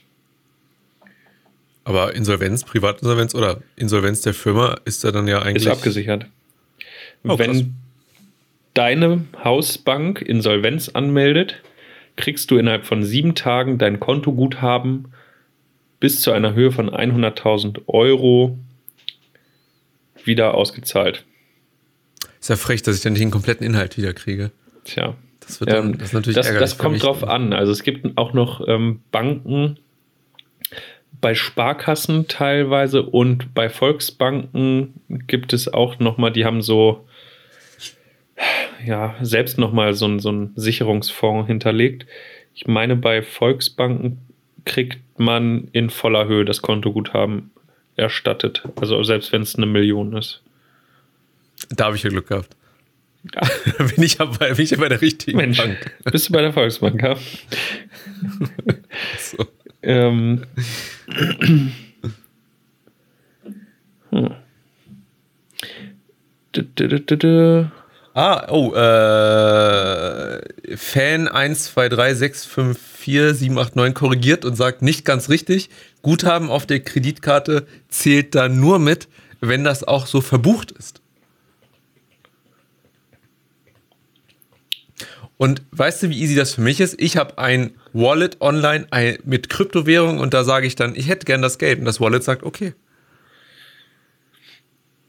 Aber 1.84 2.16
Insolvenz, 2.16 2.64
Privatinsolvenz 2.64 3.32
oder 3.36 3.62
Insolvenz 3.76 4.22
der 4.22 4.34
Firma 4.34 4.76
ist 4.84 5.04
da 5.04 5.12
dann 5.12 5.28
ja 5.28 5.40
eigentlich. 5.40 5.66
Ist 5.66 5.72
abgesichert. 5.72 6.26
Oh. 7.22 7.38
Wenn 7.38 7.76
deine 8.76 9.24
Hausbank 9.42 10.20
Insolvenz 10.20 10.90
anmeldet, 10.90 11.62
kriegst 12.16 12.50
du 12.50 12.58
innerhalb 12.58 12.84
von 12.84 13.02
sieben 13.02 13.34
Tagen 13.34 13.78
dein 13.78 14.00
Kontoguthaben 14.00 15.08
bis 15.98 16.20
zu 16.20 16.30
einer 16.32 16.54
Höhe 16.54 16.70
von 16.70 16.90
100.000 16.90 17.82
Euro 17.86 18.58
wieder 20.24 20.54
ausgezahlt. 20.54 21.24
Ist 22.40 22.50
ja 22.50 22.56
frech, 22.56 22.82
dass 22.82 22.96
ich 22.96 23.02
dann 23.02 23.14
nicht 23.14 23.22
den 23.22 23.30
kompletten 23.30 23.66
Inhalt 23.66 23.96
wieder 23.96 24.12
kriege. 24.12 24.50
Tja. 24.84 25.14
Das 25.40 25.60
wird 25.60 25.72
dann, 25.72 25.92
Ähm, 25.92 25.98
das 25.98 26.12
natürlich 26.12 26.36
das, 26.36 26.52
das 26.52 26.78
kommt 26.78 27.02
drauf 27.02 27.24
an. 27.24 27.52
Also 27.52 27.72
es 27.72 27.82
gibt 27.82 28.18
auch 28.18 28.32
noch 28.32 28.66
ähm, 28.66 29.00
Banken 29.10 29.78
bei 31.20 31.34
Sparkassen 31.34 32.28
teilweise 32.28 33.02
und 33.02 33.54
bei 33.54 33.70
Volksbanken 33.70 34.94
gibt 35.26 35.52
es 35.52 35.72
auch 35.72 35.98
noch 35.98 36.18
mal, 36.18 36.30
die 36.30 36.44
haben 36.44 36.62
so 36.62 37.06
ja 38.84 39.14
selbst 39.22 39.58
noch 39.58 39.72
mal 39.72 39.94
so, 39.94 40.06
ein- 40.06 40.20
so 40.20 40.28
einen 40.30 40.52
Sicherungsfonds 40.56 41.46
hinterlegt. 41.46 42.06
Ich 42.54 42.66
meine, 42.66 42.96
bei 42.96 43.22
Volksbanken 43.22 44.18
kriegt 44.64 44.98
man 45.18 45.68
in 45.72 45.90
voller 45.90 46.26
Höhe 46.26 46.44
das 46.44 46.62
Kontoguthaben 46.62 47.50
erstattet. 47.96 48.62
Also 48.80 49.02
selbst 49.02 49.32
wenn 49.32 49.42
es 49.42 49.56
eine 49.56 49.66
Million 49.66 50.16
ist. 50.16 50.42
Da 51.70 51.86
habe 51.86 51.96
ich 51.96 52.02
ja 52.02 52.10
Glück 52.10 52.28
gehabt. 52.28 52.50
bin, 53.96 54.04
ich 54.04 54.18
ja 54.18 54.26
bei, 54.26 54.52
bin 54.54 54.64
ich 54.64 54.70
ja 54.70 54.78
bei 54.78 54.88
der 54.88 55.00
richtigen 55.00 55.38
Mensch, 55.38 55.58
Bank. 55.58 55.96
bist 56.04 56.28
du 56.28 56.32
bei 56.32 56.42
der 56.42 56.52
Volksbank, 56.52 57.02
ja? 57.02 57.16
So. 59.18 59.46
Ähm. 59.82 60.44
Hm. 64.10 64.34
Ah, 68.16 68.48
oh, 68.48 68.72
äh, 68.72 70.40
Fan 70.78 71.28
123654789 71.28 73.92
korrigiert 73.92 74.46
und 74.46 74.56
sagt 74.56 74.80
nicht 74.80 75.04
ganz 75.04 75.28
richtig. 75.28 75.68
Guthaben 76.00 76.48
auf 76.48 76.64
der 76.64 76.80
Kreditkarte 76.80 77.66
zählt 77.90 78.34
da 78.34 78.48
nur 78.48 78.78
mit, 78.78 79.08
wenn 79.42 79.64
das 79.64 79.84
auch 79.84 80.06
so 80.06 80.22
verbucht 80.22 80.72
ist. 80.72 81.02
Und 85.36 85.60
weißt 85.72 86.04
du, 86.04 86.08
wie 86.08 86.18
easy 86.18 86.34
das 86.34 86.54
für 86.54 86.62
mich 86.62 86.80
ist? 86.80 86.98
Ich 86.98 87.18
habe 87.18 87.36
ein 87.36 87.74
Wallet 87.92 88.40
online 88.40 88.86
mit 89.24 89.50
Kryptowährung 89.50 90.20
und 90.20 90.32
da 90.32 90.42
sage 90.42 90.66
ich 90.66 90.74
dann, 90.74 90.96
ich 90.96 91.08
hätte 91.08 91.26
gern 91.26 91.42
das 91.42 91.58
Geld. 91.58 91.80
Und 91.80 91.84
das 91.84 92.00
Wallet 92.00 92.24
sagt, 92.24 92.44
okay. 92.44 92.72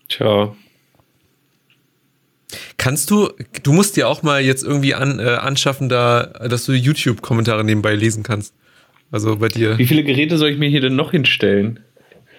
Tja, 0.10 0.53
Kannst 2.88 3.12
du, 3.12 3.30
du 3.64 3.74
musst 3.74 3.98
dir 3.98 4.08
auch 4.08 4.24
mal 4.24 4.42
jetzt 4.42 4.64
irgendwie 4.64 4.94
an, 4.94 5.20
äh, 5.20 5.24
anschaffen, 5.24 5.90
da, 5.90 6.24
dass 6.48 6.66
du 6.66 6.72
YouTube-Kommentare 6.72 7.66
nebenbei 7.66 7.94
lesen 7.94 8.24
kannst. 8.24 8.54
Also 9.12 9.36
bei 9.36 9.50
dir. 9.50 9.78
wie 9.78 9.86
viele 9.86 10.06
Geräte 10.06 10.38
soll 10.38 10.52
ich 10.52 10.58
mir 10.58 10.70
hier 10.70 10.80
denn 10.80 10.96
noch 10.96 11.12
hinstellen? 11.12 11.82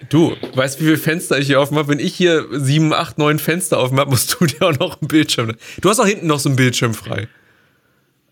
Du, 0.09 0.35
weißt 0.55 0.79
du, 0.79 0.81
wie 0.81 0.85
viele 0.87 0.97
Fenster 0.97 1.37
ich 1.37 1.45
hier 1.45 1.61
aufmache? 1.61 1.89
Wenn 1.89 1.99
ich 1.99 2.15
hier 2.15 2.47
sieben, 2.49 2.95
acht, 2.95 3.19
neun 3.19 3.37
Fenster 3.37 3.77
aufmache, 3.77 4.09
musst 4.09 4.37
du 4.39 4.45
dir 4.47 4.63
auch 4.63 4.79
noch 4.79 4.99
einen 4.99 5.07
Bildschirm. 5.07 5.53
Du 5.81 5.87
hast 5.87 5.99
auch 5.99 6.07
hinten 6.07 6.25
noch 6.25 6.39
so 6.39 6.49
einen 6.49 6.55
Bildschirm 6.55 6.95
frei. 6.95 7.27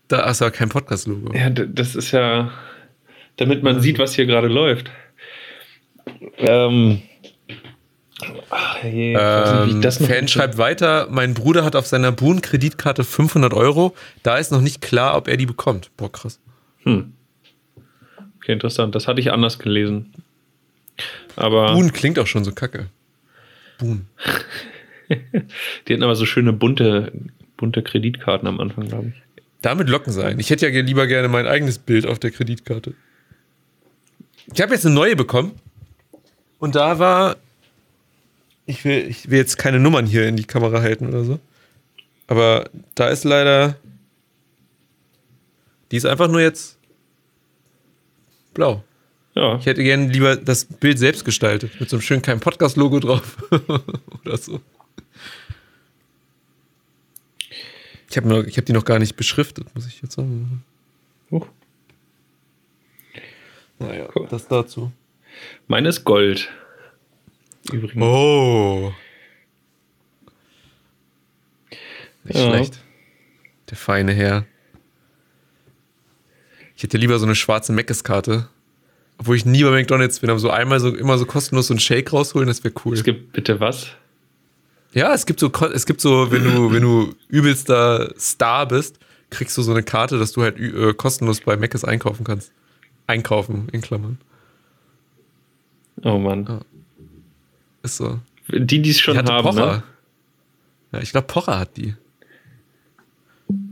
Da 0.08 0.26
hast 0.26 0.40
du 0.40 0.46
aber 0.46 0.52
kein 0.52 0.70
Podcast-Logo. 0.70 1.32
Ja, 1.36 1.50
das 1.50 1.94
ist 1.94 2.10
ja, 2.10 2.50
damit 3.36 3.62
man 3.62 3.80
sieht, 3.80 4.00
was 4.00 4.16
hier 4.16 4.26
gerade 4.26 4.48
läuft. 4.48 4.90
Ähm. 6.38 7.02
Ach, 8.50 8.82
je, 8.82 9.12
nicht, 9.12 9.20
Ähm, 9.20 9.80
noch 9.80 9.98
Fan 9.98 10.28
schreibt 10.28 10.58
weiter, 10.58 11.06
mein 11.10 11.34
Bruder 11.34 11.64
hat 11.64 11.76
auf 11.76 11.86
seiner 11.86 12.10
Boon-Kreditkarte 12.10 13.04
500 13.04 13.54
Euro. 13.54 13.94
Da 14.22 14.38
ist 14.38 14.50
noch 14.50 14.60
nicht 14.60 14.80
klar, 14.80 15.16
ob 15.16 15.28
er 15.28 15.36
die 15.36 15.46
bekommt. 15.46 15.90
Boah, 15.96 16.10
krass. 16.10 16.40
Hm. 16.82 17.12
Okay, 18.36 18.52
interessant. 18.52 18.94
Das 18.94 19.06
hatte 19.06 19.20
ich 19.20 19.32
anders 19.32 19.58
gelesen. 19.58 20.12
Aber 21.36 21.72
Boon 21.72 21.92
klingt 21.92 22.18
auch 22.18 22.26
schon 22.26 22.44
so 22.44 22.52
kacke. 22.52 22.88
Boon. 23.78 24.06
die 25.08 25.92
hatten 25.92 26.02
aber 26.02 26.16
so 26.16 26.26
schöne 26.26 26.52
bunte, 26.52 27.12
bunte 27.56 27.82
Kreditkarten 27.82 28.48
am 28.48 28.58
Anfang, 28.60 28.88
glaube 28.88 29.12
ich. 29.14 29.42
Damit 29.62 29.88
locken 29.88 30.12
sein. 30.12 30.38
Ich 30.38 30.50
hätte 30.50 30.68
ja 30.68 30.82
lieber 30.82 31.06
gerne 31.06 31.28
mein 31.28 31.46
eigenes 31.46 31.78
Bild 31.78 32.06
auf 32.06 32.18
der 32.18 32.30
Kreditkarte. 32.30 32.94
Ich 34.52 34.60
habe 34.60 34.72
jetzt 34.72 34.86
eine 34.86 34.94
neue 34.94 35.14
bekommen. 35.14 35.52
Und 36.58 36.74
da 36.74 36.98
war 36.98 37.36
Ich 38.68 38.84
will, 38.84 39.08
ich 39.08 39.30
will 39.30 39.38
jetzt 39.38 39.56
keine 39.56 39.80
Nummern 39.80 40.04
hier 40.04 40.28
in 40.28 40.36
die 40.36 40.44
Kamera 40.44 40.82
halten 40.82 41.08
oder 41.08 41.24
so. 41.24 41.40
Aber 42.26 42.68
da 42.94 43.08
ist 43.08 43.24
leider. 43.24 43.76
Die 45.90 45.96
ist 45.96 46.04
einfach 46.04 46.28
nur 46.28 46.42
jetzt 46.42 46.78
blau. 48.52 48.84
Ja. 49.34 49.56
Ich 49.56 49.64
hätte 49.64 49.82
gerne 49.82 50.08
lieber 50.08 50.36
das 50.36 50.66
Bild 50.66 50.98
selbst 50.98 51.24
gestaltet, 51.24 51.80
mit 51.80 51.88
so 51.88 51.96
einem 51.96 52.02
schönen 52.02 52.20
kleinen 52.20 52.40
Podcast-Logo 52.40 53.00
drauf. 53.00 53.38
Oder 54.24 54.36
so. 54.36 54.60
Ich 58.10 58.16
habe 58.16 58.44
hab 58.44 58.66
die 58.66 58.72
noch 58.72 58.84
gar 58.84 58.98
nicht 58.98 59.16
beschriftet, 59.16 59.74
muss 59.74 59.86
ich 59.86 60.02
jetzt 60.02 60.16
sagen. 60.16 60.64
Huch. 61.30 61.46
Naja, 63.78 64.08
das 64.28 64.48
dazu. 64.48 64.92
Meine 65.68 65.88
ist 65.88 66.04
Gold. 66.04 66.50
Übrigens. 67.72 68.02
Oh. 68.02 68.92
Nicht 72.24 72.38
Ja. 72.38 72.48
schlecht. 72.48 72.78
Der 73.70 73.76
feine 73.76 74.12
Herr. 74.12 74.44
Ich 76.76 76.82
hätte 76.82 76.96
lieber 76.96 77.18
so 77.18 77.26
eine 77.26 77.34
schwarze 77.34 77.72
Mc's-Karte. 77.72 78.48
Obwohl 79.18 79.36
ich 79.36 79.44
nie 79.44 79.64
bei 79.64 79.70
McDonalds 79.70 80.20
bin, 80.20 80.30
aber 80.30 80.38
so 80.38 80.48
einmal 80.50 80.78
so 80.78 80.94
immer 80.94 81.18
so 81.18 81.26
kostenlos 81.26 81.66
so 81.66 81.74
einen 81.74 81.80
Shake 81.80 82.12
rausholen, 82.12 82.46
das 82.46 82.62
wäre 82.62 82.72
cool. 82.84 82.94
Es 82.94 83.02
gibt 83.02 83.32
bitte 83.32 83.58
was? 83.58 83.88
Ja, 84.92 85.12
es 85.12 85.26
gibt 85.26 85.40
so, 85.40 85.50
es 85.74 85.86
gibt 85.86 86.00
so, 86.00 86.30
wenn 86.30 86.44
du, 86.44 86.72
wenn 86.72 86.82
du 86.82 87.14
übelster 87.28 88.14
Star 88.18 88.66
bist, 88.68 88.98
kriegst 89.30 89.58
du 89.58 89.62
so 89.62 89.72
eine 89.72 89.82
Karte, 89.82 90.18
dass 90.18 90.32
du 90.32 90.42
halt 90.42 90.58
äh, 90.58 90.94
kostenlos 90.94 91.40
bei 91.40 91.56
Mc's 91.56 91.84
einkaufen 91.84 92.24
kannst. 92.24 92.52
Einkaufen, 93.08 93.68
in 93.72 93.80
Klammern. 93.80 94.18
Oh 96.04 96.18
Mann. 96.18 96.46
Ja. 96.46 96.60
Ist 97.88 97.96
so. 97.96 98.18
Die, 98.48 98.82
die 98.82 98.90
es 98.90 99.00
schon 99.00 99.14
die 99.14 99.18
hatte 99.18 99.32
haben, 99.32 99.44
Pocher. 99.44 99.66
ne? 99.66 99.82
Ja, 100.92 101.00
ich 101.00 101.10
glaube, 101.10 101.26
Pocher 101.26 101.58
hat 101.58 101.76
die. 101.76 101.94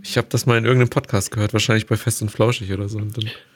Ich 0.02 0.16
habe 0.16 0.26
das 0.30 0.46
mal 0.46 0.56
in 0.56 0.64
irgendeinem 0.64 0.88
Podcast 0.88 1.30
gehört, 1.30 1.52
wahrscheinlich 1.52 1.86
bei 1.86 1.96
Fest 1.96 2.22
und 2.22 2.30
Flauschig 2.30 2.72
oder 2.72 2.88
so. 2.88 3.00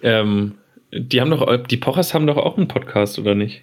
Ähm, 0.03 0.55
die 0.93 1.21
haben 1.21 1.31
doch, 1.31 1.67
die 1.67 1.77
Pochers 1.79 2.13
haben 2.13 2.27
doch 2.27 2.37
auch 2.37 2.59
einen 2.59 2.69
Podcast, 2.69 3.19
oder 3.19 3.35
nicht? 3.35 3.63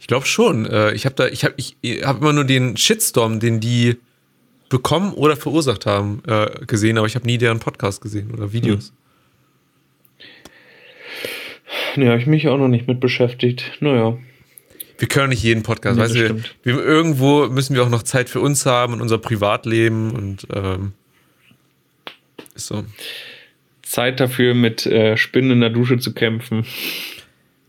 ich 0.00 0.06
glaube 0.06 0.26
schon. 0.26 0.66
Äh, 0.66 0.92
ich 0.92 1.04
habe 1.04 1.14
da, 1.14 1.28
ich 1.28 1.44
habe, 1.44 1.54
ich, 1.56 1.76
hab 2.02 2.20
immer 2.20 2.32
nur 2.32 2.44
den 2.44 2.76
Shitstorm, 2.76 3.38
den 3.38 3.60
die 3.60 3.96
bekommen 4.68 5.12
oder 5.12 5.36
verursacht 5.36 5.86
haben, 5.86 6.22
äh, 6.26 6.64
gesehen, 6.66 6.96
aber 6.98 7.06
ich 7.06 7.14
habe 7.14 7.26
nie 7.26 7.38
deren 7.38 7.60
Podcast 7.60 8.00
gesehen 8.00 8.30
oder 8.32 8.52
Videos. 8.52 8.92
Ne, 11.96 12.08
habe 12.08 12.18
ich 12.18 12.26
mich 12.26 12.48
auch 12.48 12.56
noch 12.56 12.68
nicht 12.68 12.88
mit 12.88 13.00
beschäftigt. 13.00 13.78
Naja. 13.80 14.16
Wir 15.00 15.08
können 15.08 15.30
nicht 15.30 15.42
jeden 15.42 15.62
Podcast, 15.62 15.96
Nee, 15.96 16.02
weißt 16.02 16.14
du, 16.14 16.44
wir, 16.62 16.84
irgendwo 16.84 17.46
müssen 17.46 17.74
wir 17.74 17.82
auch 17.82 17.88
noch 17.88 18.02
Zeit 18.02 18.28
für 18.28 18.40
uns 18.40 18.66
haben 18.66 18.92
und 18.92 19.00
unser 19.00 19.16
Privatleben 19.16 20.10
und 20.10 20.46
ähm, 20.54 20.92
ist 22.54 22.66
so. 22.66 22.84
Zeit 23.80 24.20
dafür, 24.20 24.52
mit 24.52 24.84
äh, 24.84 25.16
Spinnen 25.16 25.52
in 25.52 25.60
der 25.62 25.70
Dusche 25.70 25.98
zu 25.98 26.12
kämpfen. 26.12 26.66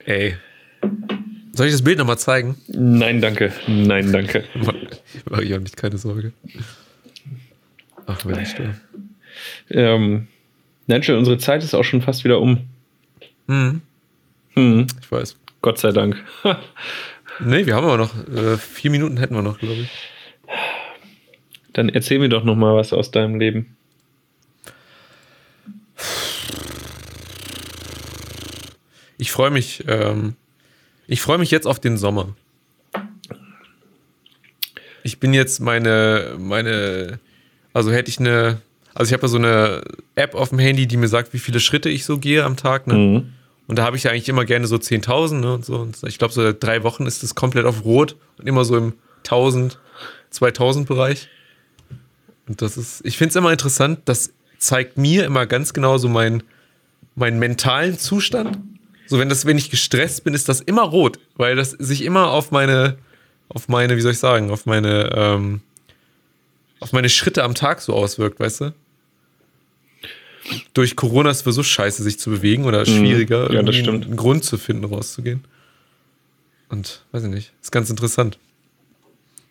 Ey. 0.04 0.36
Soll 1.54 1.68
ich 1.68 1.72
das 1.72 1.84
Bild 1.84 2.00
nochmal 2.00 2.18
zeigen? 2.18 2.58
Nein, 2.68 3.22
danke. 3.22 3.54
Nein, 3.66 4.12
danke. 4.12 4.44
Mach 5.30 5.40
ich 5.40 5.54
auch 5.56 5.60
nicht, 5.60 5.78
keine 5.78 5.98
Sorge. 5.98 6.34
Ach, 8.08 8.26
wenn 8.26 8.42
ich 8.42 8.50
störe. 8.50 8.76
Ähm, 9.70 10.28
Nigel, 10.88 11.16
unsere 11.16 11.38
Zeit 11.38 11.64
ist 11.64 11.74
auch 11.74 11.84
schon 11.86 12.02
fast 12.02 12.26
wieder 12.26 12.42
um. 12.42 12.68
Hm, 13.48 13.82
Hm, 14.56 14.88
ich 15.02 15.10
weiß. 15.10 15.38
Gott 15.62 15.78
sei 15.78 15.94
Dank. 15.94 16.18
Nee, 17.44 17.66
wir 17.66 17.76
haben 17.76 17.86
aber 17.86 17.98
noch, 17.98 18.28
äh, 18.28 18.58
vier 18.58 18.92
Minuten 18.92 19.18
hätten 19.18 19.36
wir 19.36 19.42
noch, 19.42 19.60
glaube 19.60 19.82
ich. 19.82 19.90
Dann 21.74 21.90
erzähl 21.90 22.20
mir 22.20 22.30
doch 22.30 22.44
noch 22.44 22.56
mal 22.56 22.76
was 22.76 22.94
aus 22.94 23.12
deinem 23.12 23.40
Leben. 23.40 23.78
Ich 29.18 29.32
freue 29.32 29.52
mich, 29.52 29.84
ähm, 29.88 30.36
ich 31.08 31.22
freue 31.22 31.38
mich 31.38 31.52
jetzt 31.52 31.68
auf 31.68 31.80
den 31.80 31.98
Sommer. 31.98 32.36
Ich 35.04 35.20
bin 35.20 35.34
jetzt 35.34 35.60
meine, 35.60 36.36
meine, 36.38 37.20
also 37.74 37.92
hätte 37.92 38.10
ich 38.10 38.20
eine, 38.20 38.62
also 38.94 39.10
ich 39.10 39.14
habe 39.14 39.24
ja 39.24 39.28
so 39.28 39.38
eine 39.38 39.84
App 40.16 40.36
auf 40.36 40.50
dem 40.50 40.60
Handy, 40.60 40.88
die 40.88 40.98
mir 40.98 41.08
sagt, 41.08 41.34
wie 41.34 41.40
viele 41.40 41.60
Schritte 41.60 41.90
ich 41.90 42.06
so 42.06 42.18
gehe 42.18 42.44
am 42.44 42.58
Tag, 42.58 42.88
ne? 42.88 42.94
Mhm. 42.94 43.34
Und 43.72 43.78
da 43.78 43.86
habe 43.86 43.96
ich 43.96 44.04
ja 44.04 44.12
eigentlich 44.12 44.28
immer 44.28 44.44
gerne 44.44 44.68
so 44.68 44.76
10.000 44.76 45.36
ne, 45.36 45.54
und 45.54 45.64
so. 45.64 45.78
Und 45.78 45.98
ich 46.04 46.18
glaube, 46.18 46.34
so 46.34 46.52
drei 46.52 46.84
Wochen 46.84 47.06
ist 47.06 47.24
es 47.24 47.36
komplett 47.36 47.66
auf 47.66 47.86
Rot 47.86 48.18
und 48.38 48.46
immer 48.46 48.66
so 48.66 48.76
im 48.76 48.96
1000, 49.20 49.80
2000 50.30 50.86
Bereich. 50.86 51.30
Und 52.50 52.62
das 52.62 52.76
ist, 52.76 53.00
ich 53.06 53.18
finde 53.18 53.30
es 53.30 53.38
immer 53.38 53.50
interessant, 53.50 54.00
das 54.04 54.34
zeigt 54.58 54.98
mir 54.98 55.24
immer 55.24 55.46
ganz 55.46 55.72
genau 55.72 55.98
so 55.98 56.10
meinen 56.10 56.44
meinen 57.16 57.40
mentalen 57.40 57.98
Zustand. 57.98 58.58
So, 59.08 59.20
wenn 59.20 59.30
das, 59.30 59.46
wenn 59.46 59.58
ich 59.58 59.70
gestresst 59.70 60.26
bin, 60.26 60.34
ist 60.34 60.50
das 60.50 60.60
immer 60.60 60.82
rot, 60.82 61.20
weil 61.38 61.56
das 61.56 61.72
sich 61.72 62.04
immer 62.04 62.32
auf 62.32 62.52
meine, 62.52 62.98
auf 63.48 63.70
meine, 63.70 63.96
wie 63.96 64.02
soll 64.02 64.12
ich 64.12 64.20
sagen, 64.20 64.52
auf 64.52 64.66
meine, 64.66 65.14
ähm, 65.16 65.62
auf 66.82 66.92
meine 66.92 67.08
Schritte 67.08 67.46
am 67.46 67.56
Tag 67.56 67.80
so 67.80 67.94
auswirkt, 67.94 68.38
weißt 68.38 68.60
du? 68.60 68.74
Durch 70.74 70.96
Corona 70.96 71.30
ist 71.30 71.38
es 71.38 71.44
für 71.44 71.52
so 71.54 71.64
scheiße, 71.64 72.02
sich 72.04 72.18
zu 72.20 72.30
bewegen 72.32 72.66
oder 72.66 72.86
schwieriger, 72.86 73.50
Mhm. 73.50 73.56
Ja, 73.56 73.64
das 73.64 73.76
stimmt. 73.76 74.06
einen 74.06 74.16
Grund 74.18 74.44
zu 74.44 74.58
finden, 74.58 74.86
rauszugehen. 74.86 75.44
Und 76.70 77.04
weiß 77.12 77.24
ich 77.24 77.30
nicht, 77.30 77.52
ist 77.62 77.72
ganz 77.72 77.90
interessant. 77.90 78.38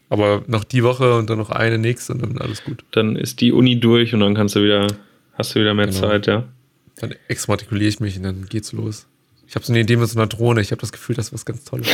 Aber 0.08 0.42
noch 0.48 0.64
die 0.64 0.82
Woche 0.82 1.16
und 1.16 1.30
dann 1.30 1.38
noch 1.38 1.50
eine 1.50 1.78
nächste 1.78 2.12
und 2.14 2.22
dann 2.22 2.38
alles 2.38 2.64
gut. 2.64 2.84
Dann 2.90 3.14
ist 3.14 3.40
die 3.40 3.52
Uni 3.52 3.78
durch 3.78 4.12
und 4.14 4.20
dann 4.20 4.34
kannst 4.34 4.56
du 4.56 4.64
wieder, 4.64 4.88
hast 5.34 5.54
du 5.54 5.60
wieder 5.60 5.74
mehr 5.74 5.86
Genau. 5.86 6.00
Zeit, 6.00 6.26
ja. 6.26 6.48
Dann 6.96 7.14
exmatrikuliere 7.28 7.88
ich 7.88 8.00
mich 8.00 8.16
und 8.16 8.24
dann 8.24 8.46
geht's 8.46 8.72
los. 8.72 9.06
Ich 9.46 9.54
habe 9.54 9.64
so 9.64 9.72
eine 9.72 9.80
Idee 9.80 9.96
mit 9.96 10.08
so 10.08 10.18
einer 10.18 10.26
Drohne. 10.26 10.60
Ich 10.60 10.70
habe 10.72 10.80
das 10.80 10.90
Gefühl, 10.92 11.14
das 11.14 11.26
ist 11.26 11.32
was 11.32 11.44
ganz 11.44 11.64
Tolles. 11.64 11.86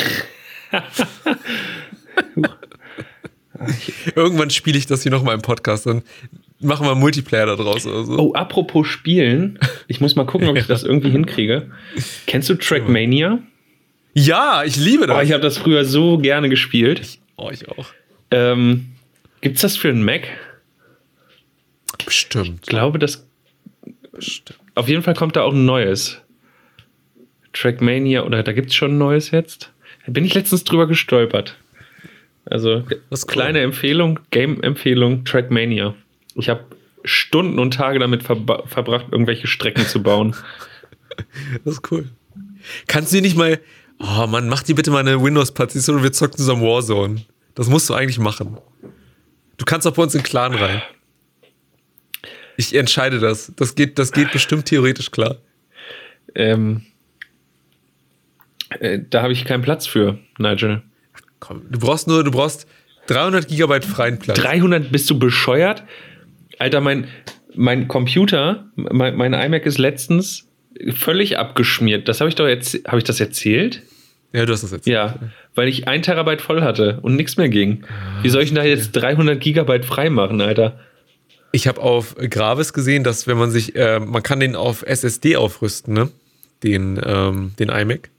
Irgendwann 4.15 4.51
spiele 4.51 4.79
ich 4.79 4.87
das 4.87 5.03
hier 5.03 5.13
nochmal 5.13 5.35
im 5.35 5.43
Podcast 5.43 5.87
und 5.87 6.05
machen 6.61 6.87
wir 6.87 6.95
Multiplayer 6.95 7.47
da 7.47 7.57
draus 7.57 7.87
oder 7.87 8.05
so. 8.05 8.19
Oh, 8.19 8.33
apropos 8.35 8.87
Spielen. 8.87 9.59
Ich 9.89 10.01
muss 10.01 10.17
mal 10.17 10.25
gucken, 10.27 10.49
ob 10.49 10.57
ich 10.57 10.67
das 10.69 10.83
irgendwie 10.85 11.11
hinkriege. 11.11 11.71
Kennst 12.27 12.49
du 12.49 12.55
Trackmania? 12.55 13.39
Ja, 14.15 14.63
ich 14.65 14.77
liebe 14.77 15.05
Oh, 15.05 15.07
das. 15.09 15.25
ich 15.25 15.33
habe 15.33 15.43
das 15.43 15.59
früher 15.59 15.85
so 15.85 16.19
gerne 16.19 16.49
gespielt. 16.49 17.19
oh, 17.37 17.51
ich 17.53 17.69
auch. 17.69 17.87
Ähm, 18.31 18.87
gibt's 19.41 19.61
das 19.61 19.77
für 19.77 19.89
einen 19.89 20.05
Mac? 20.05 20.27
Bestimmt. 22.05 22.61
Ich 22.63 22.69
glaube, 22.69 22.99
das. 22.99 23.27
Bestimmt. 24.13 24.59
Auf 24.75 24.89
jeden 24.89 25.03
Fall 25.03 25.15
kommt 25.15 25.37
da 25.37 25.43
auch 25.43 25.53
ein 25.53 25.65
neues. 25.65 26.21
Trackmania, 27.53 28.23
oder 28.25 28.43
da 28.43 28.53
gibt's 28.53 28.75
schon 28.75 28.93
ein 28.93 28.99
neues 28.99 29.31
jetzt? 29.31 29.73
Da 30.05 30.13
bin 30.13 30.25
ich 30.25 30.35
letztens 30.35 30.65
drüber 30.65 30.87
gestolpert. 30.87 31.57
Also, 32.45 32.85
cool. 32.91 33.19
kleine 33.27 33.61
Empfehlung, 33.61 34.21
Game-Empfehlung, 34.31 35.25
Trackmania. 35.25 35.95
Ich 36.37 36.49
habe 36.49 36.65
Stunden 37.05 37.59
und 37.59 37.73
Tage 37.75 37.99
damit 37.99 38.23
verbracht, 38.23 39.07
irgendwelche 39.11 39.47
Strecken 39.47 39.87
zu 39.87 40.03
bauen. 40.03 40.35
Das 41.65 41.75
ist 41.75 41.91
cool. 41.91 42.11
Kannst 42.89 43.11
du 43.11 43.17
dir 43.17 43.23
nicht 43.23 43.39
mal. 43.39 43.59
Oh 43.99 44.27
Mann, 44.27 44.51
mach 44.51 44.63
dir 44.63 44.75
bitte 44.75 44.91
mal 44.91 44.99
eine 44.99 45.23
Windows-Partition 45.23 45.97
und 45.97 46.03
wir 46.03 46.13
zocken 46.13 46.37
zusammen 46.37 46.61
Warzone. 46.61 47.25
Das 47.55 47.71
musst 47.71 47.89
du 47.89 47.95
eigentlich 47.95 48.19
machen. 48.19 48.59
Du 49.57 49.65
kannst 49.65 49.87
auch 49.87 49.95
bei 49.95 50.03
uns 50.03 50.15
in 50.15 50.23
Clan 50.23 50.53
rein. 50.53 50.83
Ich 52.59 52.75
entscheide 52.75 53.19
das. 53.19 53.51
Das 53.57 53.75
geht, 53.75 53.99
das 53.99 54.13
geht 54.13 54.31
bestimmt 54.31 54.67
theoretisch 54.67 55.11
klar. 55.11 55.37
Ähm, 56.35 56.83
äh, 58.81 58.99
da 59.09 59.23
habe 59.23 59.33
ich 59.33 59.47
keinen 59.47 59.63
Platz 59.63 59.87
für, 59.87 60.19
Nigel. 60.39 60.83
Komm, 61.41 61.63
du 61.71 61.79
brauchst 61.79 62.09
nur, 62.09 62.25
du 62.25 62.31
brauchst 62.31 62.67
300 63.07 63.49
Gigabyte 63.49 63.85
freien 63.85 64.19
Platz. 64.19 64.39
300, 64.39 64.91
bist 64.91 65.09
du 65.09 65.19
bescheuert? 65.19 65.85
Alter, 66.59 66.81
mein, 66.81 67.09
mein 67.55 67.89
Computer, 67.89 68.67
mein, 68.75 69.17
mein 69.17 69.33
iMac 69.33 69.67
ist 69.67 69.79
letztens 69.79 70.49
völlig 70.91 71.39
abgeschmiert. 71.39 72.09
Das 72.09 72.21
habe 72.21 72.29
ich 72.29 72.35
doch 72.35 72.47
jetzt, 72.47 72.87
habe 72.87 72.99
ich 72.99 73.05
das 73.05 73.21
erzählt? 73.21 73.83
Ja, 74.33 74.45
du 74.45 74.53
hast 74.53 74.63
das 74.63 74.73
jetzt. 74.73 74.87
Ja, 74.87 75.19
weil 75.55 75.69
ich 75.69 75.89
ein 75.89 76.03
Terabyte 76.03 76.43
voll 76.43 76.63
hatte 76.63 76.99
und 77.03 77.17
nichts 77.17 77.37
mehr 77.37 77.49
ging. 77.49 77.85
Wie 78.23 78.29
soll 78.29 78.43
ich 78.43 78.51
denn 78.51 78.57
da 78.57 78.65
jetzt 78.65 78.93
300 78.93 79.41
Gigabyte 79.41 79.85
freimachen, 79.85 80.41
Alter? 80.41 80.79
Ich 81.53 81.67
habe 81.67 81.81
auf 81.81 82.17
Gravis 82.17 82.73
gesehen, 82.73 83.03
dass 83.05 83.27
wenn 83.27 83.39
man 83.39 83.51
sich, 83.51 83.75
äh, 83.77 83.99
man 83.99 84.23
kann 84.23 84.41
den 84.41 84.57
auf 84.57 84.83
SSD 84.83 85.37
aufrüsten, 85.37 85.95
ne? 85.95 86.11
Den, 86.63 87.01
ähm, 87.05 87.53
den 87.59 87.69
iMac. 87.71 88.11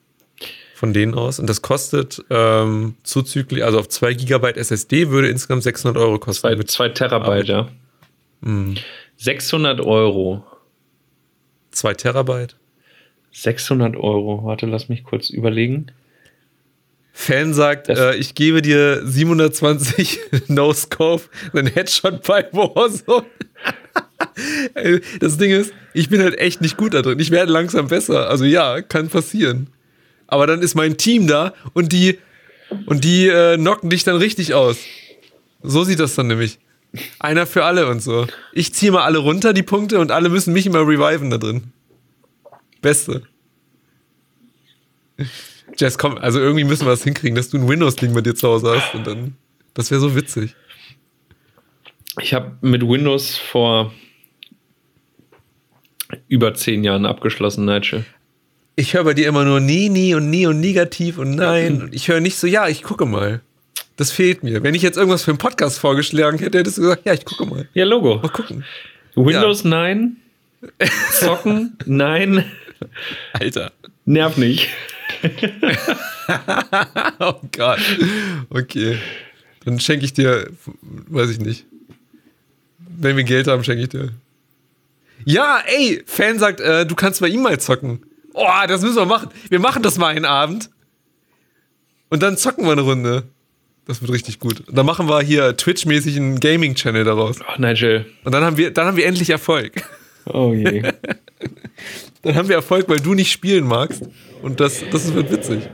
Von 0.73 0.93
denen 0.93 1.15
aus. 1.15 1.39
Und 1.39 1.49
das 1.49 1.61
kostet 1.61 2.23
ähm, 2.29 2.95
zuzüglich, 3.03 3.63
also 3.63 3.79
auf 3.79 3.89
2 3.89 4.13
Gigabyte 4.13 4.57
SSD 4.57 5.09
würde 5.09 5.27
insgesamt 5.27 5.63
600 5.63 6.01
Euro 6.01 6.19
kosten. 6.19 6.41
Zwei, 6.41 6.55
Mit 6.55 6.69
zwei 6.69 6.89
Terabyte, 6.89 7.67
ja. 8.47 8.81
600 9.17 9.81
Euro. 9.81 10.43
2 11.71 11.93
Terabyte. 11.93 12.55
600 13.31 13.95
Euro. 13.95 14.43
Warte, 14.43 14.65
lass 14.65 14.89
mich 14.89 15.03
kurz 15.03 15.29
überlegen. 15.29 15.91
Fan 17.13 17.53
sagt, 17.53 17.89
äh, 17.89 18.13
ich 18.15 18.35
gebe 18.35 18.61
dir 18.61 19.01
720 19.03 20.19
No-Scope, 20.47 21.23
einen 21.51 21.67
Headshot 21.67 22.21
bei 22.21 22.47
Warzone. 22.51 23.25
das 25.19 25.37
Ding 25.37 25.49
ist, 25.51 25.73
ich 25.95 26.09
bin 26.09 26.21
halt 26.21 26.37
echt 26.37 26.61
nicht 26.61 26.77
gut 26.77 26.93
da 26.93 27.01
drin. 27.01 27.19
Ich 27.19 27.31
werde 27.31 27.51
langsam 27.51 27.87
besser. 27.87 28.29
Also 28.29 28.45
ja, 28.45 28.81
kann 28.81 29.09
passieren. 29.09 29.67
Aber 30.27 30.45
dann 30.45 30.61
ist 30.61 30.75
mein 30.75 30.97
Team 30.97 31.25
da 31.25 31.53
und 31.73 31.91
die 31.91 32.19
und 32.85 33.03
die 33.03 33.27
äh, 33.27 33.57
knocken 33.57 33.89
dich 33.89 34.03
dann 34.03 34.17
richtig 34.17 34.53
aus. 34.53 34.77
So 35.63 35.83
sieht 35.83 35.99
das 35.99 36.15
dann 36.15 36.27
nämlich. 36.27 36.59
Einer 37.19 37.45
für 37.45 37.65
alle 37.65 37.87
und 37.87 38.01
so. 38.01 38.27
Ich 38.53 38.73
ziehe 38.73 38.91
mal 38.91 39.03
alle 39.03 39.19
runter, 39.19 39.53
die 39.53 39.63
Punkte, 39.63 39.99
und 39.99 40.11
alle 40.11 40.29
müssen 40.29 40.53
mich 40.53 40.65
immer 40.65 40.79
reviven 40.79 41.29
da 41.29 41.37
drin. 41.37 41.71
Beste. 42.81 43.23
Jess, 45.77 45.97
komm, 45.97 46.17
also 46.17 46.39
irgendwie 46.39 46.63
müssen 46.63 46.85
wir 46.85 46.91
das 46.91 47.03
hinkriegen, 47.03 47.35
dass 47.35 47.49
du 47.49 47.57
ein 47.57 47.67
Windows-Ding 47.67 48.13
bei 48.13 48.21
dir 48.21 48.35
zu 48.35 48.47
Hause 48.47 48.75
hast 48.75 48.95
und 48.95 49.05
dann. 49.05 49.35
Das 49.73 49.91
wäre 49.91 50.01
so 50.01 50.15
witzig. 50.15 50.55
Ich 52.19 52.33
habe 52.33 52.57
mit 52.61 52.81
Windows 52.81 53.37
vor 53.37 53.93
über 56.27 56.53
zehn 56.53 56.83
Jahren 56.83 57.05
abgeschlossen, 57.05 57.65
Nigel. 57.65 58.05
Ich 58.75 58.93
höre 58.93 59.03
bei 59.03 59.13
dir 59.13 59.27
immer 59.27 59.43
nur 59.43 59.59
nie, 59.59 59.89
nie 59.89 60.15
und 60.15 60.29
nie 60.29 60.45
und 60.47 60.59
negativ 60.59 61.17
und 61.17 61.31
nein. 61.31 61.89
Ich 61.91 62.07
höre 62.07 62.19
nicht 62.19 62.37
so, 62.37 62.47
ja, 62.47 62.67
ich 62.67 62.83
gucke 62.83 63.05
mal. 63.05 63.41
Das 63.97 64.11
fehlt 64.11 64.43
mir. 64.43 64.61
Wenn 64.63 64.75
ich 64.75 64.83
jetzt 64.83 64.95
irgendwas 64.95 65.23
für 65.23 65.31
einen 65.31 65.39
Podcast 65.39 65.79
vorgeschlagen 65.79 66.37
hätte, 66.37 66.59
hättest 66.59 66.77
du 66.77 66.83
gesagt, 66.83 67.05
ja, 67.05 67.13
ich 67.13 67.25
gucke 67.25 67.45
mal. 67.45 67.67
Ja, 67.73 67.83
Logo. 67.83 68.17
Mal 68.17 68.29
gucken. 68.29 68.63
Windows 69.15 69.63
ja. 69.63 69.69
nein. 69.69 70.17
Zocken 71.11 71.77
nein. 71.85 72.45
Alter. 73.33 73.71
Nerv 74.05 74.37
nicht. 74.37 74.69
oh 77.19 77.41
Gott. 77.55 77.79
Okay. 78.49 78.99
Dann 79.65 79.79
schenke 79.79 80.05
ich 80.05 80.13
dir, 80.13 80.47
weiß 81.07 81.31
ich 81.31 81.39
nicht. 81.39 81.65
Wenn 82.77 83.17
wir 83.17 83.23
Geld 83.23 83.47
haben, 83.47 83.63
schenke 83.63 83.83
ich 83.83 83.89
dir. 83.89 84.13
Ja, 85.25 85.61
ey, 85.65 86.03
Fan 86.05 86.37
sagt, 86.37 86.61
äh, 86.61 86.85
du 86.85 86.93
kannst 86.93 87.19
bei 87.19 87.27
ihm 87.27 87.41
mal 87.41 87.59
zocken. 87.59 88.03
Oh, 88.33 88.47
das 88.67 88.81
müssen 88.83 88.97
wir 88.97 89.05
machen. 89.05 89.29
Wir 89.49 89.59
machen 89.59 89.81
das 89.81 89.97
mal 89.97 90.07
einen 90.07 90.25
Abend. 90.25 90.69
Und 92.09 92.21
dann 92.21 92.37
zocken 92.37 92.65
wir 92.65 92.73
eine 92.73 92.81
Runde. 92.81 93.23
Das 93.87 94.01
wird 94.01 94.11
richtig 94.11 94.39
gut. 94.39 94.67
Und 94.67 94.77
dann 94.77 94.85
machen 94.85 95.07
wir 95.07 95.21
hier 95.21 95.55
Twitch-mäßig 95.55 96.17
einen 96.17 96.39
Gaming-Channel 96.39 97.05
daraus. 97.05 97.39
Oh, 97.39 97.61
Nigel. 97.61 98.05
Und 98.25 98.33
dann 98.33 98.43
haben 98.43 98.57
wir, 98.57 98.71
dann 98.71 98.85
haben 98.85 98.97
wir 98.97 99.05
endlich 99.05 99.29
Erfolg. 99.29 99.81
Oh 100.25 100.53
je. 100.53 100.81
dann 102.21 102.35
haben 102.35 102.49
wir 102.49 102.57
Erfolg, 102.57 102.89
weil 102.89 102.99
du 102.99 103.13
nicht 103.13 103.31
spielen 103.31 103.65
magst. 103.65 104.03
Und 104.41 104.59
das, 104.59 104.83
das 104.91 105.13
wird 105.13 105.31
witzig. 105.31 105.69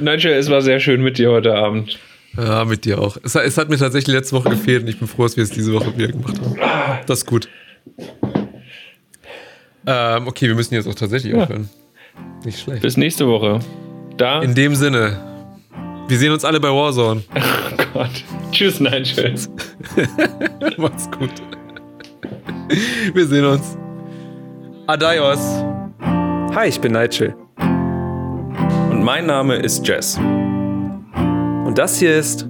Nigel, 0.00 0.32
es 0.32 0.50
war 0.50 0.60
sehr 0.60 0.80
schön 0.80 1.02
mit 1.02 1.18
dir 1.18 1.30
heute 1.30 1.54
Abend. 1.54 2.00
Ja, 2.36 2.64
mit 2.64 2.84
dir 2.84 2.98
auch. 2.98 3.16
Es, 3.22 3.36
es, 3.36 3.58
hat 3.58 3.68
mir 3.68 3.76
tatsächlich 3.76 4.14
letzte 4.14 4.34
Woche 4.34 4.50
gefehlt 4.50 4.82
und 4.82 4.88
ich 4.88 4.98
bin 4.98 5.06
froh, 5.06 5.22
dass 5.22 5.36
wir 5.36 5.44
es 5.44 5.50
diese 5.50 5.72
Woche 5.72 5.96
wieder 5.96 6.08
gemacht 6.08 6.40
haben. 6.40 7.02
Das 7.06 7.20
ist 7.20 7.26
gut. 7.26 7.48
Ähm, 9.86 10.26
okay, 10.26 10.48
wir 10.48 10.54
müssen 10.54 10.74
jetzt 10.74 10.88
auch 10.88 10.94
tatsächlich 10.94 11.32
ja. 11.32 11.42
aufhören. 11.42 11.68
Nicht 12.44 12.60
schlecht. 12.60 12.82
Bis 12.82 12.96
nächste 12.96 13.28
Woche. 13.28 13.60
Da. 14.16 14.42
In 14.42 14.54
dem 14.54 14.74
Sinne. 14.74 15.31
Wir 16.08 16.18
sehen 16.18 16.32
uns 16.32 16.44
alle 16.44 16.60
bei 16.60 16.68
Warzone. 16.68 17.22
Oh 17.94 17.98
Gott. 17.98 18.24
Tschüss, 18.52 18.80
Nigel. 18.80 19.34
Macht's 20.78 21.10
gut. 21.10 21.30
Wir 23.12 23.26
sehen 23.26 23.44
uns. 23.44 23.76
Adios. 24.86 25.40
Hi, 26.54 26.68
ich 26.68 26.80
bin 26.80 26.92
Nigel. 26.92 27.34
Und 28.90 29.02
mein 29.02 29.26
Name 29.26 29.56
ist 29.56 29.86
Jess. 29.86 30.18
Und 30.18 31.74
das 31.76 31.98
hier 31.98 32.16
ist 32.16 32.46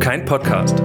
kein 0.00 0.24
Podcast. 0.24 0.82